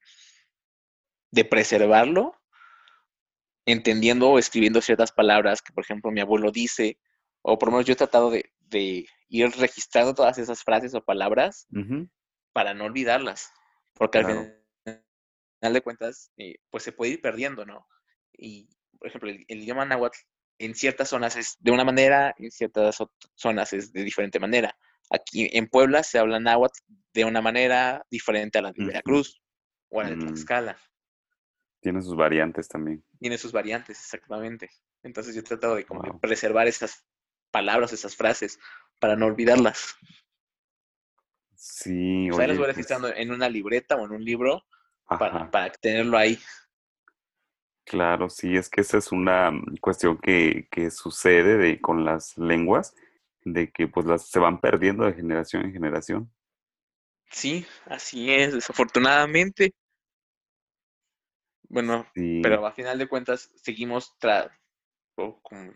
de 1.31 1.45
preservarlo, 1.47 2.37
entendiendo 3.66 4.30
o 4.30 4.38
escribiendo 4.38 4.80
ciertas 4.80 5.12
palabras 5.12 5.60
que, 5.60 5.72
por 5.72 5.84
ejemplo, 5.84 6.10
mi 6.10 6.20
abuelo 6.20 6.50
dice, 6.50 6.98
o 7.42 7.58
por 7.58 7.68
lo 7.68 7.72
menos 7.72 7.86
yo 7.86 7.92
he 7.92 7.96
tratado 7.96 8.30
de, 8.30 8.50
de 8.60 9.06
ir 9.28 9.50
registrando 9.58 10.14
todas 10.14 10.38
esas 10.38 10.62
frases 10.62 10.94
o 10.94 11.04
palabras 11.04 11.66
para 12.52 12.72
no 12.72 12.84
olvidarlas, 12.84 13.52
porque 13.92 14.18
al 14.18 14.24
final 14.24 15.72
de 15.72 15.80
cuentas, 15.82 16.32
eh, 16.38 16.56
pues 16.70 16.84
se 16.84 16.92
puede 16.92 17.12
ir 17.12 17.20
perdiendo, 17.20 17.66
¿no? 17.66 17.86
Y, 18.32 18.68
por 18.98 19.08
ejemplo, 19.08 19.30
el, 19.30 19.44
el 19.48 19.62
idioma 19.62 19.84
náhuatl 19.84 20.18
en 20.58 20.74
ciertas 20.74 21.08
zonas 21.08 21.36
es 21.36 21.56
de 21.58 21.70
una 21.70 21.84
manera, 21.84 22.34
en 22.38 22.50
ciertas 22.50 22.96
zonas 23.34 23.72
es 23.72 23.92
de 23.92 24.02
diferente 24.04 24.38
manera. 24.38 24.76
Aquí 25.10 25.48
en 25.52 25.68
Puebla 25.68 26.02
se 26.02 26.18
habla 26.18 26.40
náhuatl 26.40 26.78
de 27.12 27.24
una 27.24 27.40
manera 27.40 28.04
diferente 28.10 28.58
a 28.58 28.62
la 28.62 28.72
de. 28.72 28.84
Veracruz 28.84 29.40
o 29.90 30.00
a 30.00 30.04
la 30.04 30.10
de 30.10 30.16
Mm. 30.16 30.20
Tlaxcala. 30.20 30.78
Tiene 31.87 32.03
sus 32.03 32.16
variantes 32.16 32.66
también. 32.66 33.05
Tiene 33.20 33.39
sus 33.39 33.53
variantes, 33.53 34.01
exactamente. 34.01 34.68
Entonces 35.05 35.37
yo 35.37 35.41
he 35.41 35.45
tratado 35.45 35.76
de 35.76 35.84
como 35.84 36.03
de 36.03 36.11
Wow. 36.11 36.20
preservar 36.20 36.66
esas 36.66 37.07
palabras, 37.53 37.93
esas 37.93 38.16
frases, 38.16 38.59
para 38.99 39.14
no 39.14 39.26
olvidarlas. 39.26 39.95
Sí, 41.55 42.28
O 42.28 42.34
sea, 42.34 42.49
las 42.49 42.57
voy 42.57 42.64
pues, 42.64 42.76
registrando 42.76 43.14
en 43.14 43.30
una 43.30 43.49
libreta 43.49 43.95
o 43.95 44.05
en 44.05 44.11
un 44.11 44.24
libro 44.24 44.64
para, 45.07 45.49
para 45.49 45.70
tenerlo 45.74 46.18
ahí. 46.18 46.41
Claro, 47.84 48.28
sí, 48.30 48.57
es 48.57 48.68
que 48.68 48.80
esa 48.80 48.99
es 48.99 49.12
una 49.12 49.53
mm, 49.53 49.76
cuestión 49.80 50.18
que, 50.18 50.66
que 50.72 50.91
sucede 50.91 51.57
de, 51.57 51.80
con 51.80 52.05
las 52.05 52.37
lenguas, 52.37 52.97
de 53.45 53.70
que 53.70 53.87
pues 53.87 54.07
las 54.07 54.28
se 54.28 54.41
van 54.41 54.61
perdiendo 54.61 55.05
de 55.05 55.14
generación 55.14 55.64
en 55.64 55.72
generación. 55.72 56.32
Sí, 57.30 57.64
así 57.87 58.32
es, 58.32 58.55
desafortunadamente. 58.55 59.72
Bueno, 61.68 62.06
Sí, 62.14 62.40
pero 62.42 62.66
a 62.66 62.72
final 62.72 62.98
de 62.98 63.08
cuentas 63.08 63.50
seguimos 63.56 64.16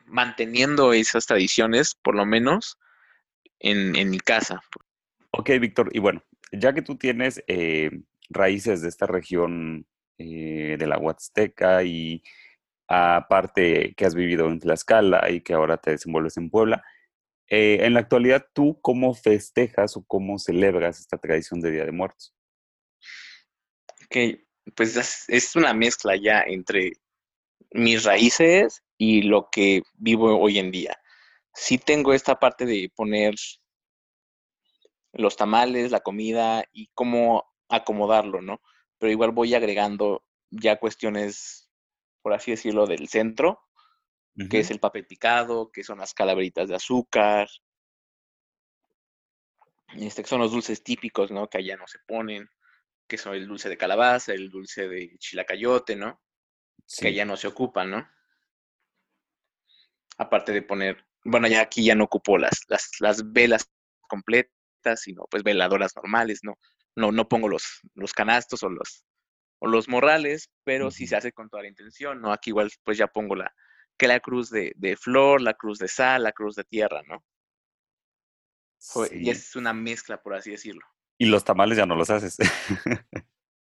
manteniendo 0.07 0.93
esas 0.93 1.27
tradiciones, 1.27 1.95
por 1.95 2.15
lo 2.15 2.27
menos 2.27 2.79
en, 3.59 3.97
en 3.97 4.11
mi 4.11 4.19
casa. 4.19 4.61
ok, 5.33 5.51
Víctor, 5.61 5.91
y 5.93 5.99
bueno, 5.99 6.23
ya 6.53 6.73
que 6.73 6.83
tú 6.83 6.97
tienes 6.97 7.43
eh, 7.47 7.91
raíces 8.29 8.83
de 8.83 8.89
esta 8.89 9.07
región 9.07 9.87
eh, 10.19 10.77
de 10.79 10.87
la 10.87 10.99
Huasteca 10.99 11.83
y 11.83 12.23
aparte 12.89 13.95
que 13.95 14.05
has 14.05 14.15
vivido 14.15 14.49
en 14.49 14.59
Tlaxcala 14.59 15.31
y 15.31 15.41
que 15.43 15.55
ahora 15.55 15.77
te 15.77 15.93
desenvuelves 15.93 16.37
en 16.37 16.51
Puebla, 16.51 16.85
eh, 17.49 17.85
en 17.85 17.95
la 17.95 18.01
actualidad, 18.01 18.47
¿tú 18.53 18.81
cómo 18.81 19.15
festejas 19.15 19.97
o 19.97 20.05
cómo 20.05 20.39
celebras 20.39 21.01
esta 21.01 21.19
tradición 21.19 21.61
de 21.61 21.73
Día 21.73 21.85
de 21.85 21.93
Muertos? 21.93 22.35
Que 24.09 24.47
pues 24.75 24.97
es, 24.97 25.25
es 25.29 25.57
una 25.57 25.75
mezcla 25.75 26.17
ya 26.17 26.43
entre 26.47 26.93
mis 27.73 28.05
raíces 28.05 28.83
y 28.99 29.23
lo 29.23 29.49
que 29.51 29.83
vivo 29.95 30.39
hoy 30.39 30.59
en 30.59 30.71
día. 30.71 30.97
Sí 31.55 31.79
tengo 31.79 32.13
esta 32.13 32.39
parte 32.39 32.67
de 32.67 32.91
poner 32.95 33.35
los 35.13 35.37
tamales, 35.37 35.91
la 35.91 36.01
comida 36.01 36.65
y 36.73 36.89
cómo 36.95 37.45
acomodarlo, 37.69 38.41
¿no? 38.41 38.61
Pero 38.99 39.13
igual 39.13 39.31
voy 39.33 39.55
agregando 39.55 40.25
ya 40.51 40.79
cuestiones, 40.79 41.71
por 42.23 42.33
así 42.33 42.51
decirlo, 42.51 42.87
del 42.87 43.09
centro, 43.09 43.61
que 44.49 44.61
es 44.61 44.71
el 44.71 44.81
papel 44.81 45.07
picado, 45.07 45.71
que 45.71 45.85
son 45.85 45.99
las 45.99 46.15
calaveritas 46.15 46.69
de 46.69 46.77
azúcar, 46.77 47.49
este, 49.95 50.23
que 50.23 50.29
son 50.29 50.41
los 50.41 50.53
dulces 50.53 50.83
típicos, 50.83 51.31
¿no? 51.31 51.49
Que 51.49 51.59
allá 51.59 51.77
no 51.77 51.87
se 51.87 51.99
ponen, 52.07 52.49
que 53.11 53.19
son 53.19 53.35
el 53.35 53.49
dulce 53.49 53.69
de 53.69 53.77
calabaza, 53.77 54.33
el 54.35 54.51
dulce 54.51 54.89
de 54.89 55.19
chilacayote, 55.19 55.97
¿no? 55.97 56.23
Que 57.01 57.09
Sí, 57.09 57.09
allá 57.09 57.25
no 57.27 57.37
se 57.37 57.49
ocupan, 57.49 57.91
¿no? 57.91 58.09
Aparte 60.19 60.53
de 60.53 60.63
poner, 60.63 61.05
bueno, 61.25 61.49
ya 61.49 61.63
aquí 61.63 61.85
ya 61.85 61.95
no 61.97 62.05
ocupo 62.05 62.39
las, 62.39 62.61
las, 62.69 62.91
las 63.01 63.33
velas 63.33 63.71
completas, 64.09 65.01
sino 65.03 65.25
pues 65.31 65.43
veladoras 65.43 65.97
normales, 65.97 66.41
¿no? 66.45 66.55
No, 66.97 67.11
no 67.13 67.29
pongo 67.29 67.49
los, 67.49 67.81
los 67.95 68.13
canastos 68.13 68.63
o 68.63 68.69
los, 68.71 69.05
o 69.61 69.69
los 69.69 69.89
morrales, 69.89 70.51
pero 70.65 70.91
sí 70.93 71.07
ujú. 71.07 71.09
se 71.09 71.17
hace 71.17 71.33
con 71.33 71.49
toda 71.51 71.63
la 71.65 71.71
intención, 71.71 72.21
¿no? 72.21 72.33
Aquí 72.33 72.51
igual 72.51 72.71
pues 72.85 72.99
ya 72.99 73.09
pongo 73.09 73.35
la, 73.37 73.53
que 73.99 74.09
la 74.09 74.21
cruz 74.21 74.51
de, 74.51 74.73
de 74.77 74.97
flor, 74.97 75.43
la 75.43 75.55
cruz 75.55 75.79
de 75.79 75.89
sal, 75.89 76.23
la 76.25 76.33
cruz 76.33 76.57
de 76.57 76.65
tierra, 76.65 77.03
¿no? 77.09 77.25
Y 79.13 79.29
Sí. 79.29 79.31
es 79.31 79.57
una 79.57 79.73
mezcla, 79.73 80.23
por 80.23 80.35
así 80.35 80.51
decirlo. 80.51 80.85
Y 81.21 81.27
los 81.27 81.45
tamales 81.45 81.77
ya 81.77 81.85
no 81.85 81.97
los 81.97 82.09
haces. 82.09 82.39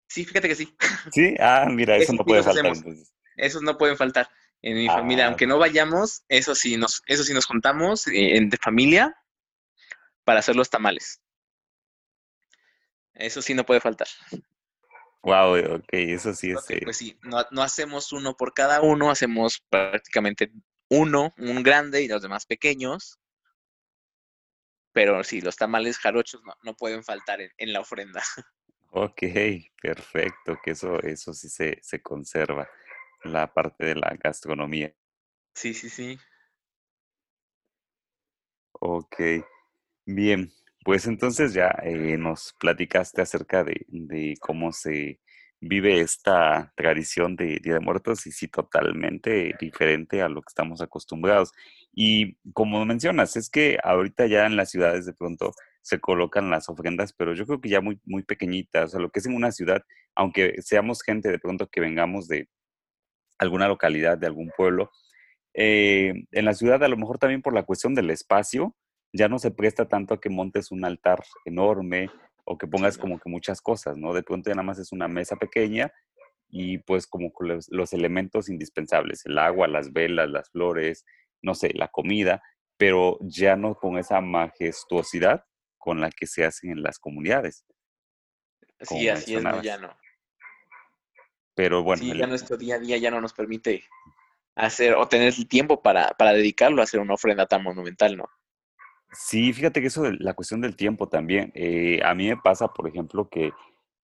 Sí, 0.09 0.25
fíjate 0.25 0.49
que 0.49 0.55
sí. 0.55 0.75
Sí, 1.13 1.35
ah, 1.39 1.65
mira, 1.69 1.95
eso 1.95 2.11
no 2.11 2.19
sí 2.19 2.23
puede 2.25 2.43
faltar 2.43 2.65
entonces. 2.65 3.13
Esos 3.37 3.61
no 3.61 3.77
pueden 3.77 3.95
faltar. 3.95 4.29
En 4.61 4.75
mi 4.75 4.87
familia, 4.87 5.25
Ah, 5.25 5.27
aunque 5.29 5.47
no 5.47 5.57
vayamos, 5.57 6.23
eso 6.27 6.55
sí 6.55 6.75
nos, 6.75 7.01
eso 7.07 7.23
sí 7.23 7.33
nos 7.33 7.45
juntamos 7.45 8.07
eh, 8.07 8.35
en 8.35 8.49
de 8.49 8.57
familia 8.57 9.15
para 10.25 10.39
hacer 10.39 10.57
los 10.57 10.69
tamales. 10.69 11.21
Eso 13.13 13.41
sí 13.41 13.53
no 13.53 13.65
puede 13.65 13.79
faltar. 13.79 14.07
wow, 15.23 15.57
ok, 15.75 15.87
eso 15.91 16.33
sí 16.33 16.49
es. 16.49 16.55
Porque, 16.55 16.75
eh, 16.75 16.81
pues 16.83 16.97
sí, 16.97 17.17
no, 17.23 17.45
no 17.51 17.61
hacemos 17.61 18.11
uno 18.11 18.35
por 18.35 18.53
cada 18.53 18.81
uno, 18.81 19.09
hacemos 19.09 19.63
prácticamente 19.69 20.51
uno, 20.89 21.33
un 21.37 21.63
grande 21.63 22.01
y 22.01 22.07
los 22.09 22.21
demás 22.21 22.45
pequeños. 22.45 23.19
Pero 24.97 25.23
sí, 25.23 25.41
los 25.41 25.55
tamales 25.55 25.99
jarochos 25.99 26.41
no, 26.43 26.55
no 26.63 26.73
pueden 26.75 27.03
faltar 27.03 27.39
en, 27.39 27.51
en 27.59 27.71
la 27.71 27.81
ofrenda. 27.81 28.23
ok, 28.89 29.21
perfecto, 29.79 30.57
que 30.63 30.71
eso, 30.71 30.99
eso 31.03 31.33
sí 31.33 31.49
se, 31.49 31.77
se 31.83 32.01
conserva, 32.01 32.67
la 33.23 33.53
parte 33.53 33.85
de 33.85 33.93
la 33.93 34.17
gastronomía. 34.19 34.91
Sí, 35.53 35.75
sí, 35.75 35.91
sí. 35.91 36.17
Ok, 38.79 39.21
bien, 40.07 40.51
pues 40.83 41.05
entonces 41.05 41.53
ya 41.53 41.69
eh, 41.83 42.17
nos 42.17 42.55
platicaste 42.59 43.21
acerca 43.21 43.63
de, 43.63 43.85
de 43.89 44.33
cómo 44.39 44.71
se 44.71 45.19
vive 45.59 46.01
esta 46.01 46.71
tradición 46.75 47.35
de 47.35 47.59
Día 47.63 47.75
de 47.75 47.79
Muertos 47.79 48.25
y 48.27 48.31
sí, 48.31 48.47
totalmente 48.47 49.55
diferente 49.59 50.21
a 50.21 50.29
lo 50.29 50.41
que 50.41 50.49
estamos 50.49 50.81
acostumbrados. 50.81 51.51
Y 51.93 52.35
como 52.53 52.85
mencionas, 52.85 53.35
es 53.35 53.49
que 53.49 53.77
ahorita 53.83 54.27
ya 54.27 54.45
en 54.45 54.55
las 54.55 54.71
ciudades 54.71 55.05
de 55.05 55.13
pronto 55.13 55.53
se 55.81 55.99
colocan 55.99 56.49
las 56.49 56.69
ofrendas, 56.69 57.13
pero 57.13 57.33
yo 57.33 57.45
creo 57.45 57.61
que 57.61 57.69
ya 57.69 57.81
muy, 57.81 57.99
muy 58.05 58.23
pequeñitas, 58.23 58.85
o 58.85 58.87
sea, 58.89 58.99
lo 58.99 59.09
que 59.09 59.19
es 59.19 59.25
en 59.25 59.35
una 59.35 59.51
ciudad, 59.51 59.83
aunque 60.15 60.61
seamos 60.61 61.01
gente 61.01 61.29
de 61.31 61.39
pronto 61.39 61.69
que 61.69 61.81
vengamos 61.81 62.27
de 62.27 62.49
alguna 63.39 63.67
localidad, 63.67 64.17
de 64.17 64.27
algún 64.27 64.51
pueblo, 64.55 64.91
eh, 65.53 66.13
en 66.31 66.45
la 66.45 66.53
ciudad 66.53 66.83
a 66.83 66.87
lo 66.87 66.97
mejor 66.97 67.17
también 67.17 67.41
por 67.41 67.53
la 67.53 67.63
cuestión 67.63 67.95
del 67.95 68.09
espacio, 68.11 68.75
ya 69.13 69.29
no 69.29 69.39
se 69.39 69.51
presta 69.51 69.87
tanto 69.87 70.13
a 70.13 70.21
que 70.21 70.29
montes 70.29 70.71
un 70.71 70.85
altar 70.85 71.23
enorme 71.45 72.09
o 72.47 72.57
que 72.57 72.65
pongas 72.65 72.97
como 72.97 73.19
que 73.19 73.29
muchas 73.29 73.61
cosas, 73.61 73.97
¿no? 73.97 74.13
De 74.13 74.23
pronto 74.23 74.49
ya 74.49 74.55
nada 74.55 74.65
más 74.65 74.79
es 74.79 74.93
una 74.93 75.09
mesa 75.09 75.35
pequeña 75.35 75.91
y 76.47 76.77
pues 76.77 77.05
como 77.05 77.31
los, 77.41 77.67
los 77.69 77.91
elementos 77.91 78.47
indispensables, 78.47 79.25
el 79.25 79.37
agua, 79.37 79.67
las 79.67 79.91
velas, 79.91 80.29
las 80.29 80.49
flores, 80.49 81.05
no 81.41 81.53
sé, 81.53 81.71
la 81.73 81.89
comida, 81.89 82.41
pero 82.77 83.17
ya 83.19 83.57
no 83.57 83.75
con 83.75 83.97
esa 83.97 84.21
majestuosidad 84.21 85.43
con 85.77 85.99
la 85.99 86.09
que 86.09 86.25
se 86.25 86.45
hacen 86.45 86.71
en 86.71 86.83
las 86.83 86.99
comunidades. 86.99 87.65
Sí, 88.79 89.09
así 89.09 89.35
es, 89.35 89.43
no, 89.43 89.61
ya 89.61 89.77
no. 89.77 89.97
Pero 91.53 91.83
bueno. 91.83 92.01
Sí, 92.01 92.17
ya 92.17 92.27
nuestro 92.27 92.55
día 92.55 92.75
a 92.75 92.79
día 92.79 92.97
ya 92.97 93.11
no 93.11 93.19
nos 93.19 93.33
permite 93.33 93.83
hacer 94.55 94.93
o 94.93 95.07
tener 95.09 95.33
el 95.37 95.47
tiempo 95.49 95.81
para, 95.81 96.11
para 96.11 96.31
dedicarlo 96.31 96.81
a 96.81 96.85
hacer 96.85 97.01
una 97.01 97.15
ofrenda 97.15 97.45
tan 97.45 97.61
monumental, 97.63 98.15
¿no? 98.15 98.29
Sí, 99.11 99.53
fíjate 99.53 99.81
que 99.81 99.87
eso 99.87 100.03
de 100.03 100.13
la 100.19 100.33
cuestión 100.33 100.61
del 100.61 100.75
tiempo 100.75 101.07
también. 101.07 101.51
Eh, 101.55 102.01
a 102.03 102.13
mí 102.13 102.27
me 102.27 102.37
pasa, 102.37 102.67
por 102.67 102.87
ejemplo, 102.87 103.29
que 103.29 103.51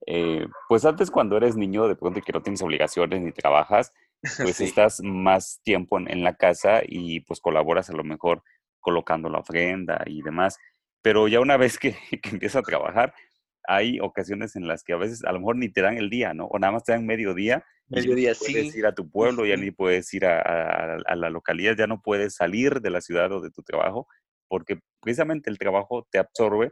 eh, 0.05 0.47
pues 0.67 0.85
antes 0.85 1.11
cuando 1.11 1.37
eres 1.37 1.55
niño, 1.55 1.87
de 1.87 1.95
pronto 1.95 2.21
que 2.21 2.33
no 2.33 2.41
tienes 2.41 2.61
obligaciones 2.61 3.21
ni 3.21 3.31
trabajas, 3.31 3.93
pues 4.37 4.61
estás 4.61 5.01
más 5.03 5.61
tiempo 5.63 5.99
en, 5.99 6.23
la 6.23 6.35
casa 6.35 6.81
y 6.85 7.21
pues 7.21 7.39
colaboras 7.39 7.89
a 7.89 7.93
lo 7.93 8.03
mejor 8.03 8.43
colocando 8.79 9.29
la 9.29 9.39
ofrenda 9.39 10.01
y 10.05 10.21
demás. 10.21 10.57
Pero 11.01 11.27
ya 11.27 11.39
una 11.39 11.57
vez 11.57 11.77
que, 11.77 11.95
que 12.21 12.29
empiezas 12.29 12.61
a 12.61 12.63
trabajar, 12.63 13.13
hay 13.65 13.99
ocasiones 13.99 14.55
en 14.55 14.67
las 14.67 14.83
que 14.83 14.93
a 14.93 14.97
veces 14.97 15.23
a 15.23 15.31
lo 15.31 15.39
mejor 15.39 15.55
ni 15.57 15.69
te 15.69 15.81
dan 15.81 15.97
el 15.97 16.09
día, 16.09 16.33
¿no? 16.33 16.45
O 16.45 16.59
nada 16.59 16.73
más 16.73 16.83
te 16.83 16.91
dan 16.91 17.05
medio 17.05 17.33
día. 17.33 17.65
Medio 17.87 18.15
día, 18.15 18.33
sí. 18.33 18.51
Puedes 18.51 18.75
ir 18.75 18.85
a 18.85 18.95
tu 18.95 19.09
pueblo, 19.09 19.45
ya 19.45 19.55
ni 19.55 19.71
puedes 19.71 20.13
ir 20.13 20.25
a, 20.25 20.97
la 21.15 21.29
localidad, 21.29 21.75
ya 21.77 21.87
no 21.87 22.01
puedes 22.01 22.35
salir 22.35 22.81
de 22.81 22.89
la 22.89 23.01
ciudad 23.01 23.31
o 23.31 23.41
de 23.41 23.51
tu 23.51 23.61
trabajo, 23.63 24.07
porque 24.53 24.77
precisamente 25.01 25.49
el 25.49 25.57
trabajo 25.57 26.07
te 26.11 26.19
absorbe 26.19 26.71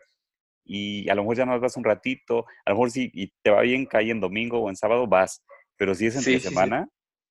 y 0.63 1.09
a 1.09 1.15
lo 1.15 1.23
mejor 1.23 1.37
ya 1.37 1.45
no 1.47 1.59
vas 1.59 1.77
un 1.77 1.83
ratito, 1.83 2.45
a 2.63 2.69
lo 2.69 2.75
mejor 2.75 2.91
si 2.91 3.09
y 3.11 3.33
te 3.41 3.49
va 3.49 3.61
bien, 3.61 3.87
cae 3.87 4.11
en 4.11 4.19
domingo 4.19 4.59
o 4.59 4.69
en 4.69 4.75
sábado, 4.75 5.07
vas, 5.07 5.43
pero 5.77 5.95
si 5.95 6.05
es 6.05 6.15
entre 6.15 6.39
semana, 6.39 6.87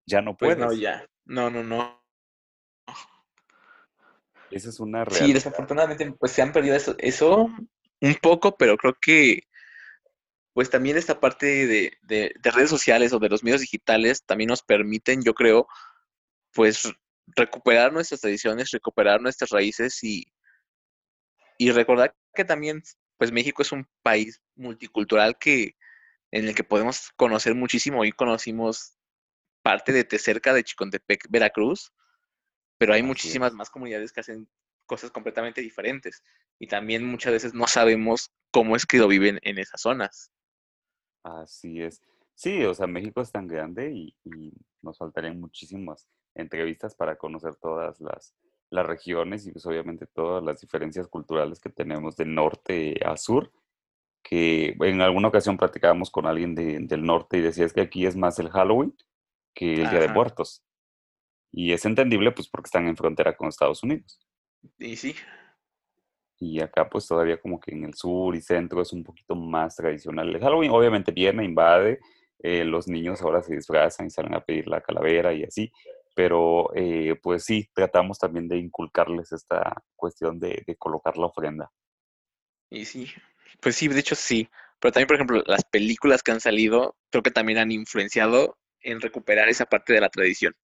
ya 0.06 0.20
no 0.22 0.36
puedes. 0.36 0.56
Pues 0.56 0.66
no, 0.66 0.72
ya. 0.72 1.06
No, 1.24 1.50
no, 1.50 1.62
no. 1.62 2.02
Esa 4.50 4.70
es 4.70 4.80
una 4.80 5.04
realidad. 5.04 5.26
Sí, 5.26 5.32
desafortunadamente, 5.34 6.12
pues 6.18 6.32
se 6.32 6.42
han 6.42 6.50
perdido 6.50 6.74
eso, 6.74 6.96
eso 6.98 7.48
un 8.00 8.14
poco, 8.20 8.56
pero 8.56 8.76
creo 8.76 8.96
que 9.00 9.44
pues 10.52 10.68
también 10.68 10.96
esta 10.96 11.20
parte 11.20 11.68
de, 11.68 11.92
de, 12.02 12.32
redes 12.42 12.70
sociales 12.70 13.12
o 13.12 13.20
de 13.20 13.28
los 13.28 13.44
medios 13.44 13.60
digitales 13.60 14.24
también 14.26 14.48
nos 14.48 14.64
permiten, 14.64 15.22
yo 15.22 15.32
creo, 15.32 15.68
pues 16.52 16.92
recuperar 17.36 17.92
nuestras 17.92 18.20
tradiciones, 18.20 18.72
recuperar 18.72 19.20
nuestras 19.20 19.50
raíces 19.50 20.02
y, 20.02 20.26
y 21.60 21.72
recordar 21.72 22.16
que 22.32 22.46
también, 22.46 22.82
pues 23.18 23.32
México 23.32 23.60
es 23.60 23.70
un 23.70 23.86
país 24.02 24.40
multicultural 24.56 25.36
que, 25.38 25.76
en 26.30 26.48
el 26.48 26.54
que 26.54 26.64
podemos 26.64 27.10
conocer 27.16 27.54
muchísimo. 27.54 28.00
Hoy 28.00 28.12
conocimos 28.12 28.96
parte 29.62 29.92
de 29.92 30.18
cerca 30.18 30.54
de 30.54 30.64
Chicontepec, 30.64 31.26
Veracruz, 31.28 31.92
pero 32.78 32.94
hay 32.94 33.02
muchísimas 33.02 33.52
más 33.52 33.68
comunidades 33.68 34.10
que 34.10 34.20
hacen 34.20 34.48
cosas 34.86 35.10
completamente 35.10 35.60
diferentes 35.60 36.22
y 36.58 36.66
también 36.66 37.04
muchas 37.04 37.34
veces 37.34 37.52
no 37.52 37.66
sabemos 37.66 38.32
cómo 38.50 38.74
es 38.74 38.86
que 38.86 38.96
lo 38.96 39.06
viven 39.06 39.38
en 39.42 39.58
esas 39.58 39.82
zonas. 39.82 40.32
Así 41.22 41.82
es. 41.82 42.00
Sí, 42.34 42.64
o 42.64 42.72
sea, 42.72 42.86
México 42.86 43.20
es 43.20 43.30
tan 43.30 43.46
grande 43.46 43.92
y, 43.92 44.16
nos 44.80 44.96
faltarían 44.96 45.38
muchísimas 45.38 46.08
entrevistas 46.34 46.94
para 46.94 47.16
conocer 47.16 47.54
todas 47.56 48.00
las, 48.00 48.34
las 48.70 48.86
regiones 48.86 49.46
y 49.46 49.52
pues 49.52 49.66
obviamente 49.66 50.06
todas 50.06 50.42
las 50.42 50.60
diferencias 50.60 51.08
culturales 51.08 51.60
que 51.60 51.70
tenemos 51.70 52.16
de 52.16 52.24
norte 52.24 53.00
a 53.04 53.16
sur, 53.16 53.52
que 54.22 54.76
en 54.80 55.00
alguna 55.00 55.28
ocasión 55.28 55.56
platicábamos 55.56 56.10
con 56.10 56.26
alguien 56.26 56.54
del 56.54 57.04
norte 57.04 57.38
y 57.38 57.42
decías 57.42 57.72
que 57.72 57.80
aquí 57.80 58.06
es 58.06 58.16
más 58.16 58.38
el 58.38 58.50
Halloween 58.50 58.94
que 59.54 59.82
el 59.82 59.90
Día 59.90 60.00
de 60.00 60.08
Muertos. 60.08 60.64
Y 61.52 61.72
es 61.72 61.84
entendible 61.84 62.30
pues 62.30 62.48
porque 62.48 62.68
están 62.68 62.86
en 62.86 62.96
frontera 62.96 63.36
con 63.36 63.48
Estados 63.48 63.82
Unidos. 63.82 64.20
Y 64.78 64.96
sí. 64.96 65.14
Y 66.38 66.60
acá 66.60 66.88
pues 66.88 67.06
todavía 67.08 67.40
como 67.40 67.58
que 67.58 67.72
en 67.72 67.84
el 67.84 67.94
sur 67.94 68.34
y 68.36 68.40
centro 68.40 68.80
es 68.80 68.92
un 68.92 69.02
poquito 69.02 69.34
más 69.34 69.74
tradicional. 69.76 70.28
El 70.28 70.40
Halloween 70.40 70.70
obviamente 70.70 71.12
viene, 71.12 71.44
invade, 71.44 71.98
eh, 72.38 72.64
los 72.64 72.88
niños 72.88 73.20
ahora 73.20 73.42
se 73.42 73.56
disfrazan 73.56 74.06
y 74.06 74.10
salen 74.10 74.34
a 74.34 74.40
pedir 74.40 74.68
la 74.68 74.80
calavera 74.80 75.32
y 75.32 75.44
así, 75.44 75.72
pero 76.14 76.70
eh, 76.74 77.18
pues 77.22 77.44
sí, 77.44 77.68
tratamos 77.74 78.18
también 78.18 78.48
de 78.48 78.58
inculcarles 78.58 79.32
esta 79.32 79.82
cuestión 79.96 80.38
de, 80.38 80.62
de, 80.66 80.76
colocar 80.76 81.16
la 81.16 81.26
ofrenda. 81.26 81.70
Y 82.70 82.84
sí, 82.84 83.10
pues 83.60 83.76
sí, 83.76 83.88
de 83.88 84.00
hecho 84.00 84.14
sí, 84.14 84.48
pero 84.78 84.92
también 84.92 85.06
por 85.06 85.16
ejemplo 85.16 85.42
las 85.46 85.64
películas 85.64 86.22
que 86.22 86.32
han 86.32 86.40
salido 86.40 86.96
creo 87.10 87.22
que 87.22 87.30
también 87.30 87.58
han 87.58 87.72
influenciado 87.72 88.58
en 88.80 89.00
recuperar 89.00 89.48
esa 89.48 89.66
parte 89.66 89.92
de 89.92 90.00
la 90.00 90.08
tradición. 90.08 90.54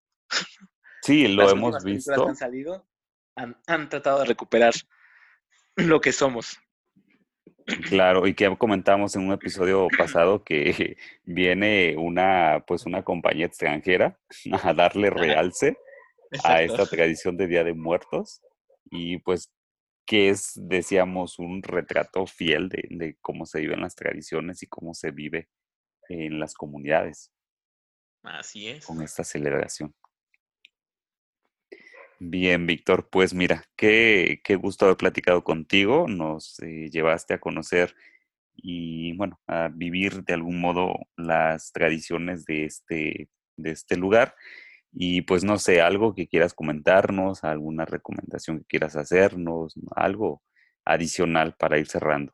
Sí, 1.03 1.27
lo 1.29 1.49
hemos 1.51 1.83
visto. 1.85 2.15
Que 2.15 2.31
han 2.31 2.37
salido 2.37 2.87
han, 3.37 3.89
tratado 3.89 4.21
de 4.21 4.27
recuperar 4.27 4.75
lo 5.77 6.01
que 6.01 6.13
somos. 6.13 6.59
Claro, 7.89 8.27
y 8.27 8.35
que 8.35 8.57
comentamos 8.57 9.17
en 9.17 9.27
un 9.27 9.33
episodio 9.33 9.89
pasado 9.99 10.45
que 10.45 10.97
viene 11.25 11.97
una, 11.97 12.65
pues 12.67 12.87
una 12.87 13.03
compañía 13.03 13.47
extranjera 13.47 14.19
a 14.63 14.73
darle 14.73 15.11
realce 15.11 15.77
a 16.45 16.63
esta 16.63 16.87
tradición 16.87 17.37
de 17.37 17.47
Día 17.47 17.65
de 17.65 17.75
Muertos 17.75 18.41
y 18.91 19.19
pues 19.19 19.51
que 20.07 20.29
es, 20.29 20.53
decíamos, 20.55 21.41
un 21.41 21.63
retrato 21.63 22.27
fiel 22.27 22.69
de, 22.69 22.87
de 22.91 23.17
cómo 23.21 23.45
se 23.45 23.61
viven 23.61 23.81
las 23.81 23.97
tradiciones 23.97 24.63
y 24.63 24.69
cómo 24.69 24.95
se 24.95 25.11
vive 25.11 25.49
en 26.09 26.39
las 26.39 26.55
comunidades. 26.55 27.33
Así 28.23 28.69
es. 28.69 28.87
Con 28.87 29.03
esta 29.03 29.25
celebración. 29.25 29.93
Bien, 32.19 32.67
Víctor, 32.67 33.09
pues 33.11 33.35
mira, 33.35 33.65
qué, 33.77 34.41
qué 34.43 34.57
gusto 34.57 34.87
haber 34.87 34.97
platicado 34.97 35.45
contigo. 35.45 36.07
Nos 36.09 36.59
eh, 36.61 36.89
llevaste 36.91 37.35
a 37.35 37.41
conocer 37.41 37.95
y, 38.55 39.15
bueno, 39.17 39.39
a 39.47 39.69
vivir 39.69 40.25
de 40.25 40.33
algún 40.33 40.61
modo 40.61 40.95
las 41.17 41.73
tradiciones 41.73 42.47
de 42.47 42.65
este, 42.65 43.29
de 43.57 43.71
este 43.71 43.97
lugar. 43.97 44.35
Y 44.93 45.23
pues 45.23 45.45
no 45.45 45.59
sé, 45.59 45.83
algo 45.83 46.15
que 46.15 46.27
quieras 46.27 46.55
comentarnos, 46.55 47.45
alguna 47.45 47.85
recomendación 47.85 48.61
que 48.61 48.65
quieras 48.65 48.97
hacernos, 48.97 49.75
algo 49.95 50.43
adicional 50.87 51.55
para 51.59 51.79
ir 51.79 51.87
cerrando. 51.87 52.33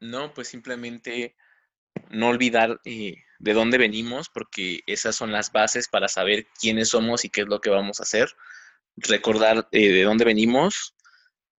No, 0.00 0.34
pues 0.34 0.48
simplemente 0.48 1.36
no 2.10 2.28
olvidar 2.28 2.80
eh, 2.84 3.16
de 3.38 3.52
dónde 3.52 3.78
venimos, 3.78 4.28
porque 4.32 4.80
esas 4.86 5.16
son 5.16 5.32
las 5.32 5.52
bases 5.52 5.88
para 5.88 6.08
saber 6.08 6.46
quiénes 6.60 6.90
somos 6.90 7.24
y 7.24 7.30
qué 7.30 7.42
es 7.42 7.48
lo 7.48 7.60
que 7.60 7.70
vamos 7.70 8.00
a 8.00 8.04
hacer. 8.04 8.28
Recordar 8.96 9.68
eh, 9.72 9.88
de 9.90 10.02
dónde 10.04 10.24
venimos, 10.24 10.94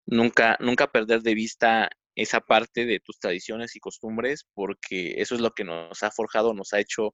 nunca, 0.06 0.58
nunca 0.60 0.92
perder 0.92 1.22
de 1.22 1.36
vista 1.36 1.90
esa 2.16 2.40
parte 2.40 2.86
de 2.86 3.00
tus 3.02 3.20
tradiciones 3.20 3.76
y 3.76 3.80
costumbres, 3.80 4.46
porque 4.54 5.16
eso 5.18 5.36
es 5.36 5.42
lo 5.42 5.52
que 5.52 5.66
nos 5.66 6.02
ha 6.04 6.12
forjado, 6.12 6.54
nos 6.54 6.74
ha 6.74 6.80
hecho 6.80 7.14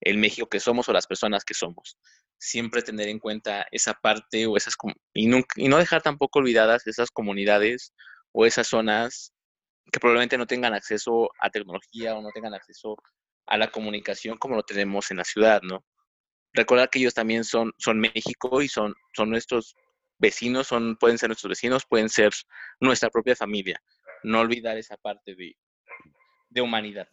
el 0.00 0.18
México 0.18 0.48
que 0.48 0.60
somos 0.60 0.88
o 0.88 0.92
las 0.92 1.06
personas 1.06 1.44
que 1.44 1.54
somos. 1.54 1.96
Siempre 2.38 2.82
tener 2.82 3.08
en 3.08 3.18
cuenta 3.18 3.66
esa 3.70 3.94
parte 3.94 4.46
o 4.46 4.56
esas 4.56 4.74
y, 5.14 5.30
y 5.56 5.68
no 5.68 5.78
dejar 5.78 6.02
tampoco 6.02 6.40
olvidadas 6.40 6.86
esas 6.86 7.10
comunidades 7.10 7.94
o 8.32 8.46
esas 8.46 8.66
zonas 8.66 9.31
que 9.90 10.00
probablemente 10.00 10.38
no 10.38 10.46
tengan 10.46 10.74
acceso 10.74 11.30
a 11.38 11.50
tecnología 11.50 12.14
o 12.16 12.22
no 12.22 12.30
tengan 12.30 12.54
acceso 12.54 12.96
a 13.46 13.58
la 13.58 13.70
comunicación 13.70 14.38
como 14.38 14.56
lo 14.56 14.62
tenemos 14.62 15.10
en 15.10 15.18
la 15.18 15.24
ciudad, 15.24 15.60
¿no? 15.62 15.84
Recordar 16.52 16.90
que 16.90 16.98
ellos 16.98 17.14
también 17.14 17.44
son, 17.44 17.72
son 17.78 17.98
México 17.98 18.62
y 18.62 18.68
son, 18.68 18.94
son 19.14 19.30
nuestros 19.30 19.74
vecinos, 20.18 20.66
son, 20.66 20.96
pueden 20.96 21.18
ser 21.18 21.30
nuestros 21.30 21.50
vecinos, 21.50 21.84
pueden 21.88 22.08
ser 22.08 22.32
nuestra 22.80 23.10
propia 23.10 23.34
familia. 23.34 23.82
No 24.22 24.40
olvidar 24.40 24.76
esa 24.76 24.96
parte 24.96 25.34
de, 25.34 25.56
de 26.50 26.60
humanidad. 26.60 27.08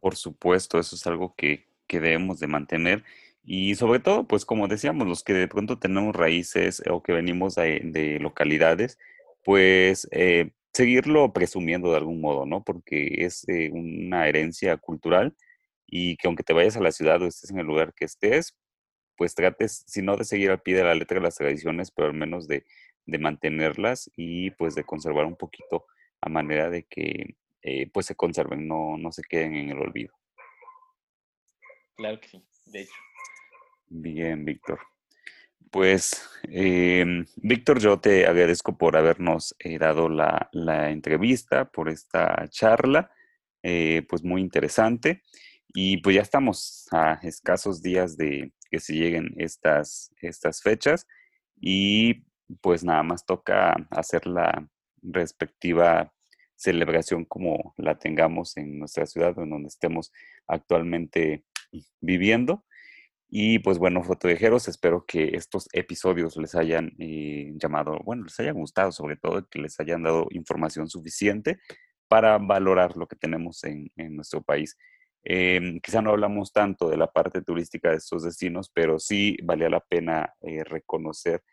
Por 0.00 0.14
supuesto, 0.14 0.78
eso 0.78 0.94
es 0.94 1.06
algo 1.06 1.34
que, 1.34 1.66
que 1.86 2.00
debemos 2.00 2.38
de 2.38 2.46
mantener 2.46 3.04
y 3.44 3.74
sobre 3.74 4.00
todo, 4.00 4.24
pues 4.24 4.44
como 4.44 4.68
decíamos, 4.68 5.08
los 5.08 5.24
que 5.24 5.32
de 5.32 5.48
pronto 5.48 5.78
tenemos 5.78 6.14
raíces 6.14 6.82
o 6.88 7.02
que 7.02 7.12
venimos 7.12 7.54
de, 7.54 7.80
de 7.84 8.18
localidades, 8.20 8.98
pues 9.44 10.06
eh, 10.12 10.50
seguirlo 10.72 11.32
presumiendo 11.32 11.90
de 11.90 11.98
algún 11.98 12.20
modo, 12.20 12.46
¿no? 12.46 12.62
Porque 12.64 13.24
es 13.24 13.48
eh, 13.48 13.70
una 13.72 14.28
herencia 14.28 14.76
cultural 14.76 15.36
y 15.86 16.16
que 16.16 16.28
aunque 16.28 16.44
te 16.44 16.52
vayas 16.52 16.76
a 16.76 16.80
la 16.80 16.92
ciudad 16.92 17.20
o 17.22 17.26
estés 17.26 17.50
en 17.50 17.58
el 17.58 17.66
lugar 17.66 17.92
que 17.94 18.04
estés, 18.04 18.56
pues 19.16 19.34
trates, 19.34 19.84
si 19.86 20.02
no 20.02 20.16
de 20.16 20.24
seguir 20.24 20.50
al 20.50 20.62
pie 20.62 20.76
de 20.76 20.84
la 20.84 20.94
letra 20.94 21.16
de 21.16 21.24
las 21.24 21.36
tradiciones, 21.36 21.90
pero 21.90 22.08
al 22.08 22.14
menos 22.14 22.48
de, 22.48 22.64
de 23.06 23.18
mantenerlas 23.18 24.10
y 24.16 24.50
pues 24.52 24.74
de 24.74 24.84
conservar 24.84 25.26
un 25.26 25.36
poquito 25.36 25.86
a 26.20 26.28
manera 26.28 26.70
de 26.70 26.84
que 26.84 27.36
eh, 27.62 27.90
pues 27.92 28.06
se 28.06 28.14
conserven, 28.14 28.66
no, 28.66 28.96
no 28.96 29.12
se 29.12 29.22
queden 29.22 29.56
en 29.56 29.70
el 29.70 29.78
olvido. 29.78 30.14
Claro 31.96 32.18
que 32.20 32.28
sí, 32.28 32.42
de 32.66 32.82
hecho. 32.82 32.94
Bien, 33.88 34.44
Víctor. 34.44 34.78
Pues, 35.70 36.28
em, 36.48 37.26
Víctor, 37.36 37.78
yo 37.78 38.00
te 38.00 38.26
agradezco 38.26 38.76
por 38.76 38.96
habernos 38.96 39.54
eh, 39.60 39.78
dado 39.78 40.08
la, 40.08 40.50
entrevista, 40.90 41.70
por 41.70 41.88
esta 41.88 42.48
charla, 42.48 43.12
eh, 43.62 44.04
pues 44.08 44.24
muy 44.24 44.40
interesante. 44.40 45.22
Y 45.72 45.98
pues 45.98 46.16
ya 46.16 46.22
estamos 46.22 46.88
a 46.90 47.20
escasos 47.22 47.82
días 47.82 48.16
de 48.16 48.52
que 48.70 48.80
se 48.80 48.94
lleguen 48.94 49.34
estas, 49.36 50.12
estas 50.20 50.62
fechas 50.62 51.06
y 51.60 52.24
pues 52.60 52.82
nada 52.82 53.04
más 53.04 53.24
toca 53.24 53.76
hacer 53.90 54.26
la 54.26 54.68
respectiva 55.02 56.12
celebración 56.56 57.24
como 57.24 57.74
la 57.76 57.98
tengamos 57.98 58.56
en 58.56 58.78
nuestra 58.80 59.06
ciudad 59.06 59.38
en 59.38 59.50
donde 59.50 59.68
estemos 59.68 60.12
actualmente 60.48 61.44
viviendo. 62.00 62.64
Y 63.32 63.60
pues 63.60 63.78
bueno, 63.78 64.02
fotoviajeros, 64.02 64.66
espero 64.66 65.04
que 65.06 65.36
estos 65.36 65.68
episodios 65.72 66.36
les 66.36 66.56
hayan 66.56 66.92
eh, 66.98 67.52
llamado, 67.54 68.00
bueno, 68.04 68.24
les 68.24 68.38
haya 68.40 68.50
gustado 68.50 68.90
sobre 68.90 69.16
todo, 69.16 69.48
que 69.48 69.60
les 69.60 69.78
hayan 69.78 70.02
dado 70.02 70.26
información 70.30 70.88
suficiente 70.88 71.60
para 72.08 72.38
valorar 72.38 72.96
lo 72.96 73.06
que 73.06 73.14
tenemos 73.14 73.62
en, 73.62 73.92
nuestro 73.96 74.42
país. 74.42 74.76
Em, 75.22 75.78
quizá 75.80 76.02
no 76.02 76.10
hablamos 76.10 76.52
tanto 76.52 76.88
de 76.90 76.96
la 76.96 77.06
parte 77.12 77.40
turística 77.40 77.90
de 77.90 77.98
estos 77.98 78.24
destinos, 78.24 78.68
pero 78.74 78.98
sí 78.98 79.36
valía 79.44 79.70
la 79.70 79.80
pena 79.80 80.34
eh, 80.40 80.64
reconocer 80.64 81.44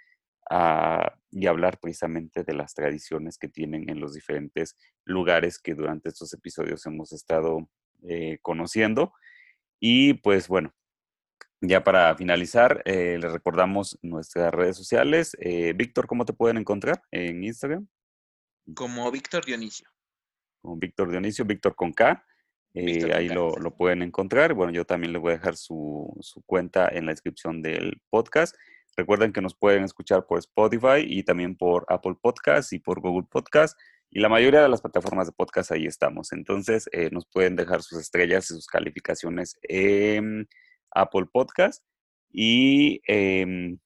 ah, 0.50 1.14
y 1.30 1.46
hablar 1.46 1.80
precisamente 1.80 2.44
de 2.44 2.56
las 2.56 2.74
tradiciones 2.74 3.38
que 3.38 3.50
tienen 3.50 3.88
en 3.88 4.00
los 4.00 4.16
diferentes 4.16 4.76
lugares 5.06 5.60
que 5.60 5.76
durante 5.76 6.10
estos 6.10 6.34
episodios 6.34 6.84
hemos 6.88 7.12
estado 7.12 7.70
eh, 8.10 8.40
conociendo. 8.42 9.14
Y 9.80 10.16
pues 10.16 10.48
bueno, 10.48 10.74
ya 11.62 11.84
para 11.84 12.16
finalizar, 12.16 12.84
eh, 12.86 13.18
les 13.20 13.32
recordamos 13.32 13.98
nuestras 14.04 14.54
redes 14.54 14.78
sociales. 14.78 15.36
Eh, 15.40 15.74
Víctor, 15.76 16.06
¿cómo 16.06 16.26
te 16.26 16.34
pueden 16.34 16.58
encontrar 16.58 17.02
en 17.12 17.44
Instagram? 17.44 17.88
Como 18.76 19.10
Víctor 19.12 19.44
Dionisio. 19.46 19.90
Como 20.62 20.78
Víctor 20.78 21.10
Dionisio, 21.10 21.46
Víctor 21.46 21.76
con 21.76 21.94
K. 21.94 22.24
Eh, 22.76 23.12
ahí 23.12 23.30
lo, 23.30 23.56
pueden 23.76 24.04
encontrar. 24.04 24.54
Bueno, 24.54 24.72
yo 24.72 24.86
también 24.86 25.14
les 25.14 25.22
voy 25.22 25.32
a 25.32 25.38
dejar 25.38 25.58
su, 25.58 26.16
su, 26.20 26.44
cuenta 26.44 26.90
en 26.90 27.08
la 27.08 27.12
descripción 27.12 27.64
del 27.64 28.02
podcast. 28.12 28.56
Recuerden 28.96 29.34
que 29.34 29.42
nos 29.42 29.56
pueden 29.56 29.84
escuchar 29.84 30.28
por 30.28 30.38
Spotify 30.38 31.04
y 31.04 31.24
también 31.24 31.56
por 31.56 31.86
Apple 31.90 32.18
Podcast 32.22 32.72
y 32.74 32.80
por 32.80 33.00
Google 33.00 33.28
Podcast. 33.32 33.80
Y 34.12 34.20
la 34.20 34.30
mayoría 34.30 34.62
de 34.62 34.70
las 34.70 34.82
plataformas 34.82 35.26
de 35.28 35.34
podcast 35.34 35.72
ahí 35.72 35.88
estamos. 35.88 36.32
Entonces, 36.34 36.88
nos 37.12 37.26
pueden 37.26 37.56
dejar 37.56 37.82
sus 37.82 38.00
estrellas 38.00 38.46
y 38.46 38.54
sus 38.54 38.68
calificaciones 38.68 39.58
en 39.64 40.48
Apple 40.92 41.26
Podcast. 41.32 41.84
Y 42.32 43.02
em, 43.08 43.78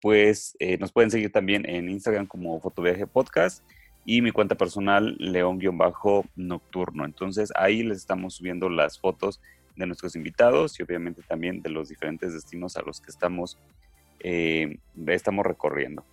pues 0.00 0.56
eh, 0.60 0.78
nos 0.78 0.92
pueden 0.92 1.10
seguir 1.10 1.32
también 1.32 1.68
en 1.68 1.88
Instagram 1.88 2.26
como 2.26 2.60
Fotoviaje 2.60 3.06
Podcast 3.06 3.64
y 4.04 4.22
mi 4.22 4.30
cuenta 4.30 4.54
personal 4.54 5.16
León-Nocturno. 5.18 7.04
Entonces 7.04 7.52
ahí 7.56 7.82
les 7.82 7.98
estamos 7.98 8.34
subiendo 8.34 8.68
las 8.68 8.98
fotos 8.98 9.40
de 9.76 9.86
nuestros 9.86 10.16
invitados 10.16 10.78
y 10.78 10.82
obviamente 10.82 11.22
también 11.22 11.62
de 11.62 11.70
los 11.70 11.88
diferentes 11.88 12.32
destinos 12.32 12.76
a 12.76 12.82
los 12.82 13.00
que 13.00 13.10
estamos, 13.10 13.58
em, 14.20 14.78
estamos 15.06 15.44
recorriendo. 15.44 16.04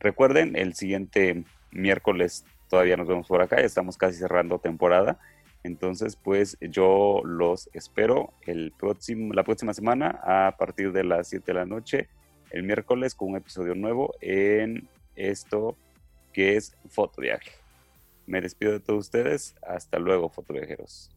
Recuerden, 0.00 0.54
el 0.56 0.74
siguiente 0.74 1.44
miércoles 1.70 2.44
todavía 2.68 2.96
nos 2.96 3.08
vemos 3.08 3.26
por 3.26 3.42
acá, 3.42 3.56
estamos 3.56 3.96
casi 3.96 4.18
cerrando 4.18 4.58
temporada. 4.58 5.18
Entonces, 5.64 6.14
pues 6.14 6.58
yo 6.60 7.22
los 7.24 7.70
espero 7.72 8.34
el 8.42 8.72
próximo, 8.78 9.32
la 9.32 9.44
próxima 9.44 9.72
semana 9.72 10.20
a 10.22 10.56
partir 10.58 10.92
de 10.92 11.04
las 11.04 11.28
7 11.28 11.44
de 11.46 11.54
la 11.54 11.64
noche, 11.64 12.08
el 12.50 12.62
miércoles, 12.62 13.14
con 13.14 13.30
un 13.30 13.36
episodio 13.36 13.74
nuevo 13.74 14.14
en 14.20 14.86
esto 15.16 15.76
que 16.32 16.56
es 16.56 16.76
Fotoviaje. 16.90 17.50
Me 18.26 18.40
despido 18.40 18.72
de 18.72 18.80
todos 18.80 19.06
ustedes. 19.06 19.54
Hasta 19.62 19.98
luego, 19.98 20.28
fotoviajeros. 20.28 21.10